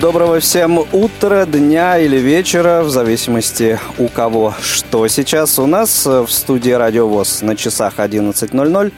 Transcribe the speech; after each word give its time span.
Доброго 0.00 0.40
всем 0.40 0.84
утра, 0.92 1.46
дня 1.46 1.98
или 1.98 2.18
вечера, 2.18 2.82
в 2.82 2.90
зависимости 2.90 3.78
у 3.98 4.08
кого 4.08 4.52
что. 4.60 5.08
Сейчас 5.08 5.58
у 5.58 5.66
нас 5.66 6.04
в 6.04 6.26
студии 6.28 6.72
Радио 6.72 7.08
ВОЗ 7.08 7.40
на 7.40 7.56
часах 7.56 7.94
11.00. 7.96 8.92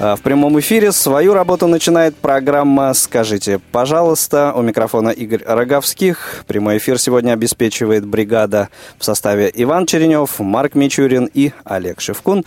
А, 0.00 0.16
в 0.16 0.20
прямом 0.20 0.60
эфире 0.60 0.92
свою 0.92 1.32
работу 1.32 1.66
начинает 1.66 2.14
программа 2.14 2.92
«Скажите, 2.92 3.58
пожалуйста». 3.72 4.52
У 4.54 4.60
микрофона 4.60 5.08
Игорь 5.08 5.42
Роговских. 5.46 6.44
Прямой 6.46 6.76
эфир 6.76 6.98
сегодня 6.98 7.32
обеспечивает 7.32 8.04
бригада 8.04 8.68
в 8.98 9.04
составе 9.04 9.50
Иван 9.54 9.86
Черенев, 9.86 10.40
Марк 10.40 10.74
Мичурин 10.74 11.30
и 11.32 11.52
Олег 11.64 12.02
Шевкун. 12.02 12.44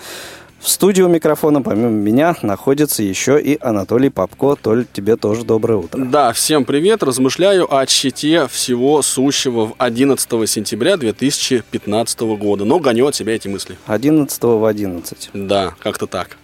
В 0.61 0.69
студию 0.69 1.07
микрофона, 1.07 1.63
помимо 1.63 1.89
меня, 1.89 2.35
находится 2.43 3.01
еще 3.01 3.41
и 3.41 3.57
Анатолий 3.61 4.11
Попко. 4.11 4.55
Толь, 4.55 4.85
тебе 4.93 5.15
тоже 5.15 5.43
доброе 5.43 5.79
утро. 5.79 6.05
Да, 6.05 6.33
всем 6.33 6.65
привет. 6.65 7.01
Размышляю 7.01 7.73
о 7.73 7.83
щите 7.87 8.47
всего 8.47 9.01
сущего 9.01 9.69
в 9.69 9.75
11 9.79 10.29
сентября 10.47 10.97
2015 10.97 12.19
года. 12.37 12.63
Но 12.63 12.77
гоню 12.77 13.07
от 13.07 13.15
себя 13.15 13.33
эти 13.33 13.47
мысли. 13.47 13.75
11 13.87 14.43
в 14.43 14.63
11. 14.63 15.31
Да, 15.33 15.73
как-то 15.79 16.05
так. 16.05 16.37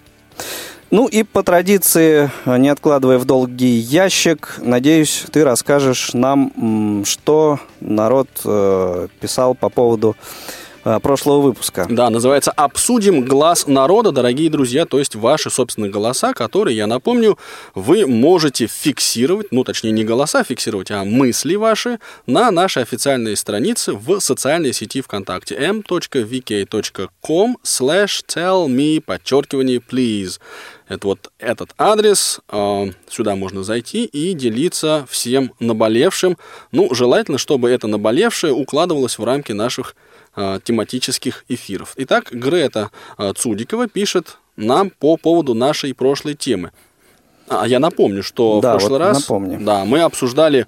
Ну 0.90 1.06
и 1.06 1.22
по 1.22 1.44
традиции, 1.44 2.32
не 2.48 2.70
откладывая 2.70 3.20
в 3.20 3.26
долгий 3.26 3.78
ящик, 3.78 4.56
надеюсь, 4.58 5.26
ты 5.32 5.44
расскажешь 5.44 6.16
нам, 6.16 7.04
что 7.06 7.60
народ 7.82 8.30
э, 8.46 9.10
писал 9.20 9.54
по 9.54 9.70
поводу 9.70 10.16
прошлого 11.02 11.42
выпуска. 11.42 11.86
Да, 11.90 12.10
называется 12.10 12.52
«Обсудим 12.52 13.26
глаз 13.26 13.68
народа», 13.68 14.12
дорогие 14.12 14.50
друзья, 14.50 14.86
то 14.86 15.00
есть 15.00 15.16
ваши 15.16 15.50
собственные 15.50 15.92
голоса, 15.92 16.34
которые, 16.34 16.78
я 16.78 16.88
напомню, 16.88 17.38
вы 17.76 18.08
можете 18.08 18.68
фиксировать, 18.68 19.48
ну, 19.52 19.64
точнее, 19.64 19.92
не 19.92 20.04
голоса 20.04 20.44
фиксировать, 20.44 20.92
а 20.92 21.04
мысли 21.04 21.56
ваши 21.56 22.00
на 22.26 22.52
нашей 22.52 22.84
официальной 22.84 23.36
странице 23.36 23.94
в 23.94 24.20
социальной 24.20 24.74
сети 24.74 25.02
ВКонтакте 25.02 25.56
m.vk.com 25.56 27.58
slash 27.64 28.24
tell 28.28 28.68
me, 28.68 29.02
подчеркивание, 29.02 29.80
please. 29.80 30.40
Это 30.88 31.08
вот 31.08 31.32
этот 31.38 31.72
адрес, 31.78 32.40
э, 32.50 32.92
сюда 33.10 33.36
можно 33.36 33.64
зайти 33.64 34.06
и 34.06 34.34
делиться 34.34 35.06
всем 35.10 35.54
наболевшим. 35.60 36.38
Ну, 36.72 36.94
желательно, 36.94 37.38
чтобы 37.38 37.70
это 37.70 37.88
наболевшее 37.88 38.54
укладывалось 38.54 39.18
в 39.18 39.24
рамки 39.24 39.52
наших 39.52 39.96
Э, 40.40 40.60
тематических 40.64 41.46
эфиров. 41.48 41.94
Итак, 41.96 42.30
Грета 42.32 42.92
э, 43.18 43.34
Цудикова 43.36 43.88
пишет 43.88 44.38
нам 44.56 44.92
по 44.92 45.18
поводу 45.18 45.56
нашей 45.56 45.96
прошлой 45.96 46.36
темы. 46.36 46.72
А 47.48 47.68
я 47.68 47.80
напомню, 47.80 48.22
что 48.22 48.62
да, 48.62 48.70
в 48.70 48.72
прошлый 48.74 49.00
вот 49.00 49.00
раз 49.00 49.22
напомню. 49.22 49.60
Да, 49.60 49.84
мы 49.84 50.02
обсуждали 50.02 50.68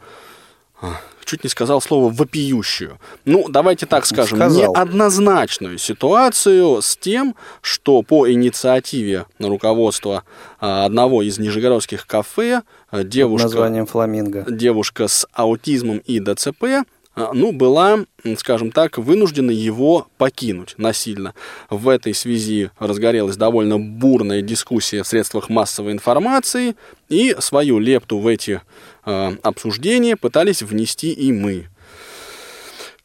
а, 0.82 1.00
чуть 1.24 1.44
не 1.44 1.50
сказал 1.52 1.82
слово 1.82 2.12
вопиющую. 2.12 2.98
Ну, 3.26 3.48
давайте 3.48 3.86
так 3.86 4.08
скажем, 4.08 4.40
Сказал. 4.40 4.74
неоднозначную 4.74 5.78
ситуацию 5.78 6.82
с 6.82 6.98
тем, 6.98 7.36
что 7.62 8.02
по 8.02 8.28
инициативе 8.28 9.28
руководства 9.38 10.24
а, 10.60 10.86
одного 10.86 11.22
из 11.22 11.38
нижегородских 11.38 12.08
кафе 12.08 12.64
а, 12.90 13.04
девушка, 13.04 13.44
названием 13.44 13.86
«Фламинго». 13.86 14.46
девушка 14.50 15.08
с 15.08 15.28
аутизмом 15.32 16.00
и 16.00 16.20
ДЦП 16.20 16.88
ну, 17.34 17.52
была, 17.52 18.06
скажем 18.38 18.72
так, 18.72 18.98
вынуждена 18.98 19.52
его 19.52 20.08
покинуть 20.18 20.76
насильно. 20.78 21.34
В 21.70 21.90
этой 21.90 22.14
связи 22.14 22.72
разгорелась 22.80 23.38
довольно 23.38 23.80
бурная 23.80 24.42
дискуссия 24.42 25.04
в 25.04 25.08
средствах 25.08 25.50
массовой 25.50 25.92
информации, 25.92 26.76
и 27.10 27.36
свою 27.40 27.80
лепту 27.80 28.20
в 28.20 28.28
эти 28.28 28.62
э, 29.06 29.32
обсуждения 29.44 30.16
пытались 30.16 30.62
внести 30.62 31.12
и 31.12 31.32
мы. 31.32 31.68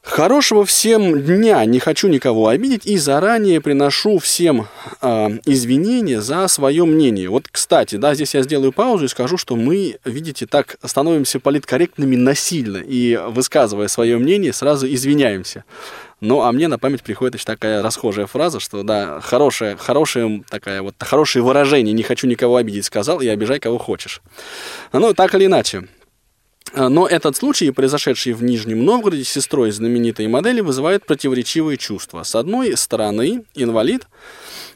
Хорошего 0.04 0.66
всем 0.66 1.22
дня, 1.22 1.64
не 1.64 1.80
хочу 1.80 2.08
никого 2.08 2.48
обидеть 2.48 2.84
и 2.84 2.98
заранее 2.98 3.62
приношу 3.62 4.18
всем 4.18 4.68
э, 5.00 5.28
извинения 5.46 6.20
за 6.20 6.46
свое 6.48 6.84
мнение. 6.84 7.30
Вот, 7.30 7.48
кстати, 7.50 7.96
да, 7.96 8.14
здесь 8.14 8.34
я 8.34 8.42
сделаю 8.42 8.70
паузу 8.70 9.06
и 9.06 9.08
скажу, 9.08 9.38
что 9.38 9.56
мы, 9.56 9.96
видите, 10.04 10.44
так 10.46 10.76
становимся 10.84 11.40
политкорректными 11.40 12.16
насильно 12.16 12.82
и, 12.86 13.18
высказывая 13.28 13.88
свое 13.88 14.18
мнение, 14.18 14.52
сразу 14.52 14.86
извиняемся. 14.86 15.64
Ну, 16.20 16.42
а 16.42 16.52
мне 16.52 16.68
на 16.68 16.78
память 16.78 17.02
приходит 17.02 17.36
еще 17.36 17.44
такая 17.44 17.82
расхожая 17.82 18.26
фраза, 18.26 18.60
что, 18.60 18.82
да, 18.82 19.20
хорошая, 19.20 19.76
хорошая 19.76 20.42
такая 20.50 20.82
вот, 20.82 20.94
хорошее 20.98 21.42
выражение, 21.42 21.94
не 21.94 22.02
хочу 22.02 22.26
никого 22.26 22.56
обидеть, 22.56 22.84
сказал, 22.84 23.20
и 23.22 23.26
обижай 23.26 23.58
кого 23.58 23.78
хочешь. 23.78 24.20
Ну, 24.92 25.14
так 25.14 25.34
или 25.34 25.46
иначе, 25.46 25.88
но 26.76 27.06
этот 27.06 27.36
случай, 27.36 27.70
произошедший 27.70 28.32
в 28.32 28.42
Нижнем 28.42 28.84
Новгороде 28.84 29.24
с 29.24 29.28
сестрой 29.28 29.70
знаменитой 29.70 30.26
модели, 30.26 30.60
вызывает 30.60 31.06
противоречивые 31.06 31.76
чувства. 31.76 32.22
С 32.22 32.34
одной 32.34 32.76
стороны, 32.76 33.44
инвалид, 33.54 34.06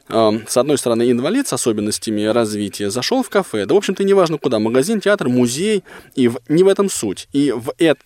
э, 0.08 0.30
с 0.46 0.56
одной 0.56 0.78
стороны, 0.78 1.10
инвалид 1.10 1.48
с 1.48 1.52
особенностями 1.52 2.22
развития 2.22 2.90
зашел 2.90 3.22
в 3.22 3.30
кафе, 3.30 3.66
да, 3.66 3.74
в 3.74 3.78
общем-то, 3.78 4.04
неважно 4.04 4.38
куда, 4.38 4.58
магазин, 4.58 5.00
театр, 5.00 5.28
музей, 5.28 5.82
и 6.14 6.28
в, 6.28 6.38
не 6.48 6.62
в 6.62 6.68
этом 6.68 6.88
суть. 6.88 7.28
И 7.32 7.50
в 7.50 7.72
это 7.78 8.00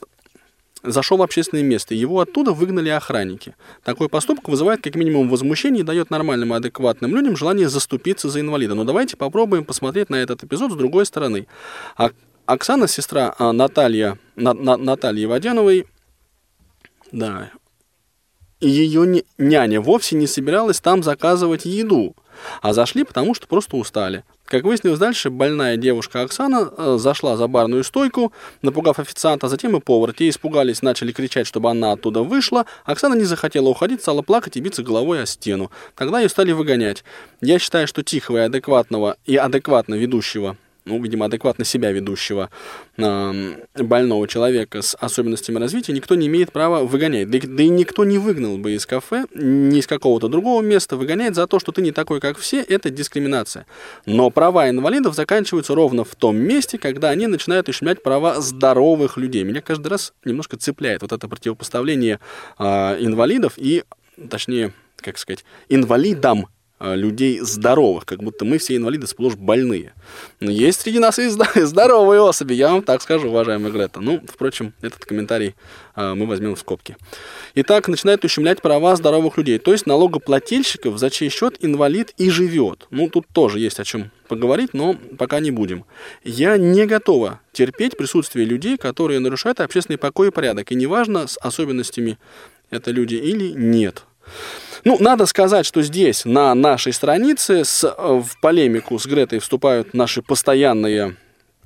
зашел 0.83 1.19
в 1.19 1.23
общественное 1.23 1.63
место, 1.63 1.95
его 1.95 2.21
оттуда 2.21 2.53
выгнали 2.53 2.89
охранники. 2.89 3.55
Такой 3.85 4.09
поступок 4.09 4.49
вызывает 4.49 4.83
как 4.83 4.95
минимум 4.95 5.29
возмущение 5.29 5.83
и 5.83 5.85
дает 5.85 6.11
нормальным 6.11 6.53
и 6.55 6.57
адекватным 6.57 7.15
людям 7.15 7.37
желание 7.37 7.69
заступиться 7.69 8.29
за 8.29 8.41
инвалида. 8.41 8.75
Но 8.75 8.85
давайте 8.85 9.17
попробуем 9.17 9.65
посмотреть 9.65 10.11
на 10.11 10.17
этот 10.17 10.43
эпизод 10.45 10.73
с 10.73 10.75
другой 10.75 11.07
стороны. 11.07 11.47
А 11.97 12.11
Оксана, 12.53 12.87
сестра 12.87 13.35
а, 13.39 13.53
Наталья, 13.53 14.19
на, 14.37 14.53
на, 14.53 14.77
Натальи 14.77 15.25
Водяновой, 15.25 15.87
да, 17.11 17.51
ее 18.61 19.25
няня 19.39 19.81
вовсе 19.81 20.17
не 20.17 20.27
собиралась 20.27 20.81
там 20.81 21.03
заказывать 21.03 21.65
еду, 21.65 22.15
а 22.61 22.73
зашли, 22.73 23.05
потому 23.05 23.35
что 23.35 23.47
просто 23.47 23.77
устали. 23.77 24.25
Как 24.45 24.65
выяснилось 24.65 24.99
дальше, 24.99 25.31
больная 25.31 25.79
девушка 25.79 26.21
Оксана 26.21 26.71
э, 26.77 26.97
зашла 26.99 27.39
за 27.39 27.47
барную 27.49 27.85
стойку, 27.85 28.33
напугав 28.61 28.99
официанта, 28.99 29.49
затем 29.49 29.75
и 29.77 29.81
повар. 29.81 30.13
Те 30.13 30.29
испугались, 30.29 30.83
начали 30.83 31.13
кричать, 31.13 31.47
чтобы 31.47 31.71
она 31.71 31.93
оттуда 31.93 32.21
вышла. 32.21 32.67
Оксана 32.85 33.15
не 33.15 33.25
захотела 33.25 33.69
уходить, 33.71 34.03
стала 34.03 34.21
плакать 34.21 34.59
и 34.59 34.61
биться 34.61 34.83
головой 34.83 35.23
о 35.23 35.27
стену. 35.27 35.71
Тогда 35.95 36.21
ее 36.21 36.29
стали 36.29 36.53
выгонять. 36.53 37.03
Я 37.41 37.59
считаю, 37.59 37.89
что 37.89 38.03
тихого 38.03 38.39
и 38.39 38.41
адекватного 38.41 39.17
и 39.25 39.37
адекватно 39.37 39.95
ведущего 39.95 40.59
ну, 40.85 41.01
видимо, 41.03 41.27
адекватно 41.27 41.65
себя 41.65 41.93
ведущего 41.93 42.51
э, 42.97 43.55
больного 43.75 44.27
человека 44.27 44.83
с 44.83 44.97
особенностями 44.97 45.59
развития, 45.59 45.93
никто 45.93 46.15
не 46.15 46.27
имеет 46.27 46.53
права 46.53 46.85
выгонять. 46.85 47.31
Да, 47.31 47.39
да 47.43 47.63
и 47.63 47.69
никто 47.69 48.05
не 48.05 48.19
выгнал 48.19 48.59
бы 48.59 48.73
из 48.73 48.87
кафе, 48.87 49.27
ни 49.35 49.79
из 49.79 49.87
какого-то 49.87 50.29
другого 50.29 50.63
места. 50.63 50.97
Выгонять 50.97 51.35
за 51.35 51.47
то, 51.47 51.61
что 51.61 51.73
ты 51.73 51.83
не 51.83 51.93
такой, 51.93 52.21
как 52.21 52.39
все, 52.39 52.61
это 52.61 52.91
дискриминация. 52.91 53.67
Но 54.07 54.31
права 54.31 54.69
инвалидов 54.69 55.15
заканчиваются 55.15 55.75
ровно 55.75 56.05
в 56.05 56.15
том 56.17 56.37
месте, 56.37 56.79
когда 56.79 57.11
они 57.11 57.27
начинают 57.27 57.69
ущемлять 57.69 58.03
права 58.03 58.41
здоровых 58.41 59.17
людей. 59.17 59.45
Меня 59.45 59.61
каждый 59.61 59.89
раз 59.89 60.13
немножко 60.25 60.57
цепляет 60.57 61.03
вот 61.03 61.13
это 61.13 61.29
противопоставление 61.29 62.19
э, 62.59 62.65
инвалидов 63.01 63.55
и, 63.57 63.85
точнее, 64.29 64.73
как 64.97 65.19
сказать, 65.19 65.45
инвалидам 65.69 66.49
людей 66.83 67.39
здоровых, 67.41 68.05
как 68.05 68.23
будто 68.23 68.45
мы 68.45 68.59
все 68.59 68.77
инвалиды 68.77 69.07
сплошь 69.07 69.37
больные. 69.37 69.93
Но 70.41 70.51
есть 70.51 70.81
среди 70.81 70.99
нас 70.99 71.19
и 71.19 71.29
здоровые 71.55 72.21
особи, 72.21 72.55
я 72.55 72.73
вам 72.73 72.83
так 72.83 73.03
скажу, 73.03 73.29
уважаемая 73.29 73.71
Грета. 73.71 74.01
Ну, 74.01 74.21
впрочем, 74.27 74.75
этот 74.83 75.05
комментарий 75.05 75.55
э, 75.95 76.15
мы 76.15 76.27
возьмем 76.27 76.57
в 76.57 76.59
скобки. 76.59 76.97
Итак, 77.55 77.89
начинает 77.89 78.25
ущемлять 78.25 78.61
права 78.63 78.97
здоровых 78.97 79.37
людей, 79.39 79.59
то 79.59 79.73
есть 79.73 79.87
налогоплательщиков, 79.87 80.99
за 80.99 81.11
чей 81.11 81.29
счет 81.29 81.57
инвалид 81.61 82.13
и 82.19 82.31
живет. 82.31 82.87
Ну, 82.91 83.09
тут 83.09 83.27
тоже 83.33 83.61
есть 83.61 83.79
о 83.79 83.85
чем 83.85 84.11
поговорить, 84.29 84.75
но 84.75 84.97
пока 85.19 85.41
не 85.41 85.51
будем. 85.51 85.85
Я 86.25 86.57
не 86.57 86.87
готова 86.87 87.41
терпеть 87.53 87.97
присутствие 87.97 88.47
людей, 88.47 88.77
которые 88.77 89.21
нарушают 89.21 89.61
общественный 89.61 89.99
покой 89.99 90.29
и 90.29 90.31
порядок, 90.31 90.73
и 90.73 90.75
неважно, 90.75 91.27
с 91.27 91.39
особенностями 91.39 92.19
это 92.71 92.91
люди 92.91 93.17
или 93.17 93.53
нет. 93.53 94.05
Ну, 94.85 94.97
надо 94.99 95.27
сказать, 95.27 95.65
что 95.65 95.83
здесь, 95.83 96.25
на 96.25 96.55
нашей 96.55 96.93
странице, 96.93 97.65
с, 97.65 97.85
э, 97.85 97.93
в 97.97 98.41
полемику 98.41 98.99
с 98.99 99.07
Гретой 99.07 99.39
вступают 99.39 99.95
наши 99.95 100.23
постоянные 100.23 101.17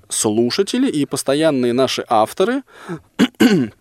слушатели 0.08 0.88
и 0.88 1.06
постоянные 1.06 1.72
наши 1.72 2.04
авторы. 2.08 2.62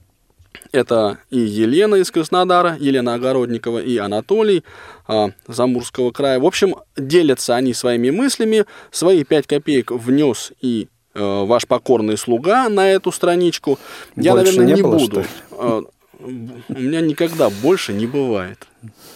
Это 0.71 1.19
и 1.29 1.39
Елена 1.39 1.95
из 1.95 2.11
Краснодара, 2.11 2.77
Елена 2.79 3.15
Огородникова, 3.15 3.79
и 3.79 3.97
Анатолий 3.97 4.63
э, 5.07 5.27
Замурского 5.47 6.11
края. 6.11 6.39
В 6.39 6.45
общем, 6.45 6.75
делятся 6.97 7.55
они 7.55 7.73
своими 7.73 8.09
мыслями. 8.09 8.65
Свои 8.91 9.23
пять 9.23 9.47
копеек 9.47 9.91
внес 9.91 10.53
и 10.61 10.87
э, 11.13 11.43
ваш 11.45 11.67
покорный 11.67 12.17
слуга 12.17 12.69
на 12.69 12.89
эту 12.89 13.11
страничку. 13.11 13.79
Я, 14.15 14.31
Больше 14.33 14.57
наверное, 14.57 14.67
не 14.67 14.73
не, 14.73 14.81
было, 14.81 14.97
буду. 14.97 15.91
У 16.19 16.79
меня 16.79 17.01
никогда 17.01 17.49
больше 17.49 17.93
не 17.93 18.07
бывает. 18.07 18.67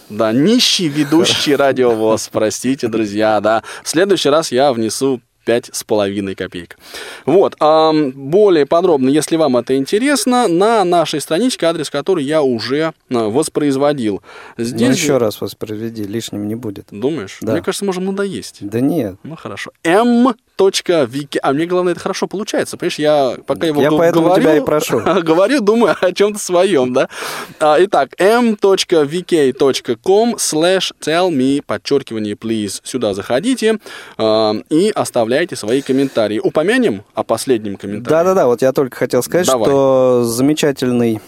Да, 0.08 0.32
нищий 0.32 0.88
ведущий 0.88 1.54
радиовоз, 1.56 2.28
простите, 2.32 2.88
друзья, 2.88 3.40
да. 3.40 3.62
В 3.82 3.88
следующий 3.88 4.28
раз 4.28 4.52
я 4.52 4.72
внесу 4.72 5.20
пять 5.50 5.68
с 5.72 5.82
половиной 5.82 6.36
копеек. 6.36 6.78
Вот, 7.26 7.56
а 7.58 7.92
более 7.92 8.66
подробно, 8.66 9.08
если 9.08 9.34
вам 9.34 9.56
это 9.56 9.76
интересно, 9.76 10.46
на 10.46 10.84
нашей 10.84 11.20
страничке, 11.20 11.66
адрес 11.66 11.90
которой 11.90 12.22
я 12.22 12.40
уже 12.42 12.92
а, 13.10 13.28
воспроизводил. 13.28 14.22
Здесь... 14.56 14.86
Ну, 14.88 14.94
еще 14.94 15.16
раз 15.16 15.40
воспроизведи, 15.40 16.04
лишним 16.04 16.46
не 16.46 16.54
будет. 16.54 16.86
Думаешь? 16.92 17.38
Да. 17.40 17.54
Мне 17.54 17.62
кажется, 17.62 17.84
можем 17.84 18.04
надоесть. 18.04 18.58
Да 18.60 18.78
нет. 18.78 19.16
Ну, 19.24 19.34
хорошо. 19.34 19.72
М. 19.82 20.36
Вики. 20.60 21.40
А 21.42 21.52
мне 21.54 21.64
главное, 21.64 21.92
это 21.92 22.02
хорошо 22.02 22.26
получается. 22.26 22.76
Понимаешь, 22.76 22.98
я 22.98 23.36
пока 23.46 23.66
его 23.66 23.80
Я 23.80 23.88
г- 23.88 23.96
поэтому 23.96 24.26
говорю, 24.26 24.42
тебя 24.42 24.56
и 24.58 24.60
прошу. 24.60 25.00
говорю, 25.22 25.60
думаю 25.62 25.96
о 25.98 26.12
чем-то 26.12 26.38
своем, 26.38 26.92
да. 26.92 27.08
А, 27.58 27.78
итак, 27.80 28.10
m.vk.com 28.18 28.74
slash 30.34 30.92
tell 31.00 31.30
me, 31.30 31.62
подчеркивание, 31.64 32.34
please. 32.34 32.80
Сюда 32.84 33.14
заходите 33.14 33.78
и 34.68 34.92
оставляйте 34.94 35.39
свои 35.54 35.82
комментарии. 35.82 36.38
Упомянем 36.38 37.02
о 37.14 37.22
последнем 37.24 37.76
комментарии? 37.76 38.10
Да-да-да, 38.10 38.46
вот 38.46 38.62
я 38.62 38.72
только 38.72 38.96
хотел 38.96 39.22
сказать, 39.22 39.46
Давай. 39.46 39.64
что 39.66 40.24
замечательный 40.24 41.20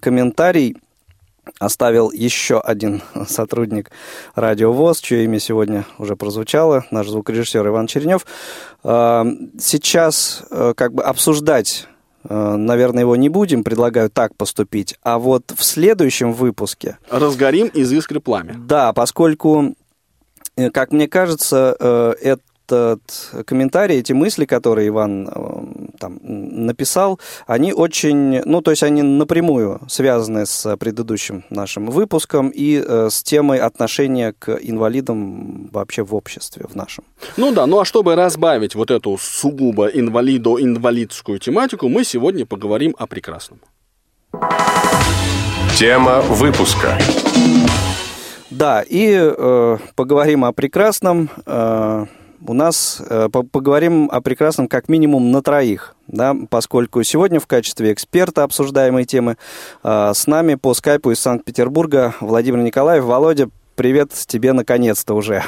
комментарий 0.00 0.76
оставил 1.58 2.10
еще 2.10 2.58
один 2.60 3.02
сотрудник 3.28 3.90
Радио 4.34 4.72
ВОЗ, 4.72 5.00
чье 5.00 5.24
имя 5.24 5.38
сегодня 5.38 5.84
уже 5.98 6.16
прозвучало, 6.16 6.84
наш 6.90 7.08
звукорежиссер 7.08 7.66
Иван 7.66 7.86
Черенев. 7.86 8.26
А, 8.82 9.26
Сейчас 9.58 10.42
э, 10.50 10.72
как 10.76 10.94
бы 10.94 11.02
обсуждать, 11.02 11.86
э, 12.28 12.34
наверное, 12.56 13.02
его 13.02 13.14
не 13.16 13.28
будем, 13.28 13.62
предлагаю 13.62 14.08
так 14.10 14.34
поступить. 14.36 14.96
А 15.02 15.18
вот 15.18 15.52
в 15.54 15.62
следующем 15.62 16.32
выпуске 16.32 16.96
Разгорим 17.10 17.66
из 17.68 17.92
искры 17.92 18.20
пламя. 18.20 18.54
да, 18.58 18.92
поскольку, 18.94 19.74
э, 20.56 20.70
как 20.70 20.92
мне 20.92 21.08
кажется, 21.08 21.76
э, 21.78 22.36
этот 22.64 23.46
комментарий, 23.46 23.98
эти 23.98 24.12
мысли, 24.12 24.44
которые 24.44 24.88
Иван 24.88 25.28
э, 25.28 25.88
там 25.98 26.18
написал, 26.22 27.20
они 27.46 27.72
очень, 27.72 28.42
ну, 28.44 28.60
то 28.60 28.70
есть 28.70 28.82
они 28.82 29.02
напрямую 29.02 29.80
связаны 29.88 30.46
с 30.46 30.76
предыдущим 30.76 31.44
нашим 31.50 31.86
выпуском 31.86 32.48
и 32.48 32.82
э, 32.86 33.08
с 33.10 33.22
темой 33.22 33.58
отношения 33.58 34.32
к 34.32 34.58
инвалидам 34.62 35.68
вообще 35.72 36.02
в 36.02 36.14
обществе, 36.14 36.66
в 36.68 36.74
нашем. 36.74 37.04
Ну 37.36 37.52
да, 37.52 37.66
ну 37.66 37.80
а 37.80 37.84
чтобы 37.84 38.14
разбавить 38.14 38.74
вот 38.74 38.90
эту 38.90 39.18
сугубо 39.18 39.86
инвалидо-инвалидскую 39.86 41.38
тематику, 41.38 41.88
мы 41.88 42.04
сегодня 42.04 42.46
поговорим 42.46 42.94
о 42.98 43.06
прекрасном. 43.06 43.60
Тема 45.76 46.20
выпуска. 46.20 46.98
Да, 48.50 48.82
и 48.82 49.16
э, 49.16 49.78
поговорим 49.96 50.44
о 50.44 50.52
прекрасном. 50.52 51.28
Э, 51.46 52.06
у 52.46 52.52
нас 52.52 53.00
э, 53.08 53.28
по- 53.32 53.42
поговорим 53.42 54.08
о 54.12 54.20
прекрасном 54.20 54.68
как 54.68 54.88
минимум 54.88 55.30
на 55.32 55.42
троих, 55.42 55.94
да, 56.06 56.34
поскольку 56.50 57.02
сегодня 57.02 57.40
в 57.40 57.46
качестве 57.46 57.92
эксперта 57.92 58.42
обсуждаемой 58.42 59.04
темы 59.04 59.36
э, 59.82 60.12
с 60.14 60.26
нами 60.26 60.54
по 60.56 60.74
скайпу 60.74 61.10
из 61.10 61.20
Санкт-Петербурга 61.20 62.14
Владимир 62.20 62.60
Николаев. 62.60 63.04
Володя, 63.04 63.48
привет 63.74 64.12
тебе 64.12 64.52
наконец-то 64.52 65.14
уже. 65.14 65.44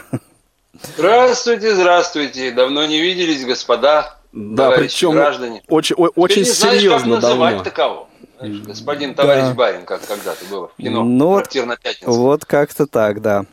Здравствуйте, 0.96 1.74
здравствуйте. 1.74 2.50
Давно 2.50 2.84
не 2.86 3.00
виделись, 3.00 3.44
господа, 3.44 4.16
Да, 4.32 4.70
причем 4.72 5.12
граждане. 5.12 5.62
очень, 5.68 5.96
о- 5.96 6.08
очень 6.14 6.42
Ты 6.44 6.48
не 6.50 6.50
знаешь, 6.50 6.76
серьезно 6.80 7.14
как 7.14 7.22
называть 7.22 7.50
давно. 7.56 7.64
таково. 7.64 8.08
Знаешь, 8.38 8.60
господин 8.60 9.14
Да. 9.14 9.22
товарищ 9.22 9.54
барин, 9.54 9.84
как 9.86 10.06
когда-то 10.06 10.44
было 10.50 10.68
в 10.68 10.76
кино 10.82 11.02
Ну 11.04 11.26
вот- 11.28 11.44
«Трактир 11.44 11.64
на 11.66 11.76
пятницу». 11.76 12.12
Вот 12.12 12.44
как-то 12.44 12.86
так, 12.86 13.22
да. 13.22 13.46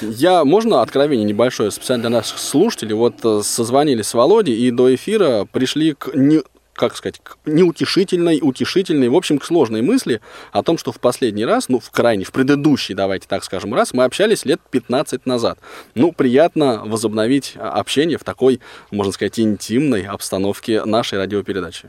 Я, 0.00 0.44
можно 0.44 0.82
откровение 0.82 1.24
небольшое, 1.24 1.70
специально 1.70 2.02
для 2.02 2.10
наших 2.18 2.38
слушателей, 2.38 2.94
вот 2.94 3.24
э, 3.24 3.40
созвонили 3.42 4.02
с 4.02 4.14
Володей 4.14 4.54
и 4.54 4.70
до 4.70 4.94
эфира 4.94 5.46
пришли 5.50 5.94
к 5.94 6.14
не, 6.14 6.42
как 6.74 6.96
сказать, 6.96 7.20
к 7.22 7.38
неутешительной, 7.46 8.38
утешительной, 8.42 9.08
в 9.08 9.14
общем, 9.14 9.38
к 9.38 9.44
сложной 9.44 9.82
мысли 9.82 10.20
о 10.52 10.62
том, 10.62 10.78
что 10.78 10.92
в 10.92 11.00
последний 11.00 11.44
раз, 11.44 11.68
ну, 11.68 11.80
в 11.80 11.90
крайний, 11.90 12.24
в 12.24 12.32
предыдущий, 12.32 12.94
давайте 12.94 13.26
так 13.28 13.44
скажем, 13.44 13.74
раз, 13.74 13.92
мы 13.92 14.04
общались 14.04 14.44
лет 14.44 14.60
15 14.70 15.26
назад. 15.26 15.58
Ну, 15.94 16.12
приятно 16.12 16.82
возобновить 16.84 17.54
а, 17.56 17.72
общение 17.72 18.18
в 18.18 18.24
такой, 18.24 18.60
можно 18.90 19.12
сказать, 19.12 19.40
интимной 19.40 20.02
обстановке 20.02 20.84
нашей 20.84 21.18
радиопередачи. 21.18 21.88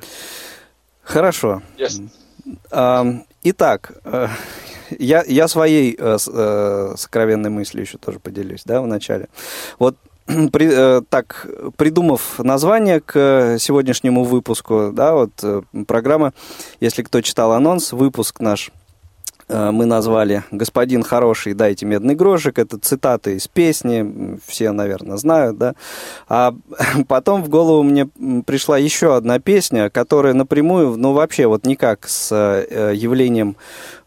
Хорошо. 1.04 1.62
Ам, 2.72 3.26
Итак, 3.50 3.94
э, 4.04 4.28
я, 4.98 5.24
я 5.28 5.48
своей 5.48 5.96
э, 5.98 6.18
э, 6.28 6.94
сокровенной 6.98 7.50
мыслью 7.50 7.84
еще 7.84 7.98
тоже 7.98 8.20
поделюсь, 8.20 8.62
да, 8.66 8.82
в 8.82 8.88
начале. 8.88 9.28
Вот 9.80 9.96
при- 10.26 10.72
э, 10.72 11.02
так, 11.10 11.48
придумав 11.78 12.40
название 12.40 13.00
к 13.00 13.58
сегодняшнему 13.60 14.24
выпуску, 14.24 14.92
да, 14.94 15.14
вот 15.14 15.32
э, 15.44 15.62
программа, 15.88 16.34
если 16.80 17.04
кто 17.04 17.22
читал 17.22 17.54
анонс, 17.54 17.94
выпуск 17.94 18.40
наш 18.40 18.72
мы 19.50 19.86
назвали 19.86 20.44
«Господин 20.52 21.04
хороший, 21.04 21.54
дайте 21.54 21.86
медный 21.86 22.16
грошек». 22.16 22.60
Это 22.60 22.78
цитаты 22.78 23.36
из 23.36 23.48
песни, 23.48 24.38
все, 24.46 24.72
наверное, 24.72 25.18
знают, 25.18 25.58
да. 25.58 25.76
А 26.28 26.54
потом 27.08 27.44
в 27.44 27.50
голову 27.50 27.84
мне 27.84 28.08
пришла 28.46 28.78
еще 28.78 29.16
одна 29.16 29.40
песня, 29.40 29.90
которая 29.90 30.34
напрямую, 30.34 30.98
ну, 30.98 31.14
вообще 31.14 31.48
вот 31.48 31.66
никак 31.66 32.08
с 32.08 32.32
э, 32.32 32.94
явлением 32.96 33.56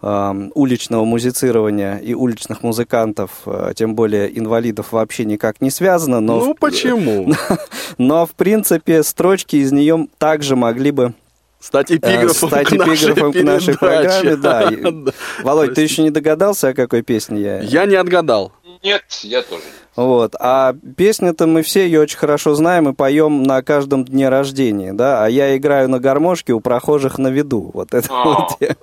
э, 0.03 0.51
уличного 0.55 1.05
музицирования 1.05 1.97
и 1.99 2.15
уличных 2.15 2.63
музыкантов, 2.63 3.31
э, 3.47 3.73
тем 3.75 3.95
более 3.95 4.39
инвалидов, 4.39 4.93
вообще 4.93 5.25
никак 5.25 5.61
не 5.61 5.71
связана. 5.71 6.21
Но 6.21 6.41
ну, 6.41 6.55
в- 6.55 6.57
почему? 6.57 7.33
но, 7.99 8.27
в 8.27 8.33
принципе, 8.33 9.03
строчки 9.03 9.57
из 9.57 9.73
нее 9.73 10.07
также 10.19 10.57
могли 10.57 10.91
бы 10.91 11.15
Стать 11.61 11.91
э, 11.91 11.97
эпиграфом, 11.97 12.49
стать 12.49 12.69
к, 12.69 12.73
нашей 12.73 13.14
к 13.14 13.43
нашей 13.43 13.79
программе. 13.79 14.37
Да. 14.40 14.73
Володь, 15.43 15.75
ты 15.75 15.83
еще 15.83 16.02
не 16.02 16.11
догадался, 16.11 16.69
о 16.69 16.75
какой 16.75 17.02
песне 17.02 17.40
я? 17.40 17.61
Я 17.61 17.85
не 17.85 17.97
отгадал. 17.97 18.52
Нет, 18.83 19.05
я 19.23 19.43
тоже. 19.43 19.62
Вот. 20.00 20.35
А 20.40 20.75
песня-то 20.97 21.47
мы 21.47 21.61
все 21.61 21.85
ее 21.85 22.00
очень 22.00 22.16
хорошо 22.16 22.54
знаем 22.54 22.88
и 22.88 22.95
поем 22.95 23.42
на 23.42 23.61
каждом 23.62 24.07
дне 24.07 24.30
рождения, 24.30 24.95
да? 24.95 25.25
А 25.25 25.28
я 25.28 25.54
играю 25.59 25.90
на 25.90 26.00
гармошке 26.00 26.54
у 26.54 26.61
прохожих 26.61 27.19
на 27.19 27.28
виду. 27.28 27.71
Вот 27.75 27.92
это 27.92 28.09
А. 28.11 28.25
вот 28.25 28.57
я 28.61 28.76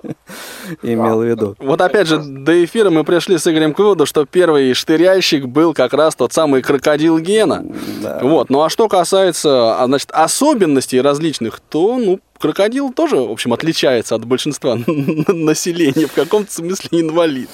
имел 0.92 1.18
в 1.18 1.24
виду. 1.24 1.56
Вот 1.58 1.80
опять 1.80 2.06
же, 2.06 2.18
до 2.18 2.64
эфира 2.64 2.90
мы 2.90 3.02
пришли 3.02 3.36
с 3.36 3.48
Игорем 3.48 3.74
к 3.74 3.80
выводу, 3.80 4.06
что 4.06 4.26
первый 4.26 4.72
штырящик 4.74 5.46
был 5.46 5.74
как 5.74 5.92
раз 5.92 6.14
тот 6.14 6.32
самый 6.32 6.62
крокодил 6.62 7.18
Гена. 7.18 7.64
Да. 8.00 8.20
Вот. 8.22 8.48
Ну 8.48 8.62
а 8.62 8.70
что 8.70 8.88
касается 8.88 9.82
а, 9.82 9.86
значит, 9.86 10.12
особенностей 10.12 11.00
различных, 11.00 11.58
то 11.58 11.98
ну, 11.98 12.20
крокодил 12.38 12.92
тоже, 12.92 13.16
в 13.16 13.32
общем, 13.32 13.52
отличается 13.52 14.14
от 14.14 14.24
большинства 14.24 14.78
населения, 14.86 16.06
в 16.06 16.12
каком-то 16.12 16.52
смысле 16.52 17.00
инвалид. 17.00 17.50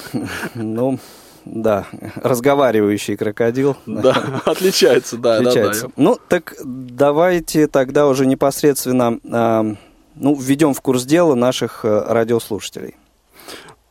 Ну, 0.54 0.98
да, 1.44 1.86
разговаривающий 2.16 3.16
крокодил. 3.16 3.76
Да, 3.86 4.42
отличается, 4.44 5.16
да, 5.16 5.38
да, 5.38 5.42
да. 5.42 5.50
отличается. 5.50 5.90
Ну, 5.96 6.18
так 6.28 6.54
давайте 6.64 7.66
тогда 7.66 8.06
уже 8.06 8.26
непосредственно 8.26 9.18
а, 9.30 9.74
ну, 10.14 10.34
введем 10.34 10.74
в 10.74 10.80
курс 10.80 11.04
дела 11.04 11.34
наших 11.34 11.84
э, 11.84 12.04
радиослушателей. 12.08 12.94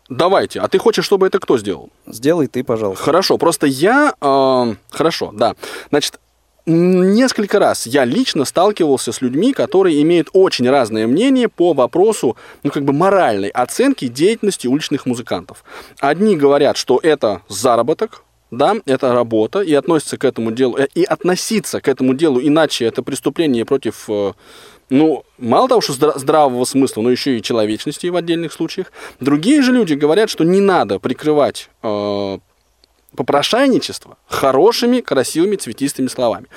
Давайте, 0.09 0.59
а 0.59 0.67
ты 0.67 0.77
хочешь, 0.79 1.05
чтобы 1.05 1.27
это 1.27 1.39
кто 1.39 1.57
сделал? 1.57 1.89
Сделай 2.05 2.47
ты, 2.47 2.63
пожалуйста. 2.63 3.03
Хорошо, 3.03 3.37
просто 3.37 3.67
я... 3.67 4.13
э, 4.21 4.75
хорошо, 4.91 5.31
да. 5.33 5.55
Значит, 5.89 6.19
несколько 6.65 7.59
раз 7.59 7.85
я 7.85 8.05
лично 8.05 8.45
сталкивался 8.45 9.11
с 9.11 9.21
людьми, 9.21 9.53
которые 9.53 10.01
имеют 10.01 10.29
очень 10.33 10.69
разное 10.69 11.07
мнение 11.07 11.49
по 11.49 11.73
вопросу, 11.73 12.37
ну, 12.63 12.71
как 12.71 12.83
бы 12.83 12.93
моральной 12.93 13.49
оценки 13.49 14.07
деятельности 14.07 14.67
уличных 14.67 15.05
музыкантов. 15.05 15.63
Одни 15.99 16.37
говорят, 16.37 16.77
что 16.77 16.99
это 17.01 17.41
заработок, 17.49 18.23
да, 18.51 18.75
это 18.85 19.13
работа, 19.13 19.61
и 19.61 19.73
относятся 19.73 20.17
к 20.17 20.25
этому 20.25 20.51
делу, 20.51 20.77
э, 20.77 20.87
и 20.93 21.03
относиться 21.03 21.81
к 21.81 21.87
этому 21.87 22.13
делу 22.13 22.39
иначе 22.39 22.85
это 22.85 23.01
преступление 23.01 23.65
против, 23.65 24.05
э, 24.09 24.33
ну, 24.89 25.23
мало 25.37 25.67
того, 25.67 25.81
что 25.81 25.93
здра- 25.93 26.17
здравого 26.17 26.63
смысла, 26.65 27.01
но 27.01 27.09
еще 27.09 27.37
и 27.37 27.41
человечности 27.41 28.07
в 28.07 28.15
отдельных 28.15 28.53
случаях. 28.53 28.91
Другие 29.19 29.61
же 29.61 29.71
люди 29.71 29.95
говорят, 29.95 30.29
что 30.29 30.43
не 30.43 30.61
надо 30.61 30.99
прикрывать 30.99 31.69
э, 31.81 32.37
попрошайничество 33.15 34.17
хорошими, 34.27 35.01
красивыми, 35.01 35.55
цветистыми 35.55 36.07
словами. 36.07 36.47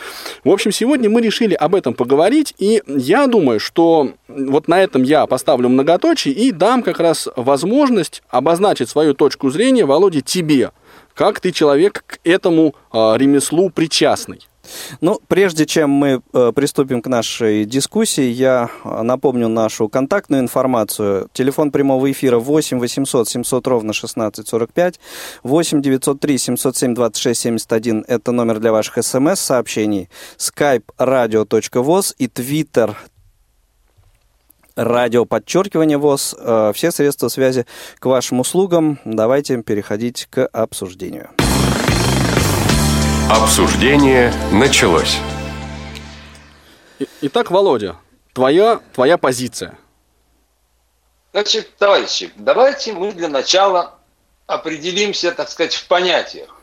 В 0.44 0.50
общем, 0.50 0.72
сегодня 0.72 1.10
мы 1.10 1.20
решили 1.20 1.54
об 1.54 1.75
этом 1.75 1.94
поговорить, 1.94 2.54
и 2.58 2.82
я 2.86 3.26
думаю, 3.26 3.60
что 3.60 4.12
вот 4.28 4.68
на 4.68 4.82
этом 4.82 5.02
я 5.02 5.26
поставлю 5.26 5.68
многоточие 5.68 6.34
и 6.34 6.52
дам 6.52 6.82
как 6.82 7.00
раз 7.00 7.28
возможность 7.36 8.22
обозначить 8.28 8.88
свою 8.88 9.14
точку 9.14 9.50
зрения, 9.50 9.84
Володя, 9.84 10.20
тебе, 10.20 10.72
как 11.14 11.40
ты 11.40 11.52
человек 11.52 12.04
к 12.06 12.18
этому 12.25 12.75
э, 12.92 13.14
ремеслу 13.16 13.70
причастный. 13.70 14.40
Ну, 15.00 15.20
прежде 15.28 15.66
чем 15.66 15.90
мы 15.90 16.23
э, 16.32 16.52
приступим 16.54 17.02
к 17.02 17.06
нашей 17.06 17.64
дискуссии, 17.64 18.28
я 18.30 18.68
э, 18.85 19.02
напомню 19.02 19.49
нашу 19.49 19.88
контактную 19.88 20.42
информацию. 20.42 21.28
Телефон 21.32 21.70
прямого 21.70 22.11
эфира 22.11 22.38
8 22.38 22.78
800 22.78 23.28
700 23.28 23.66
ровно 23.66 23.90
1645, 23.90 25.00
8 25.42 25.82
903 25.82 26.38
707 26.38 26.94
26 26.94 27.40
71– 27.40 28.04
это 28.08 28.32
номер 28.32 28.58
для 28.58 28.73
ваших 28.73 29.04
смс-сообщений, 29.04 30.08
skype 30.38 30.85
radio.voz 30.99 32.14
и 32.18 32.26
twitter 32.26 32.94
радио 34.76 35.25
подчеркивание 35.25 35.99
ВОЗ. 35.99 36.37
Э, 36.38 36.73
все 36.75 36.90
средства 36.90 37.28
связи 37.28 37.66
к 37.99 38.06
вашим 38.06 38.40
услугам. 38.40 38.99
Давайте 39.04 39.62
переходить 39.62 40.26
к 40.30 40.46
обсуждению. 40.46 41.30
Обсуждение 43.28 44.33
началось. 44.52 45.18
Итак, 47.23 47.50
Володя, 47.50 47.97
твоя, 48.33 48.80
твоя 48.95 49.18
позиция. 49.18 49.76
Значит, 51.33 51.76
товарищи, 51.76 52.30
давайте 52.37 52.92
мы 52.92 53.11
для 53.11 53.26
начала 53.26 53.99
определимся, 54.47 55.33
так 55.33 55.49
сказать, 55.49 55.75
в 55.75 55.88
понятиях. 55.88 56.54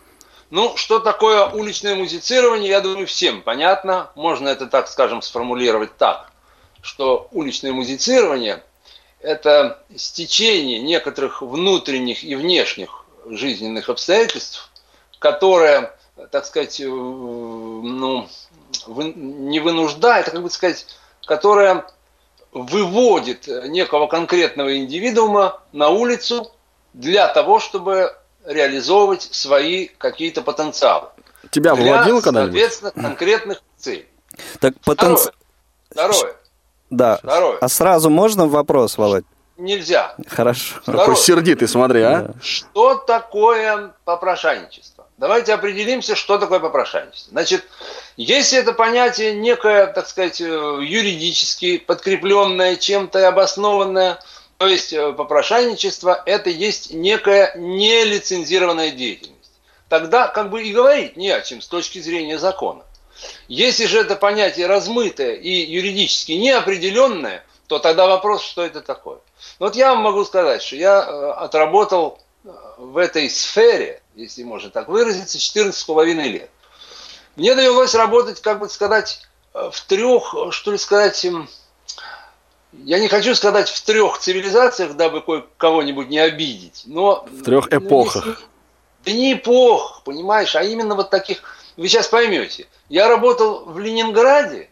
Ну, 0.52 0.78
что 0.78 1.00
такое 1.00 1.48
уличное 1.48 1.96
музицирование, 1.96 2.70
я 2.70 2.80
думаю, 2.80 3.08
всем 3.08 3.42
понятно. 3.42 4.12
Можно 4.16 4.48
это, 4.48 4.66
так 4.68 4.88
скажем, 4.88 5.22
сформулировать 5.22 5.98
так, 5.98 6.32
что 6.82 7.28
уличное 7.32 7.74
музицирование– 7.74 8.64
это 9.20 9.84
стечение 9.98 10.80
некоторых 10.82 11.42
внутренних 11.42 12.24
и 12.24 12.36
внешних 12.36 13.04
жизненных 13.26 13.90
обстоятельств, 13.90 14.72
которые 15.20 15.92
так 16.32 16.46
сказать, 16.46 16.80
э, 16.80 16.86
ну, 16.86 18.28
не 18.88 19.60
вынуждает, 19.60 20.28
а 20.28 20.32
как 20.32 20.44
бы 20.44 20.50
сказать, 20.50 20.86
которая 21.26 21.86
выводит 22.52 23.48
некого 23.48 24.08
конкретного 24.08 24.78
индивидуума 24.78 25.62
на 25.72 25.90
улицу 25.90 26.52
для 26.94 27.28
того, 27.28 27.60
чтобы 27.60 28.16
реализовывать 28.46 29.24
свои 29.24 29.88
какие-то 29.88 30.42
потенциалы. 30.42 31.10
Тебя 31.50 31.76
выводило 31.76 32.22
когда-нибудь? 32.22 32.60
Соответственно, 32.60 32.92
конкретных 32.92 33.62
целей. 33.78 34.08
Так 34.60 34.74
потенци... 34.86 35.32
Второе. 35.90 36.14
Второе. 36.14 36.36
Да. 36.90 37.18
Второе. 37.18 37.58
А 37.60 37.68
сразу 37.68 38.10
можно 38.10 38.48
вопрос, 38.48 38.98
Володь? 38.98 39.26
Нельзя. 39.58 40.16
Хорошо. 40.28 40.80
Второе. 40.82 41.00
Какой 41.02 41.16
сердитый, 41.16 41.68
смотри, 41.68 42.02
а. 42.02 42.34
Что 42.42 42.96
такое 42.96 43.94
попрошайничество? 44.04 44.93
Давайте 45.18 45.54
определимся, 45.54 46.16
что 46.16 46.38
такое 46.38 46.60
попрошайничество. 46.60 47.32
Значит, 47.32 47.64
если 48.18 48.58
это 48.58 48.74
понятие 48.74 49.34
некое, 49.34 49.88
так 49.88 50.08
сказать, 50.08 50.42
э, 50.42 50.46
юридически 50.46 51.78
подкрепленное 51.78 52.76
чем-то 52.76 53.28
обоснованное, 53.28 54.20
то 54.58 54.68
есть 54.68 54.92
э, 54.92 55.14
попрошайничество– 55.14 56.22
это 56.26 56.50
есть 56.50 56.94
некая 56.94 57.54
нелицензированная 57.56 58.92
деятельность. 58.92 59.52
Тогда 59.88 60.28
как 60.28 60.50
бы 60.50 60.64
и 60.64 60.74
говорить 60.74 61.16
не 61.16 61.30
о 61.30 61.42
чем 61.42 61.62
с 61.62 61.68
точки 61.68 62.00
зрения 62.00 62.40
закона. 62.40 62.84
Если 63.48 63.86
же 63.86 64.00
это 64.00 64.16
понятие 64.16 64.66
размытое 64.66 65.34
и 65.34 65.50
юридически 65.50 66.32
неопределенное, 66.34 67.44
то 67.68 67.80
тогда 67.80 68.08
вопрос, 68.08 68.44
что 68.44 68.64
это 68.64 68.82
такое. 68.82 69.20
Вот 69.60 69.76
я 69.76 69.94
вам 69.94 70.04
могу 70.04 70.26
сказать, 70.26 70.64
что 70.64 70.76
я 70.76 71.02
э, 71.02 71.32
отработал 71.34 72.20
в 72.78 72.98
этой 72.98 73.30
сфере 73.30 74.03
если 74.16 74.44
можно 74.44 74.70
так 74.70 74.88
выразиться, 74.88 75.38
14,5 75.38 76.14
лет. 76.30 76.50
Мне 77.36 77.56
довелось 77.56 77.96
работать, 77.96 78.42
как 78.42 78.60
бы 78.60 78.70
сказать, 78.70 79.22
в 79.54 79.82
трех, 79.88 80.36
что 80.52 80.72
ли 80.72 80.78
сказать, 80.78 81.26
я 82.74 83.00
не 83.00 83.08
хочу 83.08 83.36
сказать 83.36 83.70
в 83.70 83.82
трех 83.84 84.18
цивилизациях, 84.18 84.96
дабы 84.96 85.24
кого-нибудь 85.58 86.10
не 86.10 86.20
обидеть, 86.20 86.84
но... 86.86 87.26
В 87.30 87.44
трех 87.44 87.70
ну, 87.72 87.78
эпохах. 87.78 88.44
Да 89.06 89.12
не 89.12 89.34
эпох, 89.34 90.02
понимаешь, 90.04 90.56
а 90.56 90.64
именно 90.64 90.96
вот 90.96 91.10
таких... 91.10 91.44
Вы 91.78 91.88
сейчас 91.88 92.08
поймете. 92.08 92.68
Я 92.90 93.08
работал 93.08 93.66
в 93.66 93.80
Ленинграде, 93.80 94.70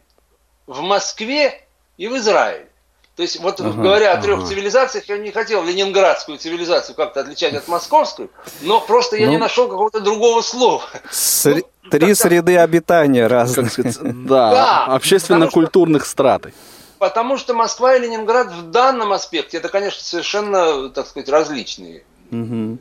в 0.66 0.80
Москве 0.80 1.66
и 1.96 2.08
в 2.08 2.16
Израиле. 2.16 2.68
То 3.16 3.22
есть, 3.22 3.40
вот 3.40 3.60
ага, 3.60 3.72
говоря 3.72 4.14
о 4.14 4.22
трех 4.22 4.38
ага. 4.38 4.48
цивилизациях, 4.48 5.06
я 5.08 5.18
не 5.18 5.30
хотел 5.30 5.62
ленинградскую 5.64 6.38
цивилизацию 6.38 6.96
как-то 6.96 7.20
отличать 7.20 7.54
от 7.54 7.68
московской, 7.68 8.30
но 8.62 8.80
просто 8.80 9.16
я 9.16 9.26
ну, 9.26 9.32
не 9.32 9.38
нашел 9.38 9.68
какого-то 9.68 10.00
другого 10.00 10.40
слова. 10.40 10.82
Сре- 11.10 11.66
ну, 11.82 11.90
три 11.90 12.14
среды 12.14 12.56
обитания 12.56 13.26
разных. 13.26 13.72
Да, 14.02 14.50
да 14.50 14.84
общественно-культурных 14.86 16.06
страты. 16.06 16.54
Потому 16.98 17.36
что 17.36 17.52
Москва 17.52 17.96
и 17.96 18.00
Ленинград 18.00 18.50
в 18.52 18.70
данном 18.70 19.12
аспекте, 19.12 19.58
это, 19.58 19.68
конечно, 19.68 20.02
совершенно, 20.02 20.88
так 20.88 21.06
сказать, 21.06 21.28
различные 21.28 22.04
угу. 22.30 22.78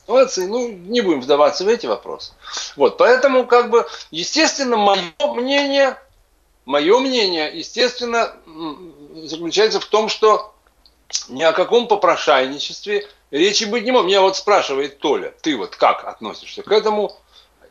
ситуации. 0.00 0.46
Ну, 0.46 0.68
не 0.70 1.02
будем 1.02 1.20
вдаваться 1.20 1.64
в 1.64 1.68
эти 1.68 1.84
вопросы. 1.84 2.32
Вот, 2.76 2.96
поэтому, 2.96 3.46
как 3.46 3.68
бы, 3.68 3.86
естественно, 4.10 4.76
мое 4.76 5.12
мнение 5.34 5.98
Мое 6.64 6.98
мнение, 6.98 7.50
естественно, 7.52 8.32
заключается 9.14 9.80
в 9.80 9.86
том, 9.86 10.08
что 10.08 10.54
ни 11.28 11.42
о 11.42 11.52
каком 11.52 11.88
попрошайничестве 11.88 13.06
речи 13.30 13.64
быть 13.64 13.84
не 13.84 13.92
может. 13.92 14.06
Меня 14.06 14.20
вот 14.20 14.36
спрашивает 14.36 14.98
Толя, 14.98 15.34
ты 15.42 15.56
вот 15.56 15.76
как 15.76 16.04
относишься 16.04 16.62
к 16.62 16.70
этому? 16.70 17.16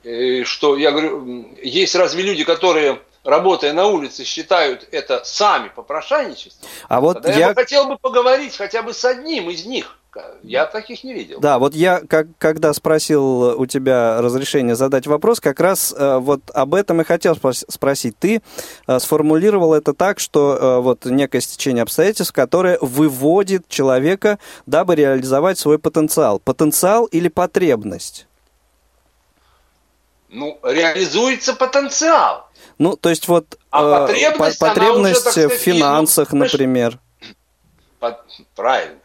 Э, 0.03 0.43
что 0.43 0.75
я 0.77 0.91
говорю, 0.91 1.55
есть 1.61 1.95
разве 1.95 2.23
люди, 2.23 2.43
которые 2.43 3.01
работая 3.23 3.73
на 3.73 3.87
улице, 3.87 4.23
считают 4.23 4.87
это 4.91 5.23
сами 5.23 5.69
попрошайничеством? 5.69 6.69
А 6.89 6.99
вот 6.99 7.25
я... 7.25 7.33
я 7.33 7.47
бы 7.49 7.55
хотел 7.55 7.85
бы 7.85 7.97
поговорить 7.97 8.55
хотя 8.55 8.81
бы 8.81 8.93
с 8.93 9.03
одним 9.05 9.49
из 9.49 9.65
них. 9.65 9.97
Я 10.43 10.65
таких 10.65 11.03
не 11.03 11.13
видел. 11.13 11.39
Да, 11.39 11.57
вот 11.57 11.73
я, 11.73 12.01
как, 12.01 12.27
когда 12.37 12.73
спросил 12.73 13.59
у 13.59 13.65
тебя 13.65 14.21
разрешение 14.21 14.75
задать 14.75 15.07
вопрос, 15.07 15.39
как 15.39 15.59
раз 15.59 15.93
э, 15.97 16.17
вот 16.17 16.41
об 16.53 16.75
этом 16.75 17.01
и 17.01 17.03
хотел 17.03 17.35
спросить. 17.35 18.17
Ты 18.19 18.41
э, 18.87 18.99
сформулировал 18.99 19.73
это 19.73 19.93
так, 19.93 20.19
что 20.19 20.55
э, 20.55 20.79
вот 20.81 21.05
некое 21.05 21.41
стечение 21.41 21.83
обстоятельств, 21.83 22.33
которое 22.33 22.77
выводит 22.81 23.67
человека, 23.67 24.37
дабы 24.65 24.95
реализовать 24.95 25.57
свой 25.57 25.79
потенциал. 25.79 26.39
Потенциал 26.39 27.05
или 27.05 27.29
потребность? 27.29 28.27
Ну, 30.29 30.59
реализуется 30.63 31.53
потенциал. 31.53 32.47
Ну, 32.77 32.97
то 32.97 33.09
есть 33.09 33.27
вот 33.27 33.57
а 33.71 34.07
потребность, 34.07 34.59
потребность 34.59 35.27
уже, 35.27 35.47
в 35.47 35.53
финансах, 35.53 36.33
ну, 36.33 36.39
например. 36.39 36.99
Правильно 38.55 39.02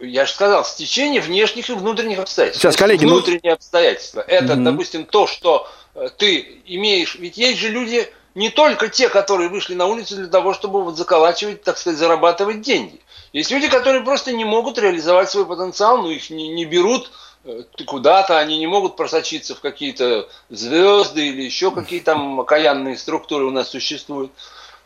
я 0.00 0.26
же 0.26 0.32
сказал, 0.32 0.64
стечение 0.64 1.20
внешних 1.20 1.70
и 1.70 1.72
внутренних 1.72 2.18
обстоятельств. 2.18 2.62
Сейчас, 2.62 2.76
коллеги, 2.76 3.04
ну- 3.04 3.14
внутренние 3.14 3.40
ну... 3.44 3.52
обстоятельства. 3.52 4.20
Это, 4.20 4.54
угу. 4.54 4.62
допустим, 4.62 5.04
то, 5.04 5.26
что 5.26 5.68
э, 5.94 6.08
ты 6.16 6.62
имеешь. 6.66 7.14
Ведь 7.16 7.36
есть 7.36 7.58
же 7.58 7.68
люди, 7.68 8.08
не 8.34 8.50
только 8.50 8.88
те, 8.88 9.08
которые 9.08 9.48
вышли 9.48 9.74
на 9.74 9.86
улицу 9.86 10.16
для 10.16 10.28
того, 10.28 10.54
чтобы 10.54 10.82
вот 10.82 10.96
заколачивать, 10.96 11.62
так 11.62 11.78
сказать, 11.78 11.98
зарабатывать 11.98 12.60
деньги. 12.60 13.00
Есть 13.32 13.50
люди, 13.50 13.68
которые 13.68 14.02
просто 14.02 14.32
не 14.32 14.44
могут 14.44 14.78
реализовать 14.78 15.30
свой 15.30 15.46
потенциал, 15.46 15.98
но 15.98 16.10
их 16.10 16.30
не, 16.30 16.48
не 16.48 16.64
берут 16.64 17.10
э, 17.44 17.62
куда-то, 17.86 18.38
они 18.38 18.58
не 18.58 18.66
могут 18.66 18.96
просочиться 18.96 19.54
в 19.54 19.60
какие-то 19.60 20.28
звезды 20.48 21.28
или 21.28 21.42
еще 21.42 21.70
какие 21.70 22.00
там 22.00 22.40
окаянные 22.40 22.96
структуры 22.96 23.44
у 23.44 23.50
нас 23.50 23.68
существуют. 23.68 24.32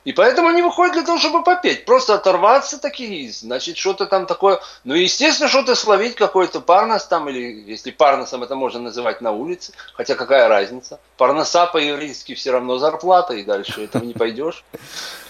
И 0.04 0.12
поэтому 0.12 0.48
они 0.48 0.60
выходят 0.60 0.92
для 0.92 1.02
того, 1.02 1.18
чтобы 1.18 1.42
попеть. 1.42 1.86
Просто 1.86 2.14
оторваться 2.14 2.78
такие, 2.78 3.32
значит, 3.32 3.78
что-то 3.78 4.04
там 4.06 4.26
такое. 4.26 4.60
Ну, 4.84 4.94
естественно, 4.94 5.48
что-то 5.48 5.74
словить, 5.74 6.14
какой-то 6.14 6.60
парнос 6.60 7.06
там, 7.06 7.28
или 7.30 7.64
если 7.66 7.90
парносом 7.90 8.42
это 8.42 8.54
можно 8.54 8.80
называть 8.80 9.22
на 9.22 9.32
улице, 9.32 9.72
хотя 9.94 10.14
какая 10.14 10.48
разница. 10.48 11.00
Парноса 11.16 11.66
по-еврейски 11.66 12.34
все 12.34 12.50
равно 12.50 12.76
зарплата, 12.76 13.32
и 13.34 13.44
дальше 13.44 13.84
этого 13.84 14.04
не 14.04 14.12
пойдешь. 14.12 14.62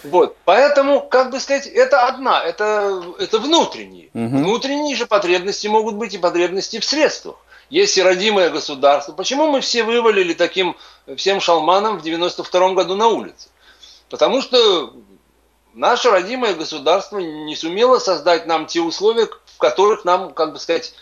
Вот, 0.03 0.37
поэтому, 0.45 1.01
как 1.01 1.31
бы 1.31 1.39
сказать, 1.39 1.67
это 1.67 2.07
одна, 2.09 2.43
это, 2.43 3.03
это 3.19 3.39
внутренние. 3.39 4.11
Внутренние 4.13 4.97
же 4.97 5.07
потребности 5.07 5.69
могут 5.69 5.95
быть 5.95 6.15
и 6.15 6.19
потребности 6.19 6.81
в 6.81 6.85
средствах. 6.85 7.37
Есть 7.71 7.97
и 7.97 8.03
родимое 8.03 8.51
государство. 8.51 9.13
Почему 9.13 9.47
мы 9.47 9.61
все 9.61 9.85
вывалили 9.85 10.35
таким 10.35 10.77
всем 11.17 11.41
шалманом 11.41 11.99
в 11.99 12.03
92 12.03 12.75
году 12.75 12.97
на 12.97 13.09
улице? 13.09 13.49
Потому 14.11 14.43
что 14.43 14.93
наше 15.75 16.11
родимое 16.11 16.55
государство 16.55 17.19
не 17.19 17.57
сумело 17.57 17.99
создать 17.99 18.47
нам 18.47 18.67
те 18.67 18.81
условия, 18.81 19.27
в 19.27 19.59
которых 19.59 20.05
нам, 20.05 20.33
как 20.33 20.53
бы 20.53 20.59
сказать, 20.59 20.95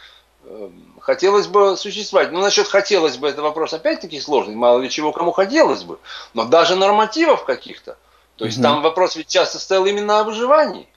хотелось 1.01 1.47
бы 1.47 1.77
существовать. 1.77 2.33
Ну, 2.33 2.41
насчет 2.41 2.67
хотелось 2.67 3.17
бы, 3.17 3.29
это 3.29 3.43
вопрос 3.43 3.75
опять-таки 3.75 4.21
сложный, 4.21 4.55
мало 4.55 4.81
ли 4.81 4.91
чего 4.91 5.13
кому 5.13 5.33
хотелось 5.33 5.83
бы. 5.83 5.99
Но 6.35 6.45
даже 6.45 6.77
нормативов 6.77 7.45
каких-то. 7.45 7.97
То 8.37 8.47
есть 8.47 8.59
угу. 8.59 8.65
там 8.65 8.83
вопрос 8.83 9.17
ведь 9.17 9.29
часто 9.29 9.59
стоял 9.59 9.87
именно 9.87 10.21
о 10.21 10.25
выживании. 10.25 10.89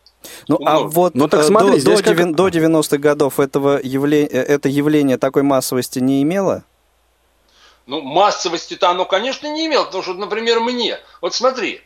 Ну, 0.48 0.58
а 0.66 0.80
вот 0.80 1.14
ну, 1.14 1.28
так 1.28 1.44
смотри, 1.44 1.82
до, 1.82 1.98
до, 1.98 2.04
как... 2.04 2.36
до 2.36 2.48
90-х 2.48 2.98
годов 2.98 3.40
этого 3.40 3.80
явления, 3.82 4.28
это 4.28 4.70
явление 4.70 5.18
такой 5.18 5.44
массовости 5.44 6.00
не 6.00 6.24
имело? 6.24 6.64
Ну, 7.88 8.01
массовости-то 8.01 8.89
оно, 8.89 9.06
конечно, 9.06 9.48
не 9.48 9.68
имело, 9.68 9.86
потому 9.86 10.04
что, 10.04 10.13
например, 10.13 10.60
мне, 10.60 11.00
вот 11.22 11.36
смотри, 11.36 11.82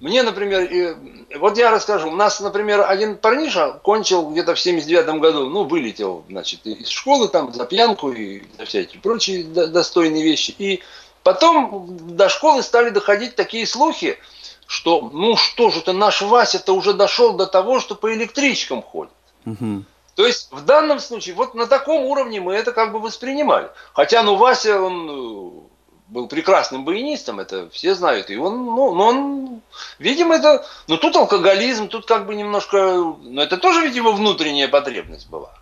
мне, 0.00 0.22
например, 0.22 0.96
вот 1.38 1.58
я 1.58 1.70
расскажу, 1.70 2.08
у 2.08 2.16
нас, 2.16 2.40
например, 2.40 2.84
один 2.88 3.16
парниша 3.16 3.80
кончил 3.82 4.30
где-то 4.30 4.54
в 4.54 4.60
79 4.60 5.20
году, 5.20 5.50
ну, 5.50 5.64
вылетел, 5.64 6.24
значит, 6.28 6.64
из 6.66 6.88
школы 6.88 7.28
там 7.28 7.52
за 7.52 7.66
пьянку 7.66 8.10
и 8.10 8.42
за 8.58 8.64
всякие 8.64 9.00
прочие 9.02 9.44
достойные 9.44 10.22
вещи. 10.22 10.54
И 10.56 10.82
потом 11.22 12.16
до 12.16 12.30
школы 12.30 12.62
стали 12.62 12.88
доходить 12.88 13.36
такие 13.36 13.66
слухи, 13.66 14.18
что, 14.66 15.10
ну 15.12 15.36
что 15.36 15.70
же 15.70 15.80
это, 15.80 15.92
наш 15.92 16.22
Вася-то 16.22 16.72
уже 16.72 16.94
дошел 16.94 17.34
до 17.34 17.46
того, 17.46 17.78
что 17.80 17.94
по 17.94 18.14
электричкам 18.14 18.82
ходит. 18.82 19.12
Угу. 19.44 19.84
То 20.14 20.26
есть 20.26 20.48
в 20.50 20.64
данном 20.64 20.98
случае, 20.98 21.34
вот 21.34 21.54
на 21.54 21.66
таком 21.66 22.04
уровне 22.04 22.40
мы 22.40 22.54
это 22.54 22.72
как 22.72 22.92
бы 22.92 22.98
воспринимали. 22.98 23.70
Хотя, 23.94 24.22
ну, 24.22 24.36
Вася, 24.36 24.80
он 24.80 25.68
был 26.10 26.26
прекрасным 26.26 26.84
баянистом, 26.84 27.40
это 27.40 27.70
все 27.70 27.94
знают. 27.94 28.30
И 28.30 28.36
он, 28.36 28.64
ну, 28.64 28.94
ну 28.94 29.04
он, 29.04 29.60
видимо, 29.98 30.34
это, 30.34 30.66
ну 30.88 30.96
тут 30.96 31.16
алкоголизм, 31.16 31.88
тут 31.88 32.06
как 32.06 32.26
бы 32.26 32.34
немножко, 32.34 32.76
ну 33.22 33.40
это 33.40 33.56
тоже 33.56 33.86
его 33.88 34.12
внутренняя 34.12 34.68
потребность 34.68 35.28
была. 35.30 35.59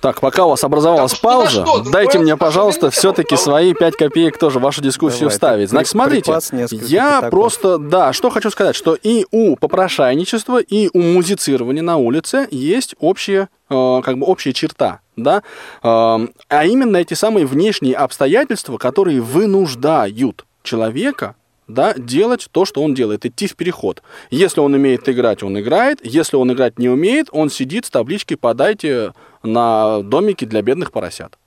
Так, 0.00 0.20
пока 0.20 0.46
у 0.46 0.50
вас 0.50 0.64
образовалась 0.64 1.12
так, 1.12 1.20
пауза, 1.20 1.62
что, 1.62 1.84
дайте 1.90 2.18
мне, 2.18 2.36
пожалуйста, 2.36 2.90
все-таки 2.90 3.36
свои 3.36 3.74
5 3.74 3.96
копеек 3.96 4.38
тоже 4.38 4.58
в 4.58 4.62
вашу 4.62 4.80
дискуссию 4.80 5.20
Давай, 5.20 5.32
вставить. 5.32 5.70
Значит, 5.70 5.90
смотрите, 5.90 6.38
я 6.86 7.28
просто, 7.30 7.76
да, 7.76 8.12
что 8.12 8.30
хочу 8.30 8.50
сказать, 8.50 8.74
что 8.74 8.94
и 8.94 9.26
у 9.30 9.56
попрошайничества, 9.56 10.58
и 10.58 10.88
у 10.94 11.02
музицирования 11.02 11.82
на 11.82 11.98
улице 11.98 12.48
есть 12.50 12.94
общая, 12.98 13.48
э, 13.68 14.00
как 14.02 14.18
бы 14.18 14.26
общая 14.26 14.54
черта, 14.54 15.00
да, 15.16 15.42
э, 15.82 15.82
а 15.82 16.64
именно 16.64 16.96
эти 16.96 17.14
самые 17.14 17.44
внешние 17.44 17.94
обстоятельства, 17.94 18.78
которые 18.78 19.20
вынуждают 19.20 20.46
человека 20.62 21.34
да, 21.74 21.94
делать 21.94 22.48
то, 22.50 22.64
что 22.64 22.82
он 22.82 22.94
делает, 22.94 23.24
идти 23.24 23.46
в 23.46 23.56
переход. 23.56 24.02
Если 24.30 24.60
он 24.60 24.74
умеет 24.74 25.08
играть, 25.08 25.42
он 25.42 25.58
играет. 25.58 26.04
Если 26.04 26.36
он 26.36 26.52
играть 26.52 26.78
не 26.78 26.88
умеет, 26.88 27.28
он 27.32 27.50
сидит 27.50 27.86
с 27.86 27.90
табличкой 27.90 28.36
«Подайте 28.36 29.12
на 29.42 30.02
домики 30.02 30.44
для 30.44 30.62
бедных 30.62 30.92
поросят». 30.92 31.38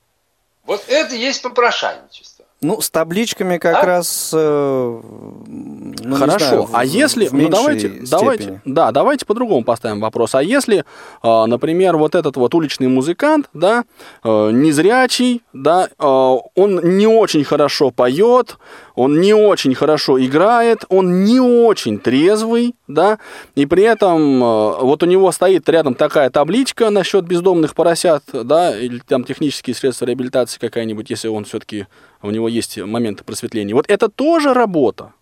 Вот 0.66 0.84
это 0.88 1.14
есть 1.14 1.42
попрошайничество. 1.42 2.34
Ну, 2.64 2.80
с 2.80 2.88
табличками 2.88 3.58
как 3.58 3.82
а? 3.82 3.86
раз. 3.86 4.30
Э, 4.32 5.00
ну, 5.46 6.16
Хорошо. 6.16 6.38
Знаю, 6.38 6.68
а 6.72 6.84
если, 6.84 7.28
ну 7.30 7.50
давайте, 7.50 7.88
степени. 7.88 8.06
давайте, 8.06 8.60
да, 8.64 8.90
давайте 8.90 9.26
по-другому 9.26 9.64
поставим 9.64 10.00
вопрос. 10.00 10.34
А 10.34 10.42
если, 10.42 10.78
э, 11.22 11.44
например, 11.44 11.98
вот 11.98 12.14
этот 12.14 12.36
вот 12.36 12.54
уличный 12.54 12.88
музыкант, 12.88 13.50
да, 13.52 13.84
э, 14.22 14.50
незрячий, 14.50 15.42
да, 15.52 15.88
э, 15.88 16.04
он 16.06 16.96
не 16.96 17.06
очень 17.06 17.44
хорошо 17.44 17.90
поет, 17.90 18.56
он 18.94 19.20
не 19.20 19.34
очень 19.34 19.74
хорошо 19.74 20.22
играет, 20.24 20.84
он 20.88 21.24
не 21.24 21.40
очень 21.40 21.98
трезвый, 21.98 22.74
да, 22.86 23.18
и 23.54 23.66
при 23.66 23.82
этом 23.82 24.42
э, 24.42 24.78
вот 24.80 25.02
у 25.02 25.06
него 25.06 25.32
стоит 25.32 25.68
рядом 25.68 25.94
такая 25.94 26.30
табличка 26.30 26.90
насчет 26.90 27.24
бездомных 27.24 27.74
поросят, 27.74 28.22
да, 28.32 28.78
или 28.78 29.00
там 29.00 29.24
технические 29.24 29.74
средства 29.74 30.06
реабилитации 30.06 30.58
какая-нибудь, 30.58 31.10
если 31.10 31.28
он 31.28 31.44
все-таки 31.44 31.86
у 32.22 32.30
него 32.30 32.48
есть 32.48 32.78
моменты 32.78 33.24
просветления. 33.24 33.74
Вот 33.74 33.86
это 33.88 34.08
тоже 34.08 34.54
работа. 34.54 35.12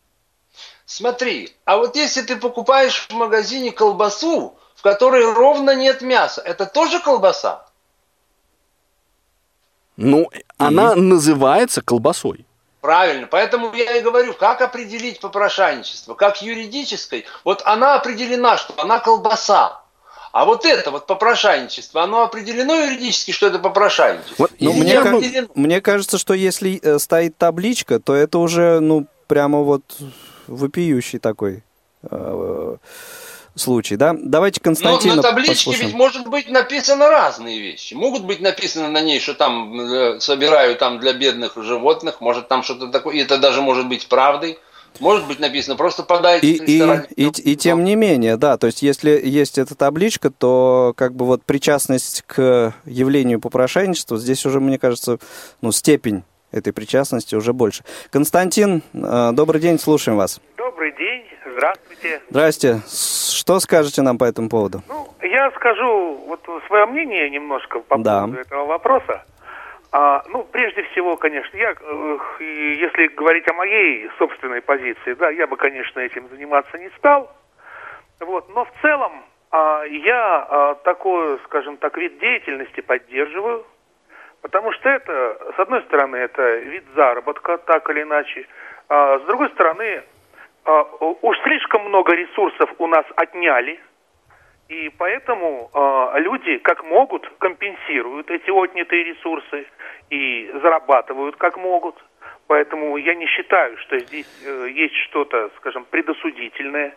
Смотри, 0.84 1.50
а 1.64 1.78
вот 1.78 1.96
если 1.96 2.22
ты 2.22 2.36
покупаешь 2.36 3.06
в 3.08 3.12
магазине 3.14 3.72
колбасу, 3.72 4.54
в 4.74 4.82
которой 4.82 5.32
ровно 5.32 5.74
нет 5.74 6.02
мяса, 6.02 6.42
это 6.42 6.66
тоже 6.66 7.00
колбаса? 7.00 7.66
Ну, 9.96 10.28
она 10.58 10.94
называется 10.94 11.80
колбасой. 11.80 12.46
Правильно. 12.82 13.28
Поэтому 13.28 13.72
я 13.74 13.96
и 13.96 14.00
говорю, 14.00 14.34
как 14.34 14.60
определить 14.60 15.20
попрошайничество, 15.20 16.14
как 16.14 16.42
юридической. 16.42 17.24
Вот 17.44 17.62
она 17.64 17.94
определена, 17.94 18.56
что 18.56 18.74
она 18.76 18.98
колбаса. 18.98 19.80
А 20.32 20.44
вот 20.44 20.64
это 20.64 20.90
вот 20.90 21.06
попрошайничество, 21.06 22.02
оно 22.02 22.22
определено 22.24 22.74
юридически, 22.74 23.30
что 23.30 23.46
это 23.46 23.60
попрошайничество? 23.60 24.34
Вот, 24.36 24.50
ну, 24.58 24.72
мне, 24.72 24.98
определено... 24.98 25.48
мне 25.54 25.80
кажется, 25.80 26.18
что 26.18 26.34
если 26.34 26.80
э, 26.82 26.98
стоит 26.98 27.36
табличка, 27.36 28.00
то 28.00 28.14
это 28.14 28.38
уже, 28.38 28.80
ну, 28.80 29.06
прямо 29.28 29.60
вот 29.60 29.82
вопиющий 30.48 31.20
такой 31.20 31.62
э, 32.10 32.76
случай, 33.54 33.96
да? 33.96 34.14
Давайте 34.18 34.60
Константина 34.60 35.16
Но 35.16 35.22
на 35.22 35.28
табличке 35.28 35.54
послушаем. 35.54 35.86
ведь 35.86 35.96
может 35.96 36.26
быть 36.26 36.50
написано 36.50 37.08
разные 37.08 37.60
вещи. 37.60 37.94
Могут 37.94 38.24
быть 38.24 38.40
написаны 38.40 38.88
на 38.88 39.00
ней, 39.00 39.20
что 39.20 39.34
там 39.34 39.78
э, 39.80 40.20
собираю 40.20 40.76
там 40.76 40.98
для 40.98 41.12
бедных 41.12 41.56
животных, 41.56 42.20
может 42.20 42.48
там 42.48 42.62
что-то 42.62 42.88
такое, 42.88 43.16
и 43.16 43.18
это 43.18 43.38
даже 43.38 43.60
может 43.62 43.88
быть 43.88 44.06
правдой. 44.06 44.58
Может 45.00 45.26
быть 45.26 45.40
написано, 45.40 45.76
просто 45.76 46.02
подайте 46.02 46.46
и, 46.46 46.78
и, 46.78 46.82
и, 47.16 47.52
и 47.52 47.56
тем 47.56 47.82
не 47.82 47.96
менее, 47.96 48.36
да, 48.36 48.58
то 48.58 48.66
есть 48.66 48.82
если 48.82 49.10
есть 49.10 49.56
эта 49.56 49.74
табличка, 49.74 50.30
то 50.30 50.92
как 50.96 51.14
бы 51.14 51.24
вот 51.24 51.44
причастность 51.44 52.22
к 52.26 52.74
явлению 52.84 53.40
попрошайничества, 53.40 54.18
здесь 54.18 54.44
уже, 54.44 54.60
мне 54.60 54.78
кажется, 54.78 55.18
ну, 55.62 55.72
степень 55.72 56.24
этой 56.52 56.72
причастности 56.72 57.34
уже 57.34 57.52
больше. 57.52 57.82
Константин, 58.10 58.82
э, 58.94 59.30
добрый 59.32 59.60
день, 59.60 59.78
слушаем 59.78 60.18
вас. 60.18 60.40
Добрый 60.56 60.92
день. 60.92 61.24
Здравствуйте. 61.44 62.22
Здрасте. 62.30 62.80
Что 62.86 63.58
скажете 63.60 64.02
нам 64.02 64.18
по 64.18 64.24
этому 64.24 64.48
поводу? 64.48 64.82
Ну, 64.88 65.08
я 65.22 65.50
скажу 65.52 66.14
вот 66.26 66.40
свое 66.66 66.86
мнение 66.86 67.28
немножко 67.30 67.80
по 67.80 67.98
да. 67.98 68.20
поводу 68.20 68.40
этого 68.40 68.66
вопроса. 68.66 69.24
А, 69.94 70.22
ну, 70.28 70.42
прежде 70.50 70.84
всего, 70.84 71.16
конечно, 71.16 71.54
я, 71.56 71.74
если 72.40 73.08
говорить 73.08 73.46
о 73.50 73.52
моей 73.52 74.08
собственной 74.18 74.62
позиции, 74.62 75.12
да, 75.14 75.28
я 75.30 75.46
бы, 75.46 75.56
конечно, 75.56 76.00
этим 76.00 76.28
заниматься 76.30 76.78
не 76.78 76.88
стал. 76.96 77.30
Вот, 78.20 78.48
но 78.54 78.64
в 78.64 78.72
целом 78.80 79.12
а, 79.50 79.84
я 79.84 80.46
а, 80.48 80.74
такой, 80.76 81.38
скажем 81.44 81.76
так, 81.76 81.98
вид 81.98 82.18
деятельности 82.20 82.80
поддерживаю, 82.80 83.66
потому 84.42 84.72
что 84.72 84.88
это, 84.88 85.38
с 85.56 85.58
одной 85.58 85.82
стороны, 85.84 86.16
это 86.16 86.56
вид 86.56 86.84
заработка, 86.94 87.58
так 87.58 87.88
или 87.90 88.02
иначе, 88.02 88.46
а 88.88 89.18
с 89.18 89.22
другой 89.22 89.48
стороны, 89.50 90.02
а, 90.64 90.82
уж 91.22 91.40
слишком 91.42 91.84
много 91.84 92.14
ресурсов 92.14 92.70
у 92.78 92.86
нас 92.86 93.06
отняли, 93.16 93.80
и 94.68 94.90
поэтому 94.96 95.70
э, 95.74 96.20
люди 96.20 96.56
как 96.58 96.82
могут 96.84 97.30
компенсируют 97.38 98.30
эти 98.30 98.50
отнятые 98.50 99.04
ресурсы 99.04 99.66
и 100.08 100.50
зарабатывают 100.62 101.36
как 101.36 101.58
могут. 101.58 102.02
Поэтому 102.46 102.96
я 102.96 103.14
не 103.14 103.26
считаю, 103.26 103.76
что 103.78 103.98
здесь 103.98 104.42
э, 104.46 104.68
есть 104.70 104.94
что-то, 105.08 105.50
скажем, 105.58 105.84
предосудительное. 105.90 106.94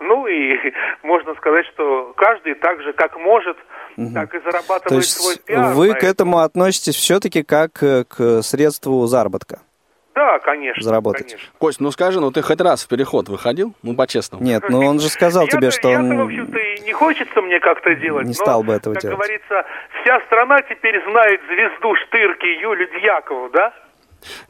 Ну 0.00 0.26
и 0.26 0.72
можно 1.02 1.34
сказать, 1.36 1.66
что 1.66 2.12
каждый 2.14 2.54
так 2.56 2.82
же, 2.82 2.92
как 2.92 3.16
может, 3.16 3.56
угу. 3.96 4.14
так 4.14 4.34
и 4.34 4.38
зарабатывает 4.40 4.88
То 4.88 4.94
есть 4.96 5.12
свой 5.12 5.36
пиар. 5.36 5.74
Вы 5.74 5.94
к 5.94 6.04
этому 6.04 6.38
относитесь 6.38 6.96
все-таки 6.96 7.42
как 7.42 7.82
э, 7.82 8.04
к 8.04 8.42
средству 8.42 9.06
заработка? 9.06 9.60
Да, 10.14 10.38
конечно. 10.38 10.82
Заработать. 10.82 11.32
Конечно. 11.32 11.52
Кость, 11.58 11.80
ну 11.80 11.90
скажи, 11.90 12.20
ну 12.20 12.30
ты 12.30 12.40
хоть 12.40 12.60
раз 12.60 12.84
в 12.84 12.88
переход 12.88 13.28
выходил? 13.28 13.74
Ну, 13.82 13.96
по-честному. 13.96 14.44
Нет, 14.44 14.62
ну 14.68 14.86
он 14.86 15.00
же 15.00 15.08
сказал 15.08 15.48
тебе, 15.48 15.72
что 15.72 15.88
он... 15.88 16.08
Я-то, 16.08 16.22
в 16.22 16.26
общем-то, 16.26 16.58
и 16.58 16.80
не 16.82 16.92
хочется 16.92 17.42
мне 17.42 17.58
как-то 17.58 17.94
делать. 17.96 18.26
Не 18.26 18.34
стал 18.34 18.62
бы 18.62 18.74
этого 18.74 18.94
как 18.94 19.02
делать. 19.02 19.18
Как 19.18 19.26
говорится, 19.26 19.66
вся 20.02 20.20
страна 20.26 20.62
теперь 20.62 21.02
знает 21.10 21.40
звезду 21.48 21.96
Штырки 21.96 22.46
Юлю 22.46 22.86
Дьякову, 23.00 23.50
да? 23.50 23.72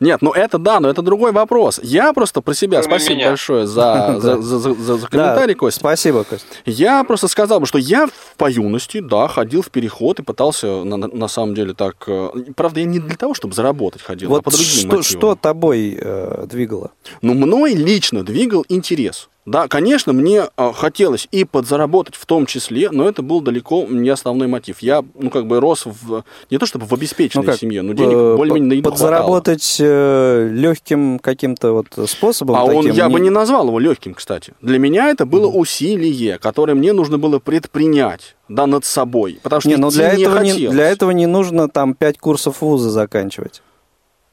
Нет, 0.00 0.22
ну 0.22 0.32
это 0.32 0.58
да, 0.58 0.80
но 0.80 0.88
это 0.88 1.02
другой 1.02 1.32
вопрос. 1.32 1.80
Я 1.82 2.12
просто 2.12 2.40
про 2.40 2.54
себя, 2.54 2.80
Кроме 2.82 2.98
спасибо 2.98 3.16
меня. 3.16 3.28
большое 3.28 3.66
за, 3.66 4.16
за, 4.20 4.40
за, 4.40 4.58
за, 4.58 4.96
за 4.96 5.06
комментарий, 5.08 5.54
да, 5.54 5.58
Кость. 5.58 5.76
Спасибо, 5.78 6.24
Кость. 6.24 6.46
Я 6.64 7.04
просто 7.04 7.28
сказал 7.28 7.60
бы, 7.60 7.66
что 7.66 7.78
я 7.78 8.08
по 8.36 8.50
юности, 8.50 9.00
да, 9.00 9.28
ходил 9.28 9.62
в 9.62 9.70
переход 9.70 10.20
и 10.20 10.22
пытался, 10.22 10.84
на, 10.84 10.96
на 10.96 11.28
самом 11.28 11.54
деле, 11.54 11.74
так... 11.74 12.04
Э, 12.06 12.30
правда, 12.56 12.80
я 12.80 12.86
не 12.86 12.98
для 12.98 13.16
того, 13.16 13.34
чтобы 13.34 13.54
заработать 13.54 14.02
ходил, 14.02 14.28
а 14.28 14.30
вот 14.30 14.40
а 14.40 14.42
по 14.42 14.50
другим 14.50 14.66
что, 14.66 14.86
мотивам. 14.86 15.02
что 15.02 15.34
тобой 15.34 15.98
э, 16.00 16.46
двигало? 16.48 16.92
Ну, 17.22 17.34
мной 17.34 17.74
лично 17.74 18.22
двигал 18.22 18.64
интерес. 18.68 19.28
Да, 19.46 19.68
конечно, 19.68 20.14
мне 20.14 20.44
э, 20.56 20.72
хотелось 20.74 21.28
и 21.30 21.44
подзаработать 21.44 22.14
в 22.14 22.24
том 22.24 22.46
числе, 22.46 22.90
но 22.90 23.06
это 23.06 23.22
был 23.22 23.42
далеко 23.42 23.86
не 23.88 24.08
основной 24.08 24.48
мотив. 24.48 24.78
Я, 24.80 25.04
ну, 25.14 25.28
как 25.28 25.46
бы 25.46 25.60
рос 25.60 25.84
в, 25.84 26.24
не 26.50 26.56
то 26.56 26.64
чтобы 26.64 26.86
в 26.86 26.92
обеспеченной 26.94 27.44
ну, 27.44 27.52
как, 27.52 27.60
семье, 27.60 27.82
но 27.82 27.92
денег 27.92 28.16
э, 28.16 28.36
более-менее 28.36 28.78
еду 28.78 28.88
Подзаработать 28.88 29.76
э, 29.80 30.48
легким 30.50 31.18
каким-то 31.18 31.72
вот 31.72 31.86
способом. 32.08 32.56
А 32.56 32.66
таким, 32.66 32.78
он, 32.78 32.86
я 32.92 33.06
не... 33.08 33.12
бы 33.12 33.20
не 33.20 33.30
назвал 33.30 33.68
его 33.68 33.78
легким, 33.78 34.14
кстати. 34.14 34.54
Для 34.62 34.78
меня 34.78 35.10
это 35.10 35.26
было 35.26 35.46
mm. 35.46 35.58
усилие, 35.58 36.38
которое 36.38 36.74
мне 36.74 36.94
нужно 36.94 37.18
было 37.18 37.38
предпринять 37.38 38.36
да, 38.48 38.66
над 38.66 38.86
собой. 38.86 39.40
Потому 39.42 39.60
что 39.60 39.68
не, 39.68 39.76
но 39.76 39.90
для 39.90 40.12
этого 40.12 40.38
не, 40.38 40.68
для 40.68 40.88
этого 40.88 41.10
не 41.10 41.26
нужно 41.26 41.68
там 41.68 41.94
пять 41.94 42.18
курсов 42.18 42.62
вуза 42.62 42.88
заканчивать 42.88 43.60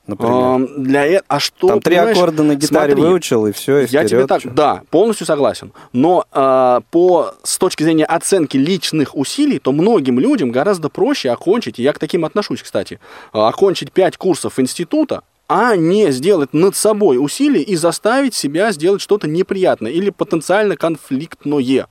например. 0.07 0.35
А, 0.35 0.59
для 0.77 1.21
а 1.27 1.39
что? 1.39 1.67
Там 1.67 1.81
три 1.81 1.95
аккорда 1.95 2.43
на 2.43 2.55
гитаре 2.55 2.93
смотри, 2.93 3.09
выучил 3.09 3.47
и 3.47 3.51
все. 3.51 3.79
И 3.79 3.87
я 3.89 4.05
тебе 4.05 4.27
так, 4.27 4.41
да, 4.53 4.83
полностью 4.89 5.25
согласен. 5.25 5.71
Но 5.93 6.25
а, 6.31 6.81
по 6.91 7.33
с 7.43 7.57
точки 7.57 7.83
зрения 7.83 8.05
оценки 8.05 8.57
личных 8.57 9.15
усилий, 9.15 9.59
то 9.59 9.71
многим 9.71 10.19
людям 10.19 10.51
гораздо 10.51 10.89
проще 10.89 11.29
окончить, 11.31 11.79
и 11.79 11.83
я 11.83 11.93
к 11.93 11.99
таким 11.99 12.25
отношусь, 12.25 12.61
кстати, 12.61 12.99
а, 13.33 13.47
окончить 13.47 13.91
пять 13.91 14.17
курсов 14.17 14.59
института, 14.59 15.23
а 15.47 15.75
не 15.75 16.11
сделать 16.11 16.53
над 16.53 16.75
собой 16.75 17.17
усилия 17.17 17.61
и 17.61 17.75
заставить 17.75 18.33
себя 18.33 18.71
сделать 18.71 19.01
что-то 19.01 19.27
неприятное 19.27 19.91
или 19.91 20.09
потенциально 20.09 20.77
конфликтное. 20.77 21.87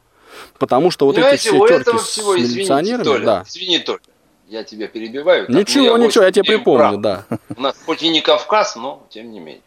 Потому 0.58 0.90
что 0.90 1.06
вот 1.06 1.16
Понимаете, 1.16 1.50
эти 1.50 1.56
все 1.56 1.68
терки 1.68 1.98
с 1.98 2.02
всего, 2.02 2.36
милиционерами... 2.36 3.04
Толя, 3.04 3.24
да. 3.24 3.44
извини, 3.46 3.78
Толя, 3.80 3.98
я 4.50 4.64
тебя 4.64 4.88
перебиваю. 4.88 5.46
Ничего, 5.48 5.96
ничего, 5.96 6.24
я 6.24 6.32
тебе 6.32 6.42
припомню, 6.42 7.00
прав. 7.00 7.00
да. 7.28 7.38
У 7.56 7.60
нас 7.60 7.76
хоть 7.86 8.02
и 8.02 8.08
не 8.08 8.20
Кавказ, 8.20 8.74
но 8.74 9.06
тем 9.08 9.30
не 9.30 9.38
менее. 9.38 9.62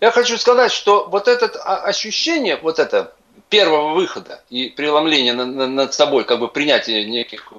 Я 0.00 0.12
хочу 0.12 0.38
сказать, 0.38 0.70
что 0.70 1.08
вот 1.10 1.26
это 1.26 1.46
ощущение, 1.48 2.56
вот 2.56 2.78
это 2.78 3.14
первого 3.48 3.94
выхода 3.94 4.42
и 4.50 4.68
преломления 4.68 5.34
над 5.34 5.94
собой, 5.94 6.24
как 6.24 6.38
бы 6.38 6.48
принятие 6.48 7.04
неких, 7.04 7.52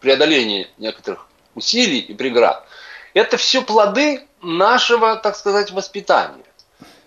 преодоления 0.00 0.68
некоторых 0.78 1.26
усилий 1.54 2.00
и 2.00 2.14
преград, 2.14 2.66
это 3.14 3.36
все 3.36 3.62
плоды 3.62 4.26
нашего, 4.42 5.16
так 5.16 5.36
сказать, 5.36 5.70
воспитания. 5.70 6.44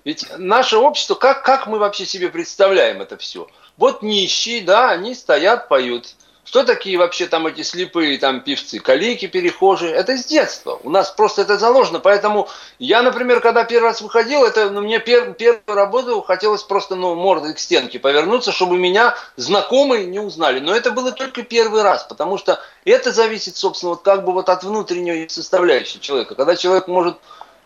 Ведь 0.06 0.26
наше 0.38 0.78
общество, 0.78 1.16
как, 1.16 1.44
как 1.44 1.68
мы 1.68 1.78
вообще 1.78 2.06
себе 2.06 2.30
представляем 2.30 3.02
это 3.02 3.18
все? 3.18 3.48
Вот 3.78 4.02
нищие, 4.02 4.62
да, 4.62 4.92
они 4.92 5.14
стоят, 5.14 5.68
поют. 5.68 6.16
Кто 6.46 6.64
такие 6.64 6.98
вообще 6.98 7.28
там 7.28 7.48
эти 7.48 7.62
слепые 7.62 8.18
там 8.18 8.42
певцы? 8.42 8.80
Калики, 8.80 9.28
перехожие? 9.28 9.94
Это 9.94 10.18
с 10.18 10.26
детства. 10.26 10.78
У 10.84 10.90
нас 10.90 11.10
просто 11.10 11.42
это 11.42 11.58
заложено. 11.58 12.00
Поэтому 12.00 12.50
я, 12.80 13.02
например, 13.02 13.40
когда 13.40 13.64
первый 13.64 13.86
раз 13.86 14.02
выходил, 14.02 14.44
это 14.44 14.70
ну, 14.70 14.82
мне 14.82 15.00
пер, 15.00 15.34
первую 15.34 15.62
работу 15.68 16.22
хотелось 16.22 16.62
просто 16.64 16.96
ну, 16.96 17.16
мордой 17.16 17.54
к 17.54 17.60
стенке 17.60 17.98
повернуться, 17.98 18.52
чтобы 18.52 18.78
меня 18.78 19.16
знакомые 19.38 20.06
не 20.06 20.20
узнали. 20.20 20.60
Но 20.60 20.76
это 20.76 20.92
было 20.92 21.14
только 21.14 21.44
первый 21.44 21.82
раз, 21.82 22.04
потому 22.04 22.38
что 22.38 22.60
это 22.84 23.14
зависит, 23.14 23.56
собственно, 23.56 23.92
вот 23.92 24.02
как 24.02 24.26
бы 24.26 24.34
вот 24.34 24.50
от 24.50 24.64
внутренней 24.64 25.30
составляющей 25.30 26.02
человека. 26.02 26.36
Когда 26.36 26.58
человек 26.58 26.88
может 26.88 27.18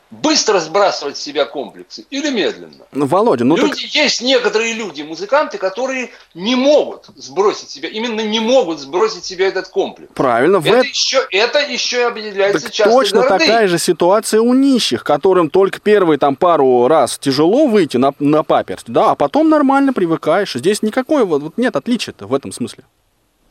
быстро 0.09 0.59
сбрасывать 0.59 1.17
с 1.17 1.21
себя 1.21 1.45
комплексы 1.45 2.05
или 2.09 2.29
медленно. 2.29 2.85
Ну, 2.91 3.05
Володя, 3.05 3.43
ну 3.43 3.55
люди, 3.57 3.83
так... 3.83 3.95
Есть 3.95 4.21
некоторые 4.21 4.73
люди, 4.73 5.01
музыканты, 5.01 5.57
которые 5.57 6.11
не 6.33 6.55
могут 6.55 7.05
сбросить 7.15 7.69
себя, 7.69 7.89
именно 7.89 8.21
не 8.21 8.39
могут 8.39 8.79
сбросить 8.79 9.25
себя 9.25 9.47
этот 9.47 9.67
комплекс. 9.67 10.11
Правильно. 10.13 10.57
Это, 10.57 10.81
в... 10.81 10.85
еще, 10.85 11.27
это 11.31 11.59
еще 11.59 12.07
определяется 12.07 12.63
так 12.63 12.71
часто 12.71 12.93
Точно 12.93 13.21
гордыней. 13.21 13.47
такая 13.47 13.67
же 13.67 13.79
ситуация 13.79 14.41
у 14.41 14.53
нищих, 14.53 15.03
которым 15.03 15.49
только 15.49 15.79
первые 15.79 16.17
там 16.17 16.35
пару 16.35 16.87
раз 16.87 17.17
тяжело 17.19 17.67
выйти 17.67 17.97
на, 17.97 18.13
на 18.19 18.43
паперсть, 18.43 18.87
да, 18.87 19.11
а 19.11 19.15
потом 19.15 19.49
нормально 19.49 19.93
привыкаешь. 19.93 20.53
Здесь 20.53 20.81
никакой 20.81 21.25
вот, 21.25 21.41
вот 21.41 21.57
нет 21.57 21.75
отличия-то 21.75 22.27
в 22.27 22.33
этом 22.33 22.51
смысле. 22.51 22.85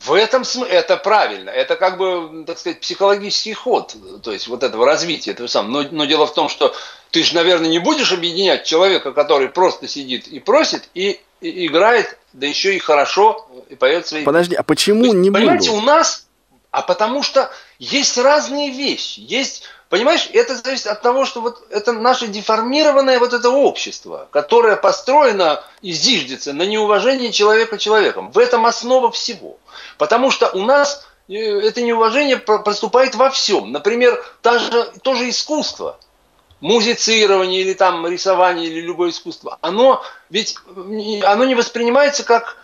В 0.07 0.13
этом 0.13 0.45
смысле 0.45 0.73
это 0.73 0.95
правильно, 0.95 1.49
это 1.49 1.75
как 1.75 1.97
бы, 1.97 2.45
так 2.45 2.57
сказать, 2.57 2.79
психологический 2.79 3.53
ход, 3.53 3.95
то 4.23 4.31
есть 4.31 4.47
вот 4.47 4.63
этого 4.63 4.85
развития 4.85 5.31
этого 5.31 5.47
самого. 5.47 5.83
Но, 5.83 5.89
но 5.91 6.05
дело 6.05 6.25
в 6.25 6.33
том, 6.33 6.47
что 6.47 6.73
ты 7.11 7.23
же, 7.23 7.35
наверное, 7.35 7.69
не 7.69 7.79
будешь 7.79 8.13
объединять 8.13 8.65
человека, 8.65 9.11
который 9.11 9.49
просто 9.49 9.87
сидит 9.87 10.27
и 10.27 10.39
просит, 10.39 10.89
и, 10.93 11.19
и 11.41 11.67
играет, 11.67 12.17
да 12.31 12.47
еще 12.47 12.75
и 12.75 12.79
хорошо, 12.79 13.47
и 13.69 13.75
поет 13.75 14.07
свои. 14.07 14.23
Подожди, 14.23 14.55
а 14.55 14.63
почему 14.63 15.03
есть, 15.03 15.15
не 15.15 15.29
Понимаете, 15.29 15.71
буду? 15.71 15.81
у 15.81 15.85
нас, 15.85 16.27
а 16.71 16.81
потому 16.81 17.21
что 17.21 17.51
есть 17.77 18.17
разные 18.17 18.71
вещи, 18.71 19.19
есть 19.19 19.63
Понимаешь, 19.89 20.29
это 20.33 20.55
зависит 20.57 20.87
от 20.87 21.01
того, 21.01 21.25
что 21.25 21.39
вот 21.39 21.65
это 21.69 21.93
наше 21.93 22.27
деформированное 22.27 23.19
вот 23.19 23.31
это 23.31 23.49
общество, 23.49 24.27
которое 24.31 24.75
построено 24.75 25.63
и 25.81 25.93
зиждется 25.93 26.51
на 26.51 26.63
неуважении 26.63 27.31
человека 27.31 27.77
человеком. 27.77 28.31
В 28.31 28.37
этом 28.37 28.65
основа 28.65 29.11
всего. 29.11 29.57
Потому 29.97 30.29
что 30.29 30.49
у 30.49 30.65
нас 30.65 31.07
э, 31.29 31.35
это 31.35 31.81
неуважение 31.81 32.37
проступает 32.37 33.15
во 33.15 33.29
всем. 33.29 33.71
Например, 33.71 34.21
даже, 34.43 34.91
тоже 35.03 35.29
искусство, 35.29 35.97
музицирование 36.59 37.61
или 37.61 37.73
там 37.73 38.05
рисование 38.07 38.67
или 38.67 38.81
любое 38.81 39.11
искусство, 39.11 39.57
оно 39.61 40.03
ведь 40.29 40.57
оно 41.23 41.45
не 41.45 41.55
воспринимается 41.55 42.23
как 42.23 42.57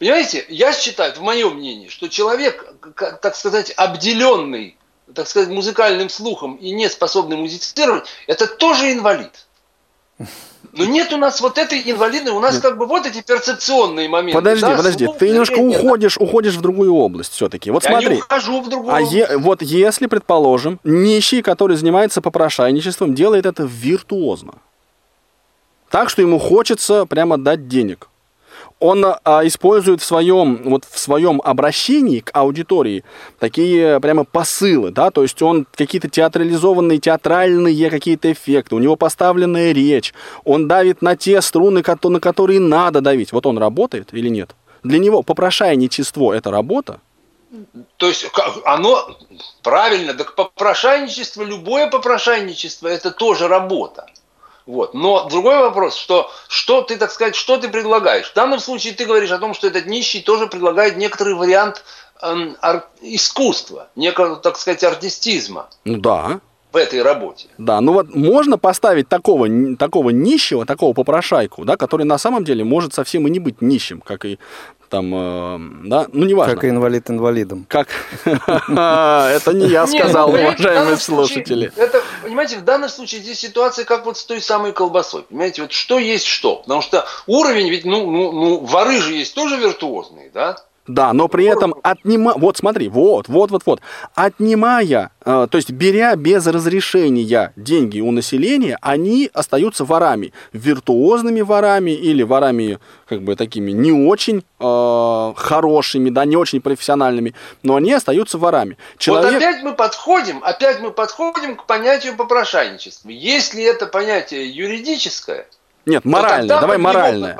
Понимаете, 0.00 0.44
я 0.48 0.72
считаю, 0.72 1.14
в 1.14 1.20
моем 1.20 1.58
мнении, 1.58 1.86
что 1.86 2.08
человек, 2.08 2.74
так 2.96 3.36
сказать, 3.36 3.72
обделенный 3.76 4.76
так 5.14 5.28
сказать, 5.28 5.48
музыкальным 5.48 6.08
слухом 6.08 6.56
и 6.56 6.70
не 6.72 6.88
способный 6.88 7.36
музицировать, 7.36 8.04
это 8.26 8.46
тоже 8.46 8.92
инвалид. 8.92 9.46
Но 10.72 10.84
нет 10.86 11.12
у 11.12 11.18
нас 11.18 11.40
вот 11.40 11.58
этой 11.58 11.82
инвалидной, 11.84 12.32
у 12.32 12.40
нас 12.40 12.54
нет. 12.54 12.62
как 12.62 12.78
бы 12.78 12.86
вот 12.86 13.04
эти 13.04 13.20
перцепционные 13.20 14.08
моменты. 14.08 14.38
Подожди, 14.38 14.62
да, 14.62 14.76
подожди, 14.76 15.08
ты 15.18 15.28
немножко 15.28 15.58
уходишь, 15.58 16.16
уходишь 16.16 16.54
в 16.54 16.62
другую 16.62 16.94
область 16.94 17.32
все-таки. 17.32 17.70
Вот 17.70 17.84
Я 17.84 17.90
смотри. 17.90 18.16
Не 18.16 18.22
ухожу 18.22 18.62
в 18.62 18.68
другую 18.70 18.94
а 18.94 19.00
е, 19.00 19.36
вот 19.36 19.60
если, 19.60 20.06
предположим, 20.06 20.80
нищий, 20.82 21.42
который 21.42 21.76
занимается 21.76 22.22
попрошайничеством, 22.22 23.14
делает 23.14 23.44
это 23.44 23.64
виртуозно, 23.64 24.54
так 25.90 26.08
что 26.08 26.22
ему 26.22 26.38
хочется 26.38 27.04
прямо 27.04 27.36
дать 27.36 27.68
денег, 27.68 28.08
он 28.82 29.04
а, 29.04 29.46
использует 29.46 30.00
в 30.00 30.04
своем, 30.04 30.62
вот 30.64 30.84
в 30.84 30.98
своем 30.98 31.40
обращении 31.44 32.18
к 32.18 32.30
аудитории 32.34 33.04
такие 33.38 34.00
прямо 34.00 34.24
посылы, 34.24 34.90
да, 34.90 35.10
то 35.10 35.22
есть 35.22 35.40
он 35.40 35.66
какие-то 35.72 36.08
театрализованные, 36.08 36.98
театральные 36.98 37.90
какие-то 37.90 38.32
эффекты, 38.32 38.74
у 38.74 38.80
него 38.80 38.96
поставленная 38.96 39.72
речь, 39.72 40.12
он 40.44 40.66
давит 40.66 41.00
на 41.00 41.16
те 41.16 41.40
струны, 41.40 41.82
на 42.02 42.20
которые 42.20 42.58
надо 42.58 43.00
давить. 43.00 43.32
Вот 43.32 43.46
он 43.46 43.56
работает 43.58 44.08
или 44.12 44.28
нет? 44.28 44.56
Для 44.82 44.98
него 44.98 45.22
попрошайничество– 45.22 46.32
это 46.34 46.50
работа? 46.50 47.00
То 47.98 48.08
есть 48.08 48.26
оно 48.64 49.16
правильно, 49.62 50.14
так 50.14 50.34
попрошайничество, 50.34 51.42
любое 51.42 51.88
попрошайничество– 51.88 52.88
это 52.88 53.10
тоже 53.10 53.46
работа. 53.46 54.06
Вот. 54.66 54.94
Но 54.94 55.28
другой 55.28 55.58
вопрос, 55.58 55.96
что, 55.96 56.30
что 56.48 56.82
ты, 56.82 56.96
так 56.96 57.10
сказать, 57.10 57.34
что 57.34 57.56
ты 57.56 57.68
предлагаешь? 57.68 58.30
В 58.30 58.34
данном 58.34 58.60
случае 58.60 58.94
ты 58.94 59.04
говоришь 59.04 59.30
о 59.32 59.38
том, 59.38 59.54
что 59.54 59.66
этот 59.66 59.86
нищий 59.86 60.20
тоже 60.20 60.46
предлагает 60.46 60.96
некоторый 60.96 61.34
вариант 61.34 61.84
эм, 62.22 62.56
ар- 62.60 62.86
искусства, 63.00 63.88
некого, 63.96 64.36
так 64.36 64.56
сказать, 64.56 64.84
артистизма. 64.84 65.68
Ну 65.84 65.98
да. 65.98 66.40
В 66.70 66.76
этой 66.76 67.02
работе. 67.02 67.48
Да, 67.58 67.82
ну 67.82 67.92
вот 67.92 68.14
можно 68.14 68.56
поставить 68.56 69.06
такого, 69.06 69.46
такого 69.76 70.08
нищего, 70.08 70.64
такого 70.64 70.94
попрошайку, 70.94 71.66
да, 71.66 71.76
который 71.76 72.06
на 72.06 72.16
самом 72.16 72.44
деле 72.44 72.64
может 72.64 72.94
совсем 72.94 73.26
и 73.26 73.30
не 73.30 73.40
быть 73.40 73.60
нищим, 73.60 74.00
как 74.00 74.24
и 74.24 74.38
там, 74.92 75.14
э, 75.14 75.88
да, 75.88 76.06
ну 76.12 76.26
неважно. 76.26 76.54
Как 76.54 76.66
инвалид 76.66 77.08
инвалидом. 77.08 77.64
Как? 77.66 77.88
Это 78.26 79.52
не 79.54 79.66
я 79.68 79.86
сказал, 79.86 80.28
уважаемые 80.28 80.98
слушатели. 80.98 81.72
Это, 81.76 82.02
понимаете, 82.22 82.58
в 82.58 82.64
данном 82.64 82.90
случае 82.90 83.22
здесь 83.22 83.38
ситуация 83.38 83.86
как 83.86 84.04
вот 84.04 84.18
с 84.18 84.24
той 84.26 84.42
самой 84.42 84.72
колбасой. 84.72 85.22
Понимаете, 85.22 85.62
вот 85.62 85.72
что 85.72 85.98
есть 85.98 86.26
что. 86.26 86.56
Потому 86.56 86.82
что 86.82 87.06
уровень, 87.26 87.70
ведь, 87.70 87.86
ну, 87.86 88.10
ну, 88.10 88.32
ну 88.32 88.58
воры 88.58 89.00
же 89.00 89.14
есть 89.14 89.34
тоже 89.34 89.56
виртуозные, 89.56 90.30
да? 90.34 90.58
Да, 90.88 91.12
но 91.12 91.28
при 91.28 91.44
этом 91.44 91.74
отнима... 91.84 92.34
Вот 92.36 92.56
смотри, 92.56 92.88
вот, 92.88 93.28
вот, 93.28 93.52
вот, 93.52 93.62
вот. 93.66 93.80
Отнимая, 94.16 95.10
э, 95.24 95.46
то 95.48 95.56
есть 95.56 95.70
беря 95.70 96.16
без 96.16 96.44
разрешения 96.46 97.52
деньги 97.54 98.00
у 98.00 98.10
населения, 98.10 98.78
они 98.82 99.30
остаются 99.32 99.84
ворами. 99.84 100.32
Виртуозными 100.52 101.40
ворами 101.40 101.92
или 101.92 102.24
ворами, 102.24 102.80
как 103.08 103.22
бы, 103.22 103.36
такими 103.36 103.70
не 103.70 103.92
очень 103.92 104.44
э, 104.58 105.32
хорошими, 105.36 106.10
да, 106.10 106.24
не 106.24 106.36
очень 106.36 106.60
профессиональными, 106.60 107.34
но 107.62 107.76
они 107.76 107.92
остаются 107.92 108.38
ворами. 108.38 108.76
Человек... 108.98 109.34
Вот 109.34 109.36
опять 109.36 109.62
мы 109.62 109.74
подходим, 109.74 110.42
опять 110.42 110.80
мы 110.80 110.90
подходим 110.90 111.56
к 111.56 111.66
понятию 111.66 112.16
попрошайничества. 112.16 113.08
Если 113.08 113.62
это 113.62 113.86
понятие 113.86 114.50
юридическое... 114.50 115.46
Нет, 115.86 116.04
моральное, 116.04 116.60
давай 116.60 116.78
моральное. 116.78 117.36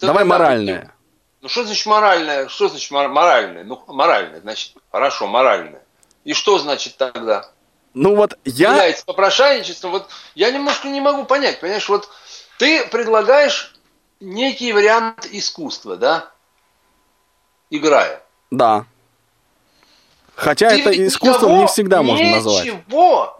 Давай 0.00 0.24
моральное. 0.24 0.92
Ну 1.46 1.50
что 1.50 1.62
значит 1.62 1.86
моральное? 1.86 2.48
Что 2.48 2.66
значит 2.66 2.90
моральное? 2.90 3.62
Ну, 3.62 3.80
моральное, 3.86 4.40
значит, 4.40 4.72
хорошо, 4.90 5.28
моральное. 5.28 5.80
И 6.24 6.32
что 6.32 6.58
значит 6.58 6.96
тогда? 6.96 7.48
Ну 7.94 8.16
вот 8.16 8.36
я... 8.44 8.70
Является 8.70 9.04
попрошайничеством. 9.04 9.92
Вот 9.92 10.08
я 10.34 10.50
немножко 10.50 10.88
не 10.88 11.00
могу 11.00 11.24
понять, 11.24 11.60
понимаешь, 11.60 11.88
вот 11.88 12.08
ты 12.58 12.84
предлагаешь 12.88 13.76
некий 14.18 14.72
вариант 14.72 15.24
искусства, 15.30 15.96
да? 15.96 16.32
Играя. 17.70 18.20
Да. 18.50 18.84
Хотя 20.34 20.70
ты 20.70 20.80
это 20.80 21.06
искусством 21.06 21.60
не 21.60 21.66
всегда 21.68 22.02
можно 22.02 22.28
назвать. 22.28 22.64
Ничего, 22.64 23.38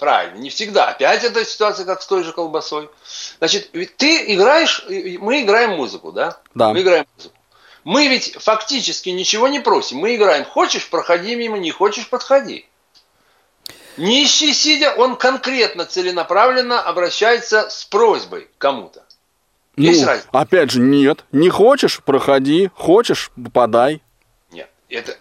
правильно, 0.00 0.38
не 0.38 0.50
всегда. 0.50 0.88
Опять 0.88 1.22
эта 1.22 1.44
ситуация, 1.44 1.86
как 1.86 2.02
с 2.02 2.06
той 2.08 2.24
же 2.24 2.32
колбасой. 2.32 2.90
Значит, 3.38 3.70
ведь 3.72 3.96
ты 3.96 4.34
играешь, 4.34 4.84
мы 4.88 5.42
играем 5.42 5.76
музыку, 5.76 6.10
да? 6.10 6.40
Да. 6.52 6.72
Мы 6.72 6.82
играем 6.82 7.06
музыку. 7.16 7.35
Мы 7.86 8.08
ведь 8.08 8.34
фактически 8.34 9.10
ничего 9.10 9.46
не 9.46 9.60
просим. 9.60 9.98
Мы 9.98 10.16
играем, 10.16 10.44
хочешь, 10.44 10.90
проходи 10.90 11.36
мимо, 11.36 11.56
не 11.56 11.70
хочешь, 11.70 12.08
подходи. 12.08 12.66
Нищий 13.96 14.52
сидя, 14.54 14.92
он 14.96 15.14
конкретно, 15.14 15.84
целенаправленно 15.84 16.80
обращается 16.80 17.70
с 17.70 17.84
просьбой 17.84 18.48
кому-то. 18.58 19.04
Ну, 19.76 19.84
Есть 19.84 20.04
разница? 20.04 20.28
Опять 20.32 20.72
же, 20.72 20.80
нет. 20.80 21.24
Не 21.30 21.48
хочешь, 21.48 22.02
проходи. 22.02 22.70
Хочешь, 22.74 23.30
подай. 23.54 24.02
Нет, 24.50 24.68
это 24.88 25.16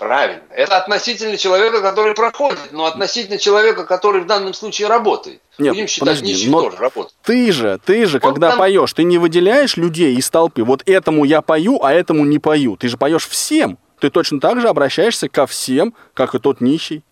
правильно. 0.00 0.42
Это 0.50 0.78
относительно 0.78 1.36
человека, 1.36 1.82
который 1.82 2.14
проходит, 2.14 2.72
но 2.72 2.86
относительно 2.86 3.38
человека, 3.38 3.84
который 3.84 4.22
в 4.22 4.26
данном 4.26 4.54
случае 4.54 4.88
работает. 4.88 5.40
Нет, 5.58 5.74
Будем 5.74 5.86
считать, 5.86 6.00
подожди, 6.00 6.32
нищих 6.32 6.50
но 6.50 6.62
тоже 6.62 6.76
работает. 6.78 7.14
Ты 7.22 7.52
же, 7.52 7.78
ты 7.84 8.06
же, 8.06 8.18
Он 8.22 8.32
когда 8.32 8.50
там... 8.50 8.58
поешь, 8.58 8.92
ты 8.94 9.04
не 9.04 9.18
выделяешь 9.18 9.76
людей 9.76 10.16
из 10.16 10.28
толпы. 10.30 10.64
Вот 10.64 10.82
этому 10.86 11.24
я 11.24 11.42
пою, 11.42 11.84
а 11.84 11.92
этому 11.92 12.24
не 12.24 12.38
пою. 12.38 12.76
Ты 12.76 12.88
же 12.88 12.96
поешь 12.96 13.28
всем. 13.28 13.78
Ты 14.00 14.08
точно 14.08 14.40
так 14.40 14.60
же 14.60 14.68
обращаешься 14.68 15.28
ко 15.28 15.46
всем, 15.46 15.94
как 16.14 16.34
и 16.34 16.38
тот 16.38 16.62
нищий. 16.62 17.04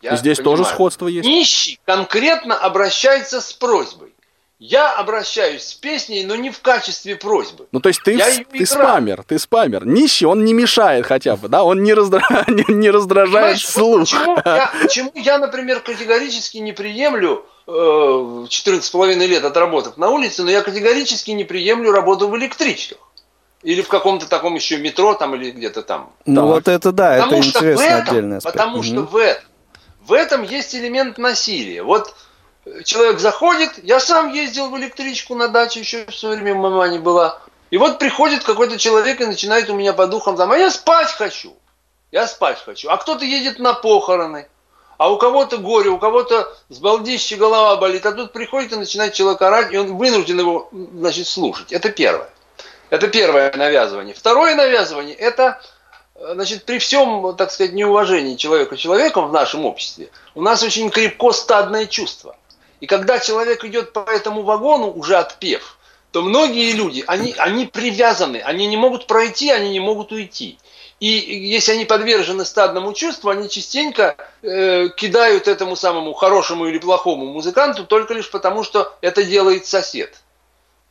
Я 0.00 0.16
Здесь 0.16 0.38
понимаю. 0.38 0.58
тоже 0.58 0.70
сходство 0.70 1.08
есть. 1.08 1.26
Нищий 1.26 1.80
конкретно 1.84 2.54
обращается 2.54 3.40
с 3.40 3.52
просьбой. 3.52 4.14
Я 4.60 4.92
обращаюсь 4.92 5.62
с 5.62 5.72
песней, 5.72 6.22
но 6.26 6.36
не 6.36 6.50
в 6.50 6.60
качестве 6.60 7.16
просьбы. 7.16 7.66
Ну, 7.72 7.80
то 7.80 7.88
есть 7.88 8.02
ты, 8.02 8.12
я 8.12 8.26
ты 8.44 8.66
спамер, 8.66 9.24
ты 9.26 9.38
спамер. 9.38 9.86
Нищий, 9.86 10.26
он 10.26 10.44
не 10.44 10.52
мешает 10.52 11.06
хотя 11.06 11.36
бы, 11.36 11.48
да? 11.48 11.64
Он 11.64 11.82
не, 11.82 11.94
раздра... 11.94 12.20
не, 12.46 12.66
не 12.68 12.90
раздражает 12.90 13.32
Понимаешь, 13.32 13.66
слух. 13.66 14.00
Почему 14.00 14.36
я, 14.44 14.70
почему 14.82 15.12
я, 15.14 15.38
например, 15.38 15.80
категорически 15.80 16.58
не 16.58 16.72
приемлю 16.72 17.46
э, 17.66 17.70
14,5 17.70 19.26
лет 19.26 19.44
отработав 19.44 19.96
на 19.96 20.10
улице, 20.10 20.42
но 20.42 20.50
я 20.50 20.60
категорически 20.60 21.30
не 21.30 21.44
приемлю 21.44 21.90
работу 21.90 22.28
в 22.28 22.36
электричках. 22.36 22.98
Или 23.62 23.80
в 23.80 23.88
каком-то 23.88 24.28
таком 24.28 24.56
еще 24.56 24.76
метро 24.76 25.14
там 25.14 25.34
или 25.36 25.52
где-то 25.52 25.80
там. 25.80 26.12
Ну 26.26 26.42
так. 26.42 26.44
вот 26.44 26.68
это 26.68 26.92
да, 26.92 27.16
потому 27.16 27.38
это 27.38 27.48
интересно 27.48 27.96
отдельно. 27.96 28.40
Потому 28.42 28.76
угу. 28.76 28.82
что 28.82 29.00
в 29.04 29.16
этом, 29.16 29.44
в 30.02 30.12
этом 30.12 30.42
есть 30.42 30.74
элемент 30.74 31.16
насилия. 31.16 31.82
Вот 31.82 32.14
человек 32.84 33.18
заходит, 33.18 33.82
я 33.82 34.00
сам 34.00 34.32
ездил 34.32 34.70
в 34.70 34.78
электричку 34.78 35.34
на 35.34 35.48
даче, 35.48 35.80
еще 35.80 36.06
в 36.06 36.14
свое 36.14 36.36
время 36.36 36.60
мама 36.60 36.88
не 36.88 36.98
была. 36.98 37.40
И 37.70 37.78
вот 37.78 37.98
приходит 37.98 38.44
какой-то 38.44 38.78
человек 38.78 39.20
и 39.20 39.26
начинает 39.26 39.70
у 39.70 39.74
меня 39.74 39.92
по 39.92 40.06
духам 40.06 40.36
там, 40.36 40.52
а 40.52 40.58
я 40.58 40.70
спать 40.70 41.08
хочу. 41.08 41.56
Я 42.10 42.26
спать 42.26 42.58
хочу. 42.64 42.88
А 42.90 42.96
кто-то 42.96 43.24
едет 43.24 43.58
на 43.58 43.72
похороны. 43.74 44.48
А 44.98 45.10
у 45.10 45.16
кого-то 45.16 45.58
горе, 45.58 45.88
у 45.88 45.98
кого-то 45.98 46.52
с 46.68 46.78
балдища 46.78 47.36
голова 47.36 47.76
болит. 47.76 48.04
А 48.04 48.12
тут 48.12 48.32
приходит 48.32 48.72
и 48.72 48.76
начинает 48.76 49.14
человек 49.14 49.40
орать, 49.40 49.72
и 49.72 49.78
он 49.78 49.96
вынужден 49.96 50.38
его, 50.38 50.68
значит, 50.72 51.26
слушать. 51.26 51.72
Это 51.72 51.88
первое. 51.90 52.28
Это 52.90 53.08
первое 53.08 53.52
навязывание. 53.56 54.14
Второе 54.14 54.56
навязывание– 54.56 55.14
это 55.16 55.60
значит, 56.20 56.64
при 56.64 56.78
всем, 56.78 57.34
так 57.36 57.50
сказать, 57.50 57.72
неуважении 57.72 58.36
человека 58.36 58.76
человеком 58.76 59.28
в 59.28 59.32
нашем 59.32 59.64
обществе, 59.64 60.10
у 60.34 60.42
нас 60.42 60.62
очень 60.62 60.90
крепко 60.90 61.32
стадное 61.32 61.86
чувство. 61.86 62.36
И 62.80 62.86
когда 62.86 63.18
человек 63.18 63.64
идет 63.64 63.92
по 63.92 64.00
этому 64.00 64.42
вагону, 64.42 64.90
уже 64.90 65.16
отпев, 65.16 65.76
то 66.12 66.22
многие 66.22 66.72
люди, 66.72 67.04
они, 67.06 67.34
они 67.38 67.66
привязаны, 67.66 68.38
они 68.38 68.66
не 68.66 68.76
могут 68.76 69.06
пройти, 69.06 69.50
они 69.50 69.70
не 69.70 69.80
могут 69.80 70.12
уйти. 70.12 70.58
И 70.98 71.06
если 71.06 71.72
они 71.72 71.86
подвержены 71.86 72.44
стадному 72.44 72.92
чувству, 72.92 73.30
они 73.30 73.48
частенько 73.48 74.16
э, 74.42 74.88
кидают 74.96 75.48
этому 75.48 75.74
самому 75.76 76.12
хорошему 76.12 76.66
или 76.66 76.78
плохому 76.78 77.26
музыканту 77.26 77.86
только 77.86 78.12
лишь 78.12 78.30
потому, 78.30 78.64
что 78.64 78.94
это 79.00 79.22
делает 79.22 79.66
сосед. 79.66 80.14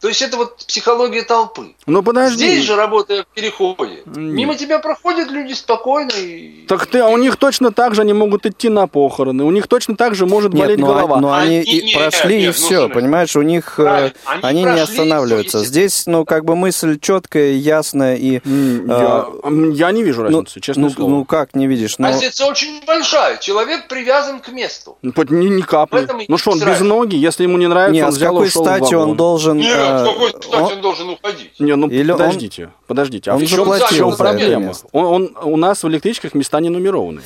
То 0.01 0.07
есть 0.07 0.21
это 0.21 0.37
вот 0.37 0.57
психология 0.57 1.23
толпы. 1.23 1.75
Ну 1.85 2.01
подожди. 2.01 2.37
Здесь 2.37 2.63
же 2.63 2.77
работая 2.77 3.23
в 3.23 3.27
переходе. 3.27 4.01
Нет. 4.05 4.15
Мимо 4.15 4.55
тебя 4.55 4.79
проходят 4.79 5.29
люди 5.29 5.51
спокойно. 5.51 6.11
И... 6.15 6.65
Так 6.67 6.85
ты, 6.85 6.99
а 6.99 7.07
у 7.07 7.17
них 7.17 7.35
точно 7.35 7.73
так 7.73 7.95
же 7.95 8.01
они 8.01 8.13
могут 8.13 8.45
идти 8.45 8.69
на 8.69 8.87
похороны. 8.87 9.43
У 9.43 9.51
них 9.51 9.67
точно 9.67 9.97
так 9.97 10.15
же 10.15 10.25
может 10.25 10.53
нет, 10.53 10.63
болеть 10.63 10.79
но, 10.79 10.87
голова. 10.87 11.19
Но 11.19 11.33
они, 11.33 11.57
они 11.57 11.63
и 11.63 11.95
прошли 11.95 12.37
нет, 12.37 12.49
и 12.49 12.51
все, 12.53 12.87
ну, 12.87 12.93
понимаешь, 12.93 13.35
у 13.35 13.41
них 13.41 13.77
э, 13.77 14.11
они, 14.23 14.41
они 14.43 14.63
не 14.63 14.79
останавливаются. 14.79 15.65
Здесь, 15.65 16.05
ну, 16.05 16.23
как 16.23 16.45
бы 16.45 16.55
мысль 16.55 16.97
четкая, 16.97 17.51
ясная 17.51 18.15
и. 18.15 18.39
Я, 18.45 19.27
э, 19.43 19.71
я 19.73 19.91
не 19.91 20.03
вижу 20.03 20.23
разницы, 20.23 20.53
ну, 20.55 20.61
честно 20.61 20.83
ну, 20.83 20.89
слово. 20.91 21.09
Ну 21.09 21.25
как 21.25 21.55
не 21.55 21.67
видишь? 21.67 21.97
Но... 21.97 22.07
Разница 22.07 22.45
очень 22.45 22.81
большая. 22.85 23.37
Человек 23.37 23.89
привязан 23.89 24.39
к 24.39 24.47
месту. 24.47 24.97
Ну, 25.01 25.11
ни, 25.29 25.47
ни 25.47 25.61
капли. 25.61 26.07
Ну 26.29 26.37
что, 26.37 26.51
он 26.51 26.59
без 26.59 26.79
ноги, 26.79 27.17
если 27.17 27.43
ему 27.43 27.57
не 27.57 27.67
нравится, 27.67 27.93
нет, 27.93 28.05
он 28.05 28.11
взял 28.13 28.33
с 28.33 28.37
какой 28.37 28.49
стати 28.49 28.93
он 28.93 29.17
должен. 29.17 29.57
Нет, 29.57 29.88
какой 29.89 30.29
стати 30.29 30.73
он 30.73 30.81
должен 30.81 31.09
уходить. 31.09 31.59
Не, 31.59 31.75
ну 31.75 31.87
Или 31.87 32.11
подождите, 32.11 32.63
он... 32.63 32.71
подождите. 32.87 33.31
А 33.31 33.35
он 33.35 33.41
в 33.41 33.47
чем, 33.47 33.69
в 33.69 33.89
чем 33.89 34.15
проблема? 34.15 34.73
Он, 34.91 35.05
он, 35.05 35.37
у 35.53 35.57
нас 35.57 35.83
в 35.83 35.87
электричках 35.87 36.33
места 36.33 36.59
не 36.59 36.69
нумерованы. 36.69 37.21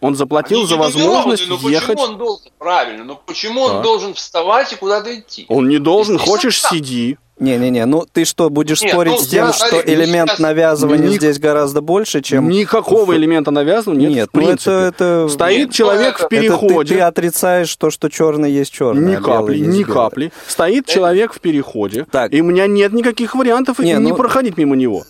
Он 0.00 0.14
заплатил 0.14 0.60
Они 0.60 0.66
за 0.66 0.76
возможность 0.76 1.48
но 1.48 1.56
ехать. 1.68 1.88
Почему 1.88 2.02
он 2.02 2.18
должен, 2.18 2.50
правильно, 2.58 3.04
но 3.04 3.20
почему 3.26 3.66
так. 3.66 3.76
он 3.76 3.82
должен 3.82 4.14
вставать 4.14 4.72
и 4.72 4.76
куда-то 4.76 5.18
идти? 5.18 5.44
Он 5.48 5.68
не 5.68 5.78
должен, 5.78 6.14
Если 6.14 6.26
хочешь, 6.26 6.62
сиди. 6.62 7.18
Не-не-не, 7.38 7.86
ну 7.86 8.04
ты 8.10 8.26
что, 8.26 8.50
будешь 8.50 8.82
Нет, 8.82 8.92
спорить 8.92 9.12
ну, 9.14 9.18
с 9.18 9.26
тем, 9.26 9.46
я, 9.46 9.52
что 9.54 9.76
я, 9.76 9.94
элемент 9.94 10.28
сейчас... 10.28 10.40
навязывания 10.40 11.08
Ник... 11.08 11.20
здесь 11.20 11.38
гораздо 11.38 11.80
больше, 11.80 12.20
чем... 12.20 12.50
Никакого 12.50 13.16
элемента 13.16 13.50
навязывания 13.50 14.08
нет, 14.08 14.16
нет 14.16 14.28
в 14.28 14.32
принципе. 14.32 14.70
Ну 14.70 14.76
это, 14.76 15.04
это... 15.04 15.28
Стоит 15.30 15.68
нет, 15.68 15.72
человек 15.72 16.16
это, 16.16 16.26
в 16.26 16.28
переходе. 16.28 16.74
Это 16.76 16.84
ты, 16.84 16.94
ты 16.96 17.00
отрицаешь 17.00 17.74
то, 17.76 17.90
что 17.90 18.10
черный 18.10 18.52
есть 18.52 18.70
черный. 18.70 19.12
Ни 19.12 19.14
а 19.14 19.22
капли, 19.22 19.58
ни 19.58 19.82
капли. 19.84 20.32
Стоит 20.46 20.84
это... 20.84 20.92
человек 20.92 21.32
в 21.32 21.40
переходе, 21.40 22.06
так. 22.10 22.30
и 22.30 22.42
у 22.42 22.44
меня 22.44 22.66
нет 22.66 22.92
никаких 22.92 23.34
вариантов 23.34 23.78
не, 23.78 23.94
не 23.94 23.98
ну... 24.10 24.16
проходить 24.16 24.58
мимо 24.58 24.76
него. 24.76 25.04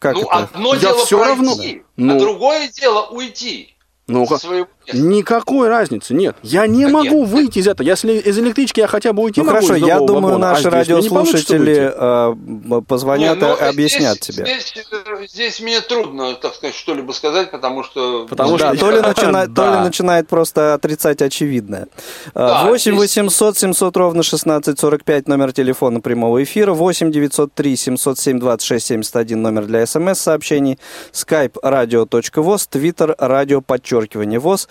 Как 0.00 0.14
ну, 0.14 0.22
это? 0.22 0.30
одно 0.30 0.74
я 0.74 0.80
дело 0.80 1.04
все 1.04 1.18
пройти, 1.18 1.30
равно... 1.30 1.52
а 1.52 1.84
ну... 1.96 2.18
другое 2.18 2.70
дело 2.72 3.06
уйти. 3.10 3.71
Ну, 4.12 4.26
своего 4.26 4.68
никакой 4.92 5.68
разницы 5.68 6.14
нет. 6.14 6.36
Я 6.42 6.66
не 6.66 6.84
Конечно. 6.84 6.98
могу 6.98 7.24
выйти 7.24 7.58
из 7.58 7.68
этого. 7.68 7.86
Если 7.86 8.14
из 8.14 8.38
электрички 8.38 8.80
я 8.80 8.86
хотя 8.86 9.12
бы 9.12 9.22
уйти 9.22 9.40
ну, 9.40 9.46
могу 9.46 9.66
хорошо, 9.66 9.74
я 9.74 9.98
думаю, 9.98 10.34
вагона, 10.34 10.52
наши 10.52 10.68
а 10.68 10.70
радиослушатели 10.70 11.92
э, 11.94 12.82
позвонят 12.86 13.40
нет, 13.40 13.60
и 13.60 13.64
объяснят 13.64 14.16
здесь, 14.16 14.36
тебе. 14.36 14.44
Здесь, 14.44 14.74
э, 14.90 15.26
здесь 15.28 15.60
мне 15.60 15.80
трудно, 15.80 16.34
так 16.34 16.54
сказать, 16.54 16.74
что-либо 16.74 17.12
сказать, 17.12 17.50
потому 17.50 17.84
что... 17.84 18.26
Потому 18.28 18.58
что 18.58 18.76
то, 18.76 18.90
ли 18.90 19.00
начинает, 19.00 19.54
то 19.54 19.74
ли 19.74 19.80
начинает 19.80 20.28
просто 20.28 20.74
отрицать 20.74 21.22
очевидное. 21.22 21.88
Да, 22.34 22.64
8 22.66 22.96
800 22.96 23.58
700 23.58 23.96
ровно 23.96 24.20
1645 24.20 25.28
номер 25.28 25.52
телефона 25.52 26.00
прямого 26.00 26.42
эфира, 26.42 26.72
8 26.72 27.12
903 27.12 27.76
707 27.76 28.38
26 28.38 28.86
71 28.86 29.42
номер 29.42 29.66
для 29.66 29.86
смс-сообщений, 29.86 30.78
skype 31.12 31.54
radio.voz, 31.62 32.68
twitter 32.70 33.14
радио 33.18 33.60
подчеркивание 33.60 34.38
ВОЗ. 34.38 34.68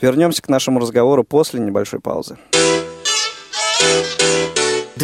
Вернемся 0.00 0.42
к 0.42 0.48
нашему 0.48 0.80
разговору 0.80 1.24
после 1.24 1.60
небольшой 1.60 2.00
паузы. 2.00 2.36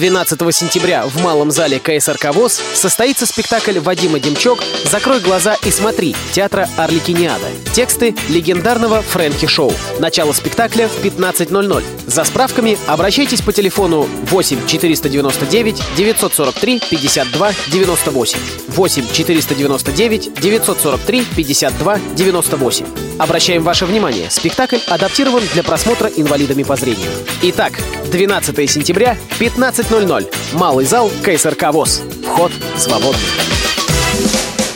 12 0.03 0.53
сентября 0.53 1.07
в 1.07 1.23
Малом 1.23 1.53
зале 1.53 1.79
КСРК 1.79 2.35
ВОЗ 2.35 2.61
состоится 2.75 3.25
спектакль 3.25 3.79
Вадима 3.79 4.19
Демчок 4.19 4.59
«Закрой 4.91 5.21
глаза 5.21 5.57
и 5.65 5.71
смотри» 5.71 6.17
театра 6.33 6.69
Орликиниада. 6.77 7.47
Тексты 7.73 8.13
легендарного 8.29 9.03
Фрэнки 9.03 9.47
Шоу. 9.47 9.73
Начало 10.01 10.33
спектакля 10.33 10.89
в 10.89 11.05
15.00. 11.05 11.85
За 12.09 12.25
справками 12.25 12.77
обращайтесь 12.89 13.43
по 13.43 13.53
телефону 13.53 14.09
8 14.25 14.67
499 14.67 15.81
943 15.97 16.81
52 16.91 17.53
98. 17.69 18.39
8 18.67 19.05
499 19.13 20.35
943 20.35 21.25
52 21.37 21.99
98. 22.17 22.87
Обращаем 23.19 23.63
ваше 23.63 23.87
внимание, 23.87 24.29
спектакль 24.31 24.79
адаптирован 24.89 25.43
для 25.53 25.63
просмотра 25.63 26.09
инвалидами 26.09 26.65
по 26.65 26.75
зрению. 26.75 27.11
Итак, 27.43 27.75
12 28.11 28.69
сентября, 28.69 29.17
15.00. 29.93 30.35
Малый 30.55 30.87
зал 30.87 31.11
КСРК 31.23 31.71
ВОЗ. 31.71 32.03
Вход 32.25 32.51
свободный. 32.77 33.21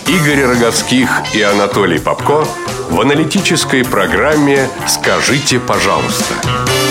Игорь 0.07 0.45
Роговских 0.45 1.09
и 1.35 1.41
Анатолий 1.41 1.99
Попко 1.99 2.45
в 2.91 3.01
аналитической 3.01 3.83
программе 3.83 4.69
«Скажите, 4.87 5.59
пожалуйста». 5.59 6.35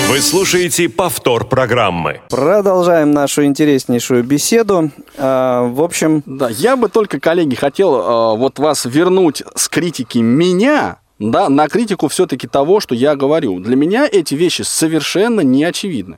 Вы 0.10 0.22
слушаете 0.22 0.90
повтор 0.90 1.46
программы. 1.46 2.22
Продолжаем 2.30 3.12
нашу 3.12 3.46
интереснейшую 3.46 4.24
беседу. 4.24 4.90
А, 5.18 5.68
в 5.68 5.84
общем... 5.84 6.24
Да, 6.26 6.50
я 6.50 6.76
бы 6.78 6.90
только, 6.90 7.20
коллеги, 7.20 7.54
хотел 7.54 7.94
а, 7.94 8.34
вот 8.36 8.58
вас 8.58 8.86
вернуть 8.86 9.44
с 9.54 9.70
критики 9.70 10.18
меня 10.18 10.98
да, 11.20 11.48
на 11.48 11.68
критику 11.68 12.08
все-таки 12.08 12.48
того, 12.48 12.80
что 12.80 12.96
я 12.96 13.16
говорю. 13.16 13.60
Для 13.60 13.76
меня 13.76 14.08
эти 14.12 14.34
вещи 14.34 14.64
совершенно 14.64 15.42
не 15.42 15.64
очевидны. 15.64 16.18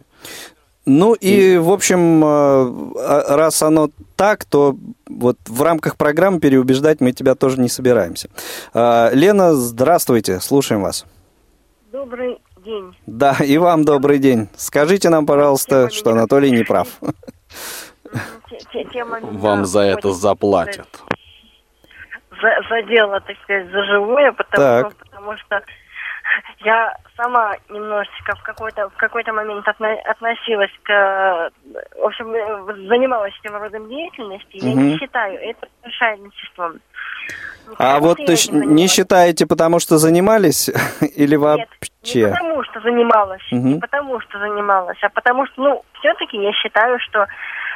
Ну 0.90 1.16
и, 1.16 1.58
в 1.58 1.70
общем, 1.70 2.24
а, 2.26 3.36
раз 3.36 3.62
оно 3.62 3.90
так, 4.16 4.46
то 4.46 4.74
вот 5.10 5.38
в 5.46 5.62
рамках 5.62 5.98
программы 5.98 6.40
переубеждать 6.40 7.02
мы 7.02 7.12
тебя 7.12 7.36
тоже 7.36 7.60
не 7.60 7.68
собираемся. 7.68 8.30
Лена, 8.74 9.54
здравствуйте, 9.54 10.40
слушаем 10.40 10.82
вас. 10.82 11.06
Добрый 11.92 12.40
день. 12.64 12.96
Да, 13.06 13.36
и 13.44 13.58
вам 13.58 13.84
добрый 13.84 14.18
день. 14.18 14.48
Скажите 14.56 15.10
нам, 15.10 15.26
пожалуйста, 15.26 15.90
что 15.90 16.12
Анатолий 16.12 16.52
не 16.52 16.64
прав. 16.64 16.88
Вам 19.24 19.66
за 19.66 19.82
это 19.82 20.14
заплатят. 20.14 20.88
За, 22.42 22.50
за 22.70 22.84
дело, 22.84 23.20
так 23.20 23.36
сказать, 23.44 23.70
за 23.72 23.84
живое, 23.84 24.32
потому, 24.32 24.92
потому 24.92 25.38
что 25.38 25.62
я 26.60 26.96
сама 27.16 27.56
немножечко 27.70 28.36
в 28.36 28.44
какой-то 28.44 28.90
в 28.90 28.98
какой-то 28.98 29.34
момент 29.34 29.68
отно, 29.68 29.94
относилась 30.06 30.72
к, 30.84 31.52
в 31.96 32.04
общем, 32.04 32.34
занималась 32.88 33.34
этим 33.44 33.56
родом 33.56 33.88
деятельности. 33.90 34.58
Угу. 34.58 34.68
Я 34.68 34.74
не 34.74 34.98
считаю 34.98 35.40
это 35.40 35.68
мошенничеством. 35.84 36.80
А 37.78 38.00
вот 38.00 38.18
ты 38.18 38.36
не, 38.52 38.66
не 38.66 38.88
считаете, 38.88 39.46
потому 39.46 39.80
что 39.80 39.98
занимались 39.98 40.70
или 41.16 41.36
вообще? 41.36 41.68
Нет, 42.06 42.16
не 42.16 42.32
потому 42.32 42.64
что 42.64 42.80
занималась, 42.82 43.52
угу. 43.52 43.68
не 43.68 43.80
потому 43.80 44.20
что 44.22 44.40
занималась, 44.40 44.98
а 45.02 45.10
потому 45.10 45.46
что, 45.48 45.62
ну, 45.62 45.86
все-таки 46.00 46.38
я 46.38 46.54
считаю, 46.54 46.98
что 47.00 47.28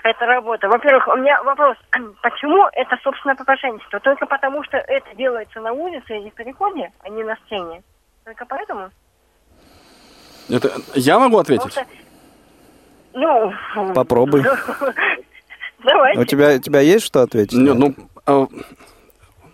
это 0.04 0.26
работа. 0.26 0.68
Во-первых, 0.68 1.08
у 1.08 1.18
меня 1.18 1.42
вопрос, 1.44 1.78
почему 2.22 2.68
это, 2.74 2.98
собственно, 3.04 3.36
попрошайничество? 3.36 4.00
Только 4.00 4.26
потому, 4.26 4.64
что 4.64 4.78
это 4.78 5.16
делается 5.16 5.60
на 5.60 5.74
улице 5.74 6.18
или 6.18 6.30
в 6.30 6.34
переходе, 6.34 6.92
а 7.04 7.10
не 7.10 7.24
на 7.24 7.36
сцене? 7.46 7.84
Только 8.24 8.46
поэтому? 8.46 8.92
Это 10.50 10.74
я 10.96 11.20
могу 11.20 11.38
ответить? 11.38 11.72
Что, 11.72 11.86
ну... 13.14 13.54
Попробуй. 13.94 14.44
Давайте. 15.84 16.22
У 16.22 16.26
тебя, 16.26 16.56
у 16.56 16.60
тебя 16.60 16.80
есть 16.82 17.06
что 17.06 17.22
ответить? 17.22 17.58
Не, 17.58 17.74
ну, 17.74 17.96
а, 18.26 18.48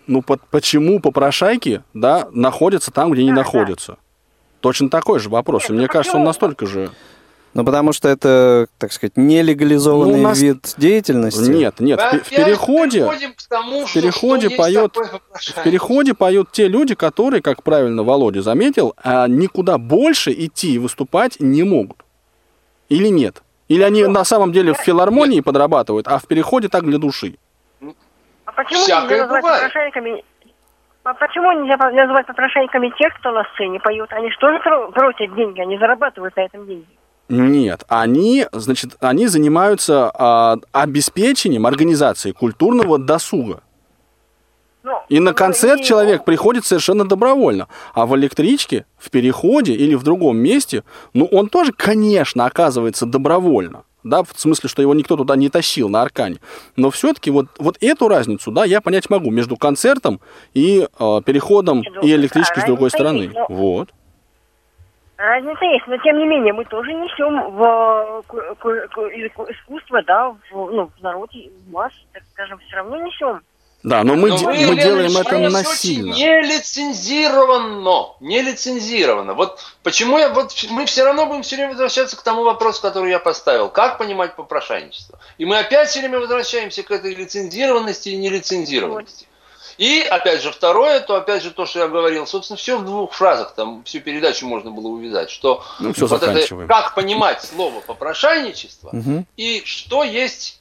ну 0.06 0.22
по, 0.22 0.36
почему 0.50 1.00
попрошайки, 1.00 1.82
да, 1.94 2.28
находятся 2.32 2.90
там, 2.90 3.12
где 3.12 3.22
да, 3.22 3.26
не 3.26 3.32
находятся? 3.32 3.92
Да. 3.92 3.98
Точно 4.60 4.90
такой 4.90 5.20
же 5.20 5.30
вопрос. 5.30 5.64
Нет, 5.64 5.70
И 5.70 5.72
мне 5.74 5.82
ну 5.82 5.88
кажется, 5.88 6.18
он 6.18 6.24
настолько 6.24 6.66
же... 6.66 6.90
Ну, 7.54 7.64
потому 7.64 7.92
что 7.92 8.08
это, 8.08 8.68
так 8.78 8.92
сказать, 8.92 9.16
нелегализованный 9.16 10.18
ну, 10.18 10.28
нас... 10.28 10.40
вид 10.40 10.74
деятельности. 10.76 11.50
Нет, 11.50 11.80
нет, 11.80 12.00
в, 12.00 12.24
в 12.24 12.28
переходе, 12.28 13.08
тому, 13.48 13.86
в 13.86 13.92
переходе 13.92 14.48
что, 14.48 14.56
поет, 14.56 14.96
в 14.96 15.62
переходе 15.64 16.14
поют 16.14 16.52
те 16.52 16.68
люди, 16.68 16.94
которые, 16.94 17.42
как 17.42 17.62
правильно 17.62 18.02
Володя 18.02 18.42
заметил, 18.42 18.94
а 19.02 19.26
никуда 19.28 19.78
больше 19.78 20.30
идти 20.32 20.74
и 20.74 20.78
выступать 20.78 21.40
не 21.40 21.62
могут. 21.62 22.04
Или 22.88 23.08
нет? 23.08 23.42
Или 23.68 23.82
они 23.82 24.06
на 24.06 24.24
самом 24.24 24.52
деле 24.52 24.72
в 24.72 24.78
филармонии 24.78 25.36
нет. 25.36 25.44
подрабатывают, 25.44 26.06
а 26.06 26.18
в 26.18 26.26
переходе 26.26 26.68
так 26.68 26.84
для 26.84 26.98
души? 26.98 27.36
А 28.44 28.52
почему 28.52 28.80
нельзя 28.80 29.00
назвать 29.02 29.42
попрошайками? 29.42 30.24
А 31.04 31.14
почему 31.14 31.52
нельзя 31.52 31.76
называть 31.76 32.26
попрошайками 32.26 32.92
тех, 32.98 33.14
кто 33.14 33.30
на 33.30 33.44
сцене 33.54 33.80
поют? 33.80 34.12
Они 34.12 34.30
же 34.30 34.36
тоже 34.38 34.58
просят 34.60 35.34
деньги, 35.34 35.60
они 35.60 35.78
зарабатывают 35.78 36.36
на 36.36 36.42
этом 36.42 36.66
деньги. 36.66 36.97
Нет, 37.28 37.84
они, 37.88 38.46
значит, 38.52 38.96
они 39.00 39.26
занимаются 39.26 40.10
а, 40.14 40.56
обеспечением 40.72 41.66
организации 41.66 42.32
культурного 42.32 42.98
досуга. 42.98 43.62
Ну, 44.82 44.92
и 45.10 45.20
на 45.20 45.34
концерт 45.34 45.82
человек 45.82 46.24
приходит 46.24 46.64
совершенно 46.64 47.06
добровольно. 47.06 47.68
А 47.92 48.06
в 48.06 48.16
электричке, 48.16 48.86
в 48.96 49.10
переходе 49.10 49.74
или 49.74 49.94
в 49.94 50.02
другом 50.02 50.38
месте, 50.38 50.84
ну, 51.12 51.26
он 51.26 51.48
тоже, 51.48 51.72
конечно, 51.72 52.46
оказывается 52.46 53.04
добровольно. 53.04 53.84
Да, 54.04 54.22
в 54.22 54.28
смысле, 54.36 54.70
что 54.70 54.80
его 54.80 54.94
никто 54.94 55.16
туда 55.16 55.36
не 55.36 55.50
тащил 55.50 55.90
на 55.90 56.00
аркане. 56.00 56.38
Но 56.76 56.90
все-таки 56.90 57.30
вот, 57.30 57.48
вот 57.58 57.76
эту 57.80 58.08
разницу, 58.08 58.50
да, 58.50 58.64
я 58.64 58.80
понять 58.80 59.10
могу 59.10 59.30
между 59.30 59.56
концертом 59.56 60.20
и 60.54 60.88
э, 60.98 61.20
переходом 61.26 61.82
и 62.02 62.12
электричкой 62.14 62.62
с 62.62 62.66
другой 62.66 62.90
стороны. 62.90 63.32
Вот. 63.48 63.90
Разница 65.18 65.64
есть, 65.64 65.84
но 65.88 65.98
тем 65.98 66.16
не 66.16 66.26
менее 66.26 66.52
мы 66.52 66.64
тоже 66.64 66.92
несем 66.94 67.50
в 67.50 68.22
искусство, 69.50 70.00
да, 70.04 70.30
в, 70.30 70.36
ну, 70.52 70.92
в 70.96 71.02
народ, 71.02 71.30
в 71.32 71.72
масс, 71.72 71.92
так 72.12 72.22
скажем, 72.32 72.60
все 72.60 72.76
равно 72.76 72.98
несем. 72.98 73.40
Да, 73.82 74.04
но 74.04 74.14
мы, 74.14 74.28
но 74.28 74.38
мы, 74.38 74.66
мы 74.66 74.76
делаем 74.76 75.16
это 75.16 75.38
насильно. 75.38 76.12
Не 76.12 76.42
лицензировано, 76.42 78.14
не 78.20 78.42
лицензировано. 78.42 79.34
Вот 79.34 79.60
почему 79.82 80.18
я, 80.18 80.28
вот 80.28 80.52
мы 80.70 80.86
все 80.86 81.02
равно 81.02 81.26
будем 81.26 81.42
все 81.42 81.56
время 81.56 81.70
возвращаться 81.70 82.16
к 82.16 82.22
тому 82.22 82.44
вопросу, 82.44 82.80
который 82.80 83.10
я 83.10 83.18
поставил. 83.18 83.70
Как 83.70 83.98
понимать 83.98 84.36
попрошайничество? 84.36 85.18
И 85.36 85.44
мы 85.44 85.58
опять 85.58 85.88
все 85.88 85.98
время 85.98 86.20
возвращаемся 86.20 86.84
к 86.84 86.92
этой 86.92 87.16
лицензированности 87.16 88.10
и 88.10 88.16
нелицензированности. 88.16 89.26
И, 89.78 90.00
опять 90.00 90.42
же, 90.42 90.50
второе, 90.50 90.98
то, 90.98 91.14
опять 91.14 91.44
же, 91.44 91.52
то, 91.52 91.64
что 91.64 91.78
я 91.78 91.88
говорил, 91.88 92.26
собственно, 92.26 92.56
все 92.56 92.78
в 92.78 92.84
двух 92.84 93.12
фразах, 93.12 93.54
там 93.54 93.84
всю 93.84 94.00
передачу 94.00 94.44
можно 94.44 94.72
было 94.72 94.88
увязать, 94.88 95.30
что 95.30 95.64
ну, 95.78 95.92
все 95.92 96.08
вот 96.08 96.20
это, 96.20 96.66
как 96.66 96.96
понимать 96.96 97.44
слово 97.44 97.80
попрошайничество 97.80 98.88
угу. 98.88 99.24
и 99.36 99.62
что 99.64 100.02
есть, 100.02 100.60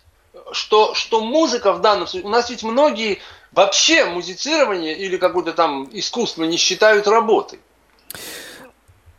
что, 0.51 0.93
что 0.93 1.21
музыка 1.21 1.73
в 1.73 1.81
данном 1.81 2.05
случае, 2.05 2.27
у 2.27 2.31
нас 2.31 2.51
ведь 2.51 2.61
многие 2.61 3.19
вообще 3.51 4.05
музицирование 4.05 4.95
или 4.95 5.17
какое-то 5.17 5.53
там 5.53 5.89
искусство 5.91 6.43
не 6.43 6.57
считают 6.57 7.07
работой. 7.07 7.59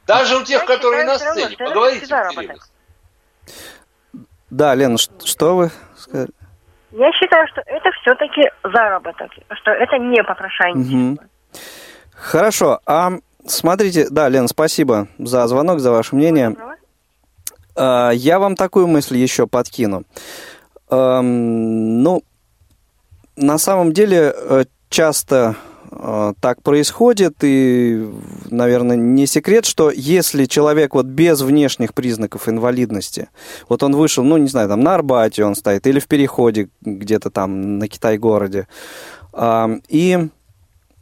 Даже 0.06 0.36
у 0.36 0.44
тех, 0.44 0.64
которые 0.64 1.04
на 1.04 1.18
сцене. 1.18 1.56
Поговорите. 1.56 2.06
Да, 4.48 4.74
Лена, 4.76 4.96
что 4.96 5.56
вы 5.56 5.70
сказали? 5.98 6.30
Я 6.90 7.12
считаю, 7.12 7.46
что 7.48 7.62
это 7.66 7.90
все-таки 8.00 8.50
заработок, 8.64 9.30
что 9.60 9.70
это 9.70 9.98
не 9.98 10.22
попрошайничество. 10.22 11.24
Угу. 11.24 11.30
Хорошо. 12.14 12.80
А 12.86 13.10
смотрите, 13.46 14.06
да, 14.10 14.28
Лен, 14.28 14.48
спасибо 14.48 15.08
за 15.18 15.46
звонок, 15.46 15.80
за 15.80 15.90
ваше 15.90 16.16
мнение. 16.16 16.56
А, 17.76 18.10
я 18.10 18.38
вам 18.38 18.56
такую 18.56 18.86
мысль 18.86 19.16
еще 19.16 19.46
подкину. 19.46 20.04
Ну, 20.90 22.22
на 23.36 23.58
самом 23.58 23.92
деле, 23.92 24.32
э, 24.34 24.64
часто 24.88 25.54
так 26.40 26.62
происходит, 26.62 27.38
и, 27.42 28.08
наверное, 28.50 28.96
не 28.96 29.26
секрет, 29.26 29.64
что 29.64 29.90
если 29.90 30.44
человек 30.44 30.94
вот 30.94 31.06
без 31.06 31.40
внешних 31.40 31.92
признаков 31.92 32.48
инвалидности, 32.48 33.30
вот 33.68 33.82
он 33.82 33.96
вышел, 33.96 34.22
ну, 34.22 34.36
не 34.36 34.48
знаю, 34.48 34.68
там 34.68 34.80
на 34.80 34.94
Арбате 34.94 35.44
он 35.44 35.56
стоит, 35.56 35.86
или 35.86 35.98
в 35.98 36.06
переходе 36.06 36.68
где-то 36.82 37.30
там 37.30 37.78
на 37.78 37.88
Китай-городе, 37.88 38.68
и, 39.88 40.28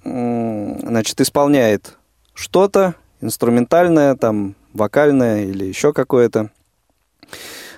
значит, 0.04 1.20
исполняет 1.20 1.96
что-то 2.32 2.94
инструментальное, 3.20 4.14
там, 4.14 4.54
вокальное 4.72 5.44
или 5.44 5.64
еще 5.64 5.92
какое-то, 5.92 6.50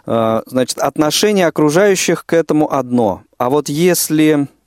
а, 0.06 0.42
значит, 0.46 0.78
отношение 0.78 1.46
окружающих 1.46 2.26
к 2.26 2.32
этому 2.32 2.72
одно. 2.72 3.22
А 3.38 3.50
вот 3.50 3.68
если 3.68 4.46
Э, 4.46 4.57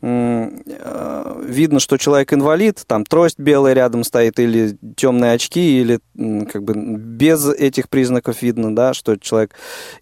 видно, 0.00 1.80
что 1.80 1.96
человек 1.96 2.32
инвалид, 2.32 2.84
там 2.86 3.04
трость 3.04 3.38
белая 3.38 3.74
рядом 3.74 4.04
стоит, 4.04 4.38
или 4.38 4.78
темные 4.96 5.32
очки, 5.32 5.80
или 5.80 6.00
как 6.46 6.62
бы 6.62 6.74
без 6.74 7.46
этих 7.48 7.88
признаков 7.88 8.42
видно, 8.42 8.74
да, 8.74 8.94
что 8.94 9.16
человек 9.16 9.52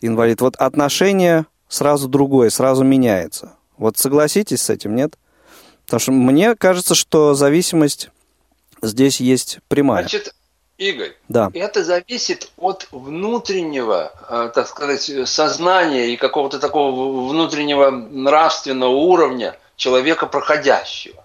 инвалид. 0.00 0.40
Вот 0.40 0.56
отношение 0.56 1.46
сразу 1.68 2.08
другое, 2.08 2.50
сразу 2.50 2.84
меняется. 2.84 3.54
Вот 3.78 3.96
согласитесь 3.96 4.62
с 4.62 4.70
этим, 4.70 4.94
нет? 4.94 5.16
Потому 5.86 6.00
что 6.00 6.12
мне 6.12 6.54
кажется, 6.56 6.94
что 6.94 7.34
зависимость 7.34 8.10
здесь 8.82 9.20
есть 9.20 9.60
прямая. 9.68 10.02
Значит, 10.02 10.34
Игорь, 10.78 11.12
да. 11.28 11.50
это 11.54 11.82
зависит 11.84 12.50
от 12.58 12.88
внутреннего, 12.90 14.12
э, 14.28 14.50
так 14.54 14.66
сказать, 14.68 15.10
сознания 15.26 16.08
и 16.12 16.16
какого-то 16.16 16.58
такого 16.58 17.30
внутреннего 17.30 17.90
нравственного 17.90 18.90
уровня– 18.90 19.56
человека 19.76 20.26
проходящего. 20.26 21.24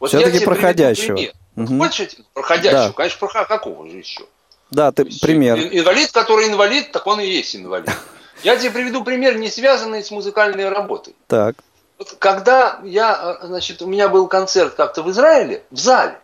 Вот 0.00 0.08
Все-таки 0.08 0.44
проходящего. 0.44 1.18
Угу. 1.56 1.78
Хочешь 1.78 2.16
проходящего? 2.32 2.88
Да. 2.88 2.92
Конечно, 2.92 3.18
проходящего. 3.18 3.58
Какого 3.58 3.88
же 3.88 3.96
еще? 3.98 4.24
Да, 4.70 4.90
ты 4.90 5.04
пример. 5.04 5.58
Инвалид, 5.58 6.10
который 6.12 6.48
инвалид, 6.48 6.92
так 6.92 7.06
он 7.06 7.20
и 7.20 7.26
есть 7.26 7.54
инвалид. 7.54 7.90
Я 8.42 8.56
тебе 8.56 8.70
приведу 8.70 9.04
пример, 9.04 9.36
не 9.36 9.48
связанный 9.48 10.02
с 10.02 10.10
музыкальной 10.10 10.68
работой. 10.68 11.14
Так. 11.28 11.56
Вот 11.98 12.16
когда 12.18 12.80
я, 12.82 13.38
э, 13.40 13.46
значит, 13.46 13.80
у 13.82 13.86
меня 13.86 14.08
был 14.08 14.26
концерт 14.26 14.74
как-то 14.74 15.04
в 15.04 15.10
Израиле, 15.10 15.62
в 15.70 15.78
зале, 15.78 16.18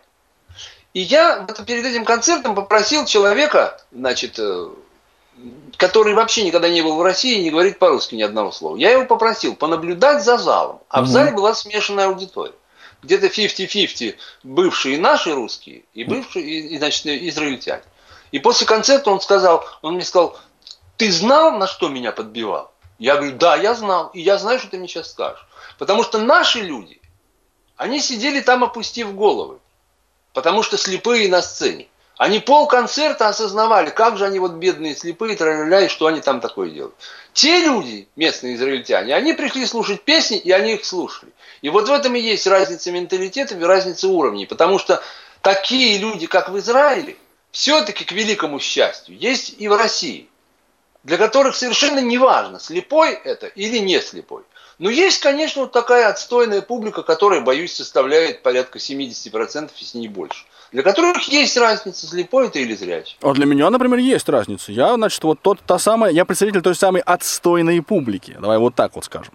и 0.93 0.99
я 0.99 1.47
перед 1.65 1.85
этим 1.85 2.03
концертом 2.03 2.55
попросил 2.55 3.05
человека, 3.05 3.79
значит, 3.93 4.37
э, 4.39 4.69
который 5.77 6.13
вообще 6.13 6.43
никогда 6.43 6.69
не 6.69 6.81
был 6.81 6.95
в 6.95 7.01
России 7.01 7.37
и 7.37 7.43
не 7.43 7.51
говорит 7.51 7.79
по-русски 7.79 8.15
ни 8.15 8.21
одного 8.21 8.51
слова. 8.51 8.75
Я 8.75 8.91
его 8.91 9.05
попросил 9.05 9.55
понаблюдать 9.55 10.23
за 10.23 10.37
залом. 10.37 10.81
А 10.89 10.99
угу. 10.99 11.07
в 11.07 11.09
зале 11.09 11.31
была 11.31 11.53
смешанная 11.55 12.07
аудитория. 12.07 12.53
Где-то 13.01 13.27
50-50 13.27 14.15
бывшие 14.43 14.99
наши 14.99 15.33
русские 15.33 15.83
и 15.93 16.03
бывшие, 16.03 16.45
и, 16.45 16.75
и, 16.75 16.77
значит, 16.77 17.05
израильтяне. 17.05 17.83
И 18.31 18.39
после 18.39 18.67
концерта 18.67 19.09
он 19.09 19.21
сказал, 19.21 19.65
он 19.81 19.95
мне 19.95 20.03
сказал, 20.03 20.37
ты 20.97 21.11
знал, 21.11 21.57
на 21.57 21.65
что 21.65 21.87
меня 21.87 22.11
подбивал? 22.11 22.71
Я 22.97 23.15
говорю, 23.15 23.37
да, 23.37 23.55
я 23.55 23.73
знал, 23.73 24.09
и 24.13 24.19
я 24.19 24.37
знаю, 24.37 24.59
что 24.59 24.69
ты 24.69 24.77
мне 24.77 24.89
сейчас 24.89 25.11
скажешь. 25.11 25.47
Потому 25.77 26.03
что 26.03 26.17
наши 26.19 26.59
люди, 26.59 26.99
они 27.77 28.01
сидели 28.01 28.41
там, 28.41 28.65
опустив 28.65 29.15
головы, 29.15 29.59
потому 30.33 30.61
что 30.61 30.77
слепые 30.77 31.29
на 31.29 31.41
сцене. 31.41 31.87
Они 32.19 32.39
пол 32.39 32.67
концерта 32.67 33.29
осознавали, 33.29 33.91
как 33.91 34.17
же 34.17 34.25
они 34.25 34.39
вот 34.39 34.51
бедные 34.51 34.93
слепые, 34.93 35.37
траля, 35.37 35.85
и 35.85 35.87
что 35.87 36.07
они 36.07 36.19
там 36.19 36.41
такое 36.41 36.69
делают. 36.69 36.93
Те 37.31 37.61
люди, 37.61 38.09
местные 38.17 38.55
израильтяне, 38.55 39.15
они 39.15 39.31
пришли 39.31 39.65
слушать 39.65 40.01
песни, 40.01 40.37
и 40.37 40.51
они 40.51 40.73
их 40.73 40.83
слушали. 40.83 41.31
И 41.61 41.69
вот 41.69 41.87
в 41.87 41.93
этом 41.93 42.13
и 42.15 42.19
есть 42.19 42.45
разница 42.45 42.91
менталитета 42.91 43.55
и 43.55 43.63
разница 43.63 44.09
уровней. 44.09 44.45
Потому 44.45 44.79
что 44.79 45.01
такие 45.41 45.97
люди, 45.97 46.27
как 46.27 46.49
в 46.49 46.59
Израиле, 46.59 47.15
все-таки 47.51 48.03
к 48.03 48.11
великому 48.11 48.59
счастью, 48.59 49.17
есть 49.17 49.55
и 49.57 49.69
в 49.69 49.77
России 49.77 50.27
для 51.03 51.17
которых 51.17 51.55
совершенно 51.55 51.99
не 51.99 52.17
важно, 52.17 52.59
слепой 52.59 53.13
это 53.13 53.47
или 53.47 53.77
не 53.77 54.01
слепой. 54.01 54.43
Но 54.77 54.89
есть, 54.89 55.19
конечно, 55.19 55.63
вот 55.63 55.71
такая 55.71 56.07
отстойная 56.07 56.61
публика, 56.61 57.03
которая, 57.03 57.41
боюсь, 57.41 57.75
составляет 57.75 58.43
порядка 58.43 58.79
70%, 58.79 59.71
если 59.77 59.97
не 59.97 60.07
больше. 60.07 60.45
Для 60.71 60.83
которых 60.83 61.23
есть 61.23 61.57
разница, 61.57 62.05
слепой 62.05 62.47
это 62.47 62.59
или 62.59 62.75
зрячий. 62.75 63.17
А 63.21 63.33
для 63.33 63.45
меня, 63.45 63.69
например, 63.69 63.99
есть 63.99 64.29
разница. 64.29 64.71
Я, 64.71 64.93
значит, 64.93 65.23
вот 65.23 65.41
тот, 65.41 65.59
та 65.65 65.79
самая, 65.79 66.11
я 66.11 66.25
представитель 66.25 66.61
той 66.61 66.75
самой 66.75 67.01
отстойной 67.01 67.81
публики. 67.81 68.37
Давай 68.39 68.59
вот 68.59 68.75
так 68.75 68.95
вот 68.95 69.05
скажем. 69.05 69.33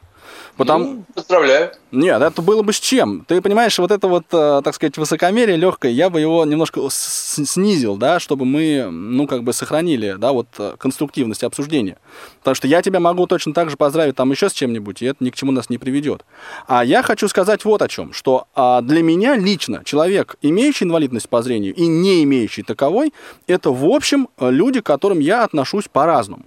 Потому... 0.57 0.85
Ну, 0.85 1.05
поздравляю. 1.15 1.73
Нет, 1.91 2.23
это 2.23 2.41
было 2.41 2.63
бы 2.63 2.73
с 2.73 2.79
чем. 2.79 3.25
Ты 3.27 3.41
понимаешь, 3.41 3.77
вот 3.79 3.91
это 3.91 4.07
вот, 4.07 4.25
э, 4.33 4.61
так 4.63 4.75
сказать, 4.75 4.97
высокомерие 4.97 5.57
легкое, 5.57 5.91
я 5.91 6.11
бы 6.11 6.21
его 6.21 6.45
немножко 6.45 6.81
снизил, 6.91 7.97
да, 7.97 8.21
чтобы 8.21 8.45
мы, 8.45 8.89
ну, 8.91 9.27
как 9.27 9.43
бы 9.43 9.53
сохранили, 9.53 10.15
да, 10.17 10.33
вот 10.33 10.47
э, 10.59 10.77
конструктивность 10.79 11.43
обсуждения. 11.43 11.99
Потому 12.39 12.55
что 12.55 12.69
я 12.69 12.83
тебя 12.83 13.01
могу 13.01 13.27
точно 13.27 13.53
так 13.53 13.69
же 13.69 13.77
поздравить 13.77 14.15
там 14.15 14.31
еще 14.31 14.49
с 14.49 14.53
чем-нибудь, 14.53 15.03
и 15.03 15.07
это 15.07 15.25
ни 15.25 15.31
к 15.31 15.35
чему 15.37 15.51
нас 15.51 15.71
не 15.71 15.79
приведет. 15.79 16.25
А 16.69 16.85
я 16.85 17.03
хочу 17.03 17.27
сказать 17.27 17.65
вот 17.65 17.83
о 17.83 17.89
чем, 17.89 18.13
что 18.13 18.47
а, 18.55 18.81
для 18.81 19.03
меня 19.03 19.37
лично 19.37 19.83
человек, 19.85 20.37
имеющий 20.41 20.85
инвалидность 20.85 21.29
по 21.29 21.43
зрению 21.43 21.75
и 21.75 21.87
не 21.87 22.23
имеющий 22.23 22.63
таковой, 22.63 23.13
это, 23.49 23.71
в 23.71 23.85
общем, 23.87 24.29
люди, 24.39 24.81
к 24.81 24.87
которым 24.87 25.19
я 25.19 25.43
отношусь 25.43 25.89
по-разному. 25.91 26.45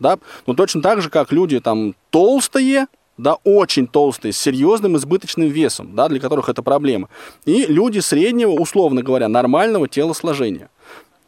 Да? 0.00 0.18
Ну, 0.46 0.54
точно 0.54 0.82
так 0.82 1.02
же, 1.02 1.10
как 1.10 1.32
люди 1.32 1.60
там 1.60 1.94
толстые, 2.10 2.86
да, 3.18 3.36
очень 3.44 3.86
толстые, 3.86 4.32
с 4.32 4.38
серьезным 4.38 4.96
избыточным 4.96 5.48
весом, 5.48 5.94
да, 5.94 6.08
для 6.08 6.20
которых 6.20 6.48
это 6.48 6.62
проблема. 6.62 7.08
И 7.44 7.66
люди 7.66 7.98
среднего, 7.98 8.52
условно 8.52 9.02
говоря, 9.02 9.28
нормального 9.28 9.88
телосложения. 9.88 10.70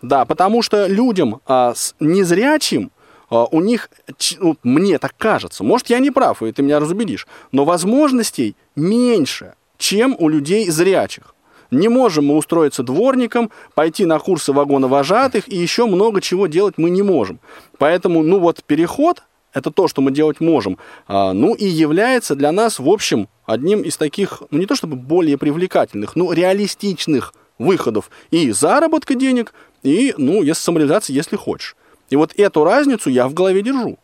Да, 0.01 0.24
потому 0.24 0.62
что 0.62 0.86
людям 0.86 1.41
а, 1.47 1.74
с 1.74 1.95
незрячим 2.01 2.91
а, 3.28 3.45
у 3.45 3.61
них, 3.61 3.91
ну, 4.38 4.57
мне 4.62 4.99
так 4.99 5.14
кажется, 5.18 5.62
может, 5.62 5.91
я 5.91 5.99
не 5.99 6.11
прав, 6.11 6.43
и 6.43 6.53
ты 6.53 6.62
меня 6.62 6.80
разубедишь, 6.80 7.26
но 7.53 7.64
возможностей 7.64 8.57
меньше, 8.76 9.55
чем 9.76 10.16
у 10.18 10.28
людей 10.28 10.70
зрячих. 10.70 11.34
Не 11.70 11.88
можем 11.88 12.26
мы 12.26 12.36
устроиться 12.36 12.82
дворником, 12.82 13.51
пойти 13.74 14.05
на 14.05 14.18
курсы 14.18 14.53
вагоновожатых 14.53 15.49
и 15.49 15.57
еще 15.57 15.86
много 15.86 16.20
чего 16.20 16.47
делать 16.47 16.74
мы 16.78 16.91
не 16.91 17.03
можем. 17.03 17.38
Поэтому, 17.78 18.22
ну 18.22 18.41
вот, 18.41 18.64
переход 18.64 19.22
это 19.53 19.70
то, 19.70 19.88
что 19.88 20.01
мы 20.03 20.11
делать 20.11 20.40
можем. 20.40 20.78
А, 21.07 21.32
ну 21.32 21.55
и 21.55 21.66
является 21.66 22.34
для 22.34 22.53
нас, 22.53 22.78
в 22.78 22.88
общем, 22.88 23.28
одним 23.46 23.82
из 23.82 23.96
таких, 23.96 24.42
ну 24.51 24.59
не 24.59 24.66
то 24.66 24.74
чтобы 24.74 24.96
более 24.96 25.38
привлекательных, 25.38 26.16
но 26.16 26.32
реалистичных 26.32 27.34
выходов 27.59 28.11
и 28.30 28.51
заработка 28.53 29.14
денег, 29.14 29.53
и, 29.82 30.14
ну, 30.16 30.42
если 30.42 30.62
самореализации, 30.62 31.12
если 31.12 31.36
хочешь. 31.36 31.76
И 32.11 32.16
вот 32.16 32.32
эту 32.36 32.64
разницу 32.64 33.11
я 33.11 33.28
в 33.28 33.34
голове 33.34 33.62
держу. 33.62 33.98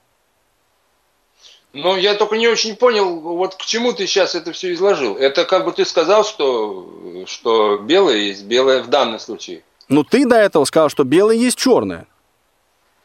Ну, 1.72 1.96
я 1.96 2.14
только 2.14 2.36
не 2.36 2.48
очень 2.48 2.74
понял, 2.74 3.20
вот 3.20 3.56
к 3.56 3.60
чему 3.60 3.92
ты 3.92 4.06
сейчас 4.06 4.34
это 4.34 4.52
все 4.52 4.72
изложил. 4.72 5.16
Это 5.16 5.44
как 5.44 5.66
бы 5.66 5.72
ты 5.72 5.84
сказал, 5.84 6.24
что, 6.24 7.24
что 7.26 7.78
белое 7.78 8.16
есть 8.16 8.44
белое 8.44 8.82
в 8.82 8.88
данном 8.88 9.18
случае. 9.18 9.62
Ну, 9.88 10.02
ты 10.02 10.26
до 10.26 10.36
этого 10.36 10.64
сказал, 10.64 10.88
что 10.88 11.04
белое 11.04 11.36
есть 11.36 11.58
черное. 11.58 12.06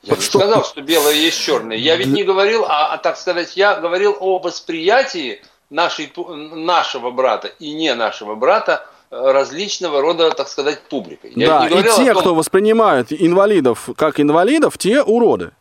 Я 0.04 0.16
не 0.16 0.22
сказал, 0.22 0.64
что 0.66 0.82
белое 0.82 1.14
есть 1.14 1.39
черное. 1.39 1.78
Я 1.78 1.95
ведь 1.95 2.08
не 2.08 2.24
говорил, 2.24 2.66
а, 2.66 2.93
а 2.93 2.97
так 2.97 3.18
сказать, 3.18 3.56
я 3.56 3.76
говорил 3.76 4.18
о 4.20 4.39
восприятии 4.39 5.41
нашей, 5.70 6.12
нашего 6.18 7.12
брата 7.12 7.49
и 7.60 7.72
не 7.72 7.93
нашего 7.93 8.36
брата 8.36 8.88
э, 9.12 9.32
различного 9.32 10.02
рода, 10.02 10.32
так 10.32 10.47
сказать, 10.47 10.82
публикой. 10.82 11.34
Я 11.36 11.60
да, 11.60 11.68
и 11.68 11.84
те, 11.84 12.14
том... 12.14 12.22
кто 12.22 12.36
воспринимают 12.36 13.12
инвалидов 13.12 13.89
как 13.95 14.20
инвалидов, 14.20 14.78
те 14.80 15.04
уроды. 15.04 15.52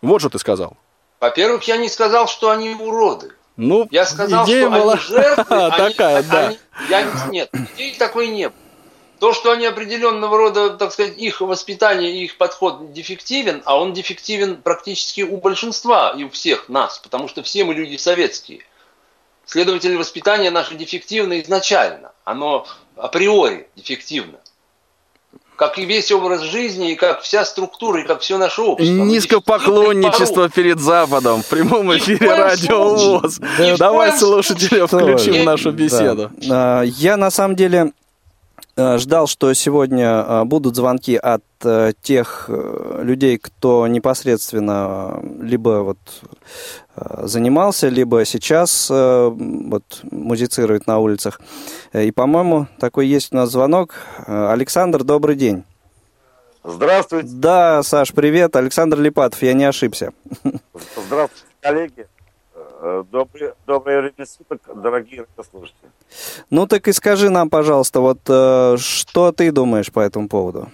Вот 0.00 0.20
что 0.20 0.30
ты 0.30 0.38
сказал. 0.38 0.76
Во-первых, 1.20 1.64
я 1.64 1.76
не 1.76 1.88
сказал, 1.88 2.28
что 2.28 2.50
они 2.50 2.74
уроды. 2.74 3.32
Ну, 3.56 3.88
я 3.90 4.04
сказал, 4.04 4.44
идея 4.44 4.68
что 4.68 4.70
была... 4.70 4.92
они 4.92 5.02
жертвы. 5.02 5.44
Такая, 5.48 6.18
они, 6.18 6.28
да. 6.28 6.46
Они, 6.46 6.58
я, 6.90 7.06
нет, 7.30 7.50
идеи 7.52 7.94
такой 7.98 8.28
не 8.28 8.48
было. 8.48 8.58
То, 9.26 9.32
что 9.32 9.50
они 9.50 9.66
определенного 9.66 10.38
рода, 10.38 10.70
так 10.70 10.92
сказать, 10.92 11.18
их 11.18 11.40
воспитание 11.40 12.12
и 12.12 12.26
их 12.26 12.36
подход 12.36 12.92
дефективен, 12.92 13.60
а 13.64 13.76
он 13.76 13.92
дефективен 13.92 14.62
практически 14.62 15.22
у 15.22 15.38
большинства 15.38 16.14
и 16.16 16.22
у 16.22 16.30
всех 16.30 16.68
нас, 16.68 17.00
потому 17.00 17.26
что 17.26 17.42
все 17.42 17.64
мы 17.64 17.74
люди 17.74 17.96
советские. 17.96 18.60
Следовательно, 19.44 19.98
воспитание 19.98 20.52
наше 20.52 20.76
дефективно 20.76 21.40
изначально. 21.40 22.12
Оно 22.22 22.68
априори 22.94 23.66
дефективно. 23.74 24.38
Как 25.56 25.76
и 25.80 25.86
весь 25.86 26.12
образ 26.12 26.42
жизни, 26.42 26.92
и 26.92 26.94
как 26.94 27.22
вся 27.22 27.44
структура, 27.44 28.02
и 28.02 28.06
как 28.06 28.20
все 28.20 28.38
наше 28.38 28.62
общество. 28.62 28.94
Низкопоклонничество 28.94 30.48
перед 30.50 30.78
Западом. 30.78 31.42
В 31.42 31.48
прямом 31.48 31.96
эфире 31.96 32.32
Радио 32.32 32.94
ВОЗ. 32.94 33.40
Давай 33.76 34.16
слушателя 34.16 34.86
включим 34.86 35.42
в 35.42 35.44
нашу 35.44 35.72
беседу. 35.72 36.30
Да. 36.36 36.84
Я 36.84 37.16
на 37.16 37.32
самом 37.32 37.56
деле 37.56 37.90
ждал, 38.76 39.26
что 39.26 39.52
сегодня 39.54 40.06
э, 40.06 40.44
будут 40.44 40.76
звонки 40.76 41.16
от 41.16 41.44
э, 41.64 41.92
тех 42.02 42.48
людей, 42.48 43.38
кто 43.38 43.86
непосредственно 43.86 45.20
либо 45.40 45.82
вот 45.82 45.98
занимался, 46.96 47.88
либо 47.88 48.24
сейчас 48.24 48.88
вот 48.88 50.00
музицирует 50.02 50.86
на 50.86 50.98
улицах. 50.98 51.40
И, 51.92 52.10
по-моему, 52.10 52.68
такой 52.80 53.06
есть 53.06 53.34
у 53.34 53.36
нас 53.36 53.50
звонок. 53.50 53.94
Александр, 54.26 55.04
добрый 55.04 55.36
день. 55.36 55.64
Здравствуйте. 56.64 57.28
Да, 57.30 57.82
Саш, 57.82 58.12
привет. 58.12 58.56
Александр 58.56 58.98
Липатов, 58.98 59.42
я 59.42 59.52
не 59.52 59.64
ошибся. 59.64 60.12
Здравствуйте, 61.06 61.44
коллеги. 61.60 62.06
Э, 62.86 63.02
добрый, 63.10 63.52
доброе 63.66 64.00
время 64.00 64.26
суток, 64.26 64.60
дорогие 64.72 65.26
радиослушатели. 65.26 65.90
Ну 66.50 66.68
так 66.68 66.86
и 66.86 66.92
скажи 66.92 67.30
нам, 67.30 67.50
пожалуйста, 67.50 68.00
вот 68.00 68.20
э, 68.28 68.76
что 68.78 69.32
ты 69.32 69.50
думаешь 69.50 69.90
по 69.92 69.98
этому 69.98 70.28
поводу? 70.28 70.68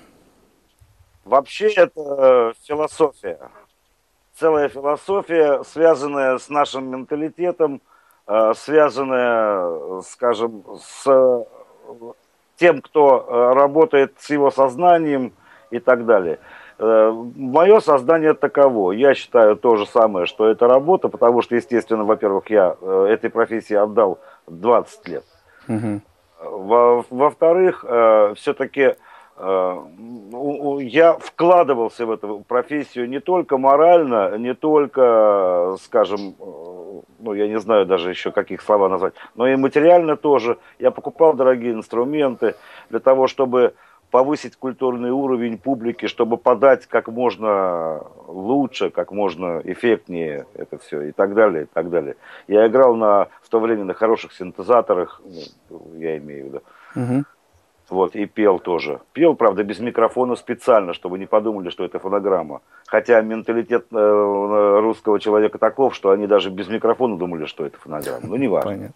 Вообще 1.24 1.68
это 1.68 2.52
философия. 2.64 3.38
Целая 4.38 4.68
философия, 4.68 5.62
связанная 5.64 6.36
с 6.36 6.50
нашим 6.50 6.90
менталитетом, 6.90 7.80
э, 8.26 8.52
связанная, 8.56 10.02
скажем, 10.02 10.64
с 10.82 11.46
тем, 12.56 12.82
кто 12.82 13.54
работает 13.54 14.12
с 14.18 14.28
его 14.28 14.50
сознанием 14.50 15.32
и 15.70 15.78
так 15.78 16.04
далее. 16.04 16.38
Э, 16.83 17.12
Мое 17.37 17.78
создание 17.80 18.35
таково. 18.35 18.91
Я 18.93 19.14
считаю 19.14 19.57
то 19.57 19.76
же 19.76 19.87
самое, 19.87 20.26
что 20.26 20.49
это 20.49 20.66
работа, 20.66 21.09
потому 21.09 21.41
что, 21.41 21.55
естественно, 21.55 22.05
во-первых, 22.05 22.51
я 22.51 22.76
э, 22.80 23.07
этой 23.09 23.30
профессии 23.30 23.74
отдал 23.74 24.18
20 24.49 25.09
лет. 25.09 25.24
Угу. 25.68 26.01
Во-вторых, 27.11 27.85
э, 27.89 28.35
все-таки 28.37 28.97
я 29.39 31.14
вкладывался 31.14 32.05
в 32.05 32.11
эту 32.11 32.45
профессию 32.47 33.09
не 33.09 33.18
только 33.18 33.57
морально, 33.57 34.37
не 34.37 34.55
только, 34.55 35.74
скажем, 35.83 36.37
ну, 37.18 37.33
я 37.33 37.49
не 37.49 37.59
знаю 37.59 37.87
даже 37.87 38.11
еще, 38.11 38.30
каких 38.30 38.61
слова 38.61 38.89
назвать, 38.91 39.14
но 39.35 39.49
и 39.49 39.57
материально 39.57 40.16
тоже. 40.16 40.59
Я 40.78 40.91
покупал 40.91 41.33
дорогие 41.33 41.72
инструменты 41.72 42.55
для 42.91 43.01
того, 43.01 43.26
чтобы 43.26 43.72
повысить 44.12 44.56
культурный 44.56 45.10
уровень 45.10 45.56
публики, 45.56 46.06
чтобы 46.06 46.36
подать 46.36 46.86
как 46.86 47.08
можно 47.08 48.02
лучше, 48.28 48.90
как 48.90 49.10
можно 49.10 49.62
эффектнее 49.64 50.44
это 50.54 50.76
все 50.76 51.00
и 51.00 51.12
так 51.12 51.34
далее, 51.34 51.64
и 51.64 51.66
так 51.66 51.88
далее. 51.88 52.16
Я 52.46 52.66
играл 52.66 52.94
на, 52.94 53.28
в 53.40 53.48
то 53.48 53.58
время 53.58 53.84
на 53.84 53.94
хороших 53.94 54.34
синтезаторах, 54.34 55.22
ну, 55.70 55.80
я 55.98 56.18
имею 56.18 56.44
в 56.44 56.46
виду. 56.48 56.62
Угу. 56.94 57.24
Вот, 57.93 58.16
и 58.16 58.24
пел 58.24 58.59
тоже. 58.59 59.01
Пел, 59.12 59.34
правда, 59.34 59.64
без 59.64 59.78
микрофона 59.78 60.34
специально, 60.34 60.95
чтобы 60.95 61.18
не 61.18 61.26
подумали, 61.26 61.68
что 61.68 61.84
это 61.84 61.99
фонограмма. 61.99 62.62
Хотя 62.86 63.20
менталитет 63.20 63.84
э, 63.93 64.80
русского 64.80 65.20
человека 65.20 65.59
таков, 65.59 65.95
что 65.95 66.09
они 66.09 66.26
даже 66.26 66.49
без 66.49 66.68
микрофона 66.68 67.18
думали, 67.18 67.45
что 67.45 67.66
это 67.66 67.76
фонограмма. 67.78 68.26
Ну, 68.26 68.36
не 68.36 68.49
важно. 68.49 68.70
Понятно. 68.70 68.95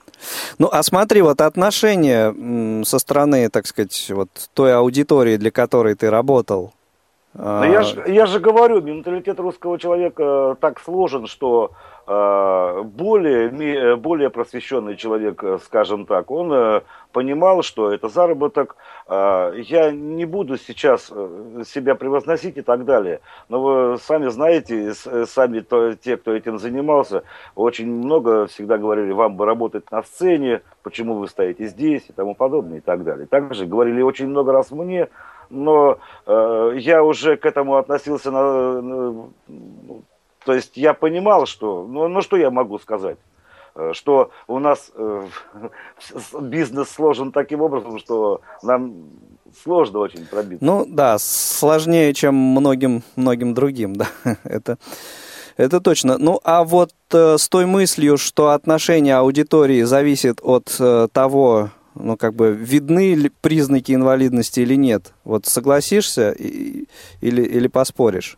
Ну, 0.58 0.70
а 0.72 0.82
смотри, 0.82 1.20
вот 1.20 1.42
отношение 1.42 2.84
со 2.86 2.98
стороны, 2.98 3.50
так 3.50 3.66
сказать, 3.66 4.10
вот 4.14 4.30
той 4.54 4.74
аудитории, 4.74 5.36
для 5.36 5.50
которой 5.50 5.94
ты 5.94 6.08
работал, 6.08 6.72
я, 7.38 7.82
же, 7.82 8.02
я 8.06 8.24
же 8.24 8.40
говорю, 8.40 8.80
менталитет 8.80 9.38
русского 9.38 9.78
человека 9.78 10.56
так 10.58 10.80
сложен, 10.80 11.26
что 11.26 11.72
э, 11.72 11.95
более, 12.06 13.96
более 13.96 14.30
просвещенный 14.30 14.96
человек, 14.96 15.42
скажем 15.64 16.06
так, 16.06 16.30
он 16.30 16.52
э, 16.52 16.82
понимал, 17.12 17.62
что 17.62 17.92
это 17.92 18.08
заработок. 18.08 18.76
Э, 19.08 19.52
я 19.56 19.90
не 19.90 20.24
буду 20.24 20.56
сейчас 20.56 21.06
себя 21.06 21.96
превозносить 21.96 22.56
и 22.58 22.62
так 22.62 22.84
далее, 22.84 23.20
но 23.48 23.60
вы 23.60 23.98
сами 23.98 24.28
знаете, 24.28 24.94
сами 24.94 25.64
те, 25.96 26.16
кто 26.16 26.32
этим 26.32 26.58
занимался, 26.58 27.24
очень 27.56 27.90
много 27.90 28.46
всегда 28.46 28.78
говорили, 28.78 29.10
вам 29.10 29.36
бы 29.36 29.44
работать 29.44 29.90
на 29.90 30.02
сцене, 30.02 30.62
почему 30.84 31.14
вы 31.14 31.26
стоите 31.26 31.66
здесь 31.66 32.04
и 32.08 32.12
тому 32.12 32.36
подобное 32.36 32.78
и 32.78 32.80
так 32.80 33.02
далее. 33.02 33.26
Также 33.26 33.66
говорили 33.66 34.00
очень 34.02 34.28
много 34.28 34.52
раз 34.52 34.70
мне, 34.70 35.08
но 35.50 35.98
э, 36.26 36.72
я 36.78 37.02
уже 37.02 37.36
к 37.36 37.46
этому 37.46 37.76
относился, 37.76 38.30
на, 38.30 38.82
на, 38.82 39.30
то 40.46 40.54
есть 40.54 40.76
я 40.76 40.94
понимал, 40.94 41.44
что, 41.46 41.84
ну, 41.88 42.06
ну 42.06 42.22
что 42.22 42.36
я 42.36 42.50
могу 42.50 42.78
сказать, 42.78 43.18
э, 43.74 43.90
что 43.94 44.30
у 44.46 44.60
нас 44.60 44.92
э, 44.94 45.26
бизнес 46.40 46.88
сложен 46.88 47.32
таким 47.32 47.62
образом, 47.62 47.98
что 47.98 48.42
нам 48.62 48.94
сложно 49.60 49.98
очень 49.98 50.24
пробиться. 50.24 50.64
Ну 50.64 50.86
да, 50.88 51.18
сложнее, 51.18 52.14
чем 52.14 52.36
многим, 52.36 53.02
многим 53.16 53.54
другим, 53.54 53.96
да, 53.96 54.06
это... 54.44 54.78
Это 55.58 55.80
точно. 55.80 56.18
Ну, 56.18 56.38
а 56.44 56.64
вот 56.64 56.92
э, 57.14 57.38
с 57.38 57.48
той 57.48 57.64
мыслью, 57.64 58.18
что 58.18 58.50
отношение 58.50 59.16
аудитории 59.16 59.84
зависит 59.84 60.38
от 60.42 60.76
э, 60.78 61.08
того, 61.10 61.70
ну, 61.94 62.18
как 62.18 62.34
бы, 62.34 62.52
видны 62.52 63.14
ли 63.14 63.30
признаки 63.40 63.92
инвалидности 63.92 64.60
или 64.60 64.74
нет? 64.74 65.14
Вот 65.24 65.46
согласишься 65.46 66.32
и, 66.32 66.84
или, 67.22 67.40
или 67.40 67.68
поспоришь? 67.68 68.36